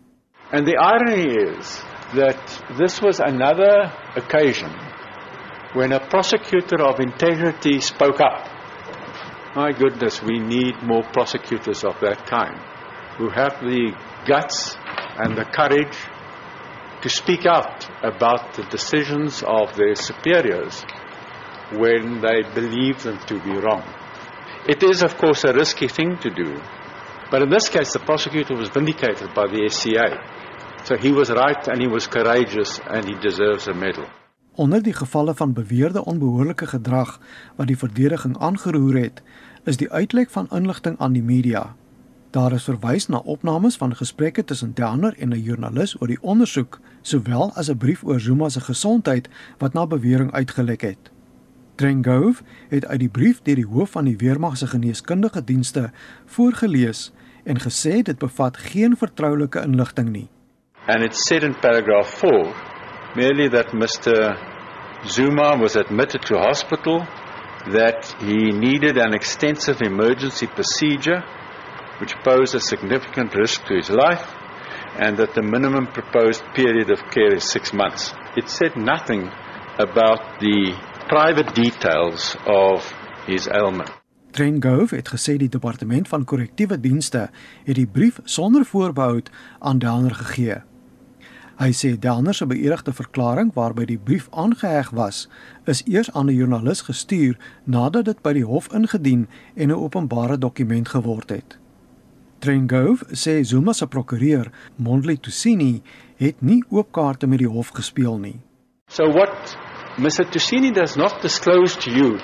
And 0.52 0.66
the 0.66 0.80
irony 0.80 1.28
is 1.52 1.84
that 2.16 2.40
this 2.78 3.02
was 3.02 3.20
another 3.20 3.92
occasion 4.16 4.72
when 5.74 5.92
a 5.92 6.00
prosecutor 6.00 6.82
of 6.82 7.00
integrity 7.00 7.80
spoke 7.80 8.22
up. 8.24 8.48
My 9.56 9.74
goodness, 9.74 10.24
we 10.24 10.40
need 10.40 10.82
more 10.82 11.04
prosecutors 11.12 11.84
of 11.84 12.00
that 12.00 12.26
kind 12.26 12.56
who 13.18 13.30
have 13.30 13.60
the 13.60 13.94
guts 14.26 14.78
and 15.18 15.36
the 15.36 15.46
courage 15.52 15.98
to 17.02 17.10
speak 17.10 17.46
out 17.46 17.88
about 18.04 18.54
the 18.56 18.64
decisions 18.64 19.42
of 19.44 19.76
their 19.76 19.96
superiors 19.96 20.84
when 21.72 22.22
they 22.22 22.44
believe 22.54 23.04
them 23.04 23.18
to 23.28 23.40
be 23.40 23.52
wrong. 23.52 23.84
It 24.68 24.84
is, 24.84 25.02
of 25.02 25.18
course, 25.18 25.46
a 25.46 25.54
risky 25.54 25.88
thing 25.88 26.18
to 26.20 26.30
do, 26.30 26.60
but 27.32 27.42
in 27.42 27.50
this 27.50 27.70
case, 27.70 27.94
the 27.94 28.00
prosecutor 28.00 28.56
was 28.56 28.70
vindicated 28.70 29.34
by 29.34 29.48
the 29.48 29.70
SCA. 29.70 30.20
So 30.84 30.98
he 30.98 31.12
was 31.12 31.30
right 31.30 31.68
and 31.68 31.82
he 31.82 31.88
was 31.88 32.08
courageous 32.08 32.80
and 32.90 33.06
he 33.06 33.16
deserves 33.16 33.68
a 33.68 33.74
medal. 33.74 34.06
Onder 34.56 34.84
die 34.84 34.94
gevalle 34.94 35.34
van 35.34 35.54
beweerde 35.54 36.06
onbehoorlike 36.06 36.68
gedrag 36.68 37.20
wat 37.56 37.68
die 37.68 37.78
verdediging 37.78 38.38
aangeroer 38.38 38.96
het, 38.96 39.22
is 39.64 39.78
die 39.78 39.92
uitlek 39.92 40.30
van 40.30 40.48
inligting 40.52 41.00
aan 41.00 41.14
die 41.14 41.24
media 41.24 41.76
Daar 42.30 42.54
is 42.54 42.68
verwys 42.70 43.08
na 43.10 43.18
opnames 43.26 43.76
van 43.82 43.96
gesprekke 43.96 44.44
tussen 44.44 44.74
Downer 44.78 45.16
en 45.18 45.30
'n 45.34 45.42
joernalis 45.42 45.96
oor 46.02 46.08
die 46.08 46.22
ondersoek, 46.22 46.80
sowel 47.02 47.52
as 47.56 47.70
'n 47.70 47.78
brief 47.78 48.04
oor 48.04 48.20
Zuma 48.20 48.50
se 48.50 48.60
gesondheid 48.60 49.30
wat 49.58 49.74
na 49.74 49.88
bewering 49.88 50.32
uitgelek 50.32 50.82
het. 50.82 51.12
Trengove 51.76 52.44
het 52.70 52.86
uit 52.86 53.00
die 53.00 53.10
brief 53.10 53.42
deur 53.42 53.56
die 53.56 53.66
hoof 53.66 53.90
van 53.92 54.06
die 54.06 54.18
weermag 54.18 54.58
se 54.58 54.68
geneeskundige 54.68 55.44
dienste 55.44 55.92
voorgeles 56.26 57.12
en 57.44 57.60
gesê 57.60 58.02
dit 58.02 58.18
bevat 58.18 58.58
geen 58.58 58.98
vertroulike 58.98 59.62
inligting 59.62 60.10
nie. 60.10 60.30
And 60.88 61.04
it 61.04 61.16
said 61.16 61.44
in 61.44 61.56
paragraph 61.60 62.10
4 62.10 62.54
merely 63.16 63.50
that 63.50 63.74
Mr 63.74 64.38
Zuma 65.06 65.58
was 65.58 65.76
admitted 65.76 66.22
to 66.26 66.38
hospital 66.38 67.08
that 67.72 68.16
he 68.20 68.52
needed 68.52 68.98
an 68.98 69.14
extensive 69.14 69.86
emergency 69.86 70.48
procedure 70.48 71.24
which 72.00 72.16
posed 72.24 72.56
a 72.56 72.60
significant 72.60 73.36
risk 73.36 73.66
to 73.66 73.76
his 73.76 73.90
life 73.90 74.26
and 74.98 75.18
that 75.18 75.34
the 75.34 75.42
minimum 75.42 75.88
proposed 75.88 76.44
period 76.54 76.90
of 76.90 77.00
care 77.12 77.34
is 77.36 77.44
6 77.52 77.74
months. 77.74 78.14
It 78.36 78.50
said 78.50 78.76
nothing 78.76 79.30
about 79.78 80.40
the 80.40 80.76
private 81.08 81.54
details 81.54 82.36
of 82.46 82.94
his 83.26 83.48
ailment. 83.48 83.92
Trent 84.32 84.62
Gove 84.62 84.96
het 84.96 85.10
gesê 85.10 85.38
die 85.38 85.50
departement 85.50 86.08
van 86.08 86.26
korrektiewe 86.26 86.80
dienste 86.80 87.30
het 87.66 87.76
die 87.76 87.88
brief 87.88 88.20
sonder 88.24 88.66
voorbehou 88.66 89.22
aan 89.60 89.80
Downer 89.80 90.16
gegee. 90.16 90.60
Hy 91.60 91.72
sê 91.76 91.96
Downer 92.00 92.34
se 92.34 92.46
beëdigde 92.48 92.94
verklaring 92.96 93.50
waarby 93.56 93.84
die 93.90 93.98
brief 94.00 94.30
aangeheg 94.32 94.94
was, 94.96 95.26
is 95.66 95.82
eers 95.84 96.12
aan 96.14 96.30
'n 96.30 96.36
joernalis 96.36 96.82
gestuur 96.88 97.36
nadat 97.66 98.06
dit 98.06 98.22
by 98.22 98.34
die 98.34 98.46
hof 98.46 98.70
ingedien 98.72 99.28
en 99.56 99.70
'n 99.70 99.76
openbare 99.76 100.38
dokument 100.38 100.88
geword 100.88 101.30
het. 101.30 101.58
Trent 102.40 102.70
Gove 102.70 103.06
sê 103.14 103.44
Zuma 103.44 103.74
se 103.74 103.86
prokureur, 103.86 104.52
Mondli 104.78 105.18
Tusini, 105.18 105.82
het 106.20 106.42
nie 106.42 106.64
oop 106.72 106.92
kaarte 106.92 107.28
met 107.28 107.40
die 107.40 107.50
hof 107.50 107.72
gespeel 107.76 108.18
nie. 108.18 108.40
So 108.90 109.06
what 109.08 109.56
Mr 109.98 110.26
Tusini 110.32 110.72
does 110.74 110.96
not 110.98 111.22
disclose 111.22 111.76
to 111.78 111.92
you 111.92 112.18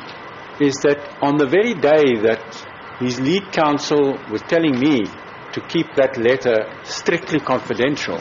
is 0.60 0.76
that 0.84 1.00
on 1.22 1.38
the 1.38 1.48
very 1.48 1.74
day 1.74 2.16
that 2.24 2.44
his 3.00 3.20
lead 3.20 3.52
counsel 3.52 4.18
was 4.32 4.42
telling 4.48 4.80
me 4.80 5.04
to 5.54 5.62
keep 5.68 5.88
that 5.96 6.18
letter 6.18 6.58
strictly 6.84 7.40
confidential, 7.40 8.20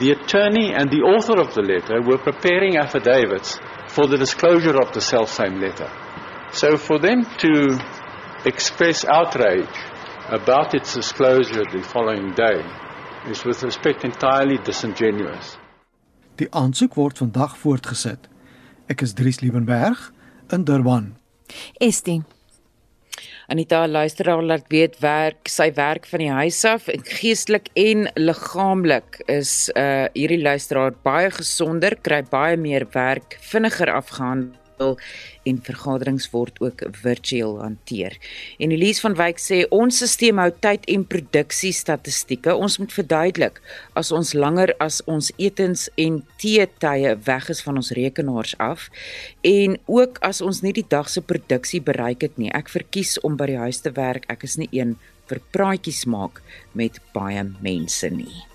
the 0.00 0.12
attorney 0.12 0.74
and 0.74 0.90
the 0.90 1.02
author 1.02 1.40
of 1.40 1.54
the 1.54 1.62
letter 1.62 2.02
were 2.02 2.18
preparing 2.18 2.76
affidavits 2.76 3.58
for 3.88 4.06
the 4.06 4.18
disclosure 4.18 4.76
of 4.76 4.92
the 4.92 5.00
self-same 5.00 5.60
letter. 5.60 5.88
So 6.50 6.76
for 6.76 6.98
them 6.98 7.24
to 7.38 7.78
express 8.44 9.04
outrage 9.04 9.74
about 10.30 10.74
its 10.74 10.94
disclosure 10.94 11.64
the 11.72 11.82
following 11.82 12.34
day 12.34 12.60
is 13.30 13.44
with 13.44 13.62
respect 13.62 14.04
entirely 14.04 14.58
disingenuous. 14.64 15.56
Die 16.36 16.48
aansoek 16.52 16.94
word 17.00 17.18
vandag 17.18 17.56
voortgesit. 17.58 18.28
Ek 18.92 19.02
is 19.02 19.14
Dries 19.16 19.40
Liebenberg 19.40 20.10
in 20.52 20.66
Durban. 20.68 21.14
Estie. 21.80 22.20
Anita 23.48 23.86
luisteraar 23.88 24.44
laat 24.44 24.68
weet 24.68 24.98
werk 25.00 25.48
sy 25.48 25.70
werk 25.74 26.04
van 26.10 26.20
die 26.20 26.30
huis 26.30 26.60
af 26.68 26.90
geestelik 27.08 27.72
en 27.80 28.04
liggaamlik 28.20 29.22
is 29.32 29.72
uh 29.72 30.06
hierdie 30.12 30.42
luisteraar 30.44 30.92
baie 31.08 31.32
gesonder 31.32 31.96
kry 32.04 32.20
baie 32.28 32.60
meer 32.60 32.84
werk 32.92 33.40
vinniger 33.40 33.96
afgehandel 33.96 34.52
en 35.48 35.60
vergaderings 35.64 36.28
word 36.32 36.58
ook 36.60 36.82
virtueel 37.02 37.56
hanteer. 37.62 38.16
En 38.58 38.72
Elise 38.74 39.00
van 39.00 39.16
Wyk 39.18 39.40
sê 39.42 39.62
ons 39.74 40.02
stelsel 40.02 40.38
hou 40.38 40.50
tyd 40.64 40.84
en 40.90 41.04
produksie 41.08 41.72
statistieke. 41.72 42.54
Ons 42.54 42.78
moet 42.78 42.92
verduidelik 42.92 43.60
as 43.98 44.12
ons 44.14 44.34
langer 44.36 44.74
as 44.82 45.00
ons 45.06 45.30
etens 45.38 45.88
en 45.96 46.20
teetye 46.42 47.14
weg 47.26 47.48
is 47.52 47.62
van 47.64 47.80
ons 47.80 47.92
rekenaars 47.96 48.54
af 48.62 48.88
en 49.46 49.78
ook 49.86 50.20
as 50.26 50.42
ons 50.44 50.62
nie 50.62 50.74
die 50.76 50.86
dag 50.88 51.08
se 51.10 51.22
produksie 51.22 51.80
bereik 51.84 52.26
het 52.26 52.38
nie. 52.38 52.52
Ek 52.54 52.70
verkies 52.72 53.18
om 53.26 53.38
by 53.38 53.52
die 53.52 53.62
huis 53.62 53.82
te 53.84 53.94
werk. 53.96 54.28
Ek 54.32 54.44
is 54.48 54.58
nie 54.60 54.70
een 54.72 54.96
vir 55.28 55.42
praatjies 55.52 56.06
maak 56.08 56.42
met 56.72 57.02
baie 57.14 57.44
mense 57.60 58.10
nie. 58.12 58.47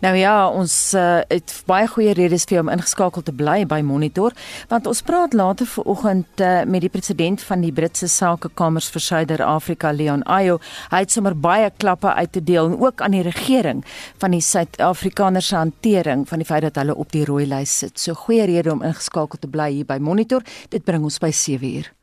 Nou 0.00 0.14
ja, 0.16 0.48
ons 0.48 0.74
uh, 0.94 1.20
het 1.28 1.52
baie 1.68 1.88
goeie 1.90 2.12
redes 2.16 2.46
vir 2.48 2.62
om 2.62 2.70
ingeskakel 2.72 3.24
te 3.26 3.34
bly 3.36 3.64
by 3.68 3.80
Monitor, 3.84 4.32
want 4.70 4.86
ons 4.88 5.02
praat 5.04 5.34
later 5.36 5.68
vanoggend 5.68 6.40
uh, 6.40 6.62
met 6.64 6.86
die 6.86 6.92
president 6.92 7.42
van 7.44 7.64
die 7.64 7.72
Britse 7.74 8.08
Sakekamers 8.08 8.88
vir 8.94 9.04
Suider-Afrika, 9.04 9.92
Leon 9.92 10.24
Ayo. 10.30 10.60
Hy 10.94 11.02
het 11.04 11.12
sommer 11.12 11.36
baie 11.36 11.68
klappe 11.76 12.14
uit 12.16 12.32
te 12.32 12.44
deel 12.44 12.72
en 12.72 12.80
ook 12.80 13.04
aan 13.04 13.18
die 13.18 13.26
regering 13.26 13.84
van 14.22 14.36
die 14.36 14.44
Suid-Afrikaners 14.44 15.52
se 15.52 15.58
hantering 15.58 16.26
van 16.28 16.40
die 16.40 16.48
feit 16.48 16.68
dat 16.70 16.80
hulle 16.80 16.96
op 16.96 17.12
die 17.12 17.26
rooi 17.28 17.44
lys 17.50 17.80
sit. 17.84 17.98
So 18.00 18.16
goeie 18.26 18.48
rede 18.48 18.72
om 18.72 18.84
ingeskakel 18.86 19.42
te 19.42 19.50
bly 19.50 19.72
hier 19.80 19.88
by 19.88 20.00
Monitor. 20.00 20.46
Dit 20.70 20.86
bring 20.88 21.04
ons 21.04 21.18
by 21.20 21.34
7:00. 21.34 21.99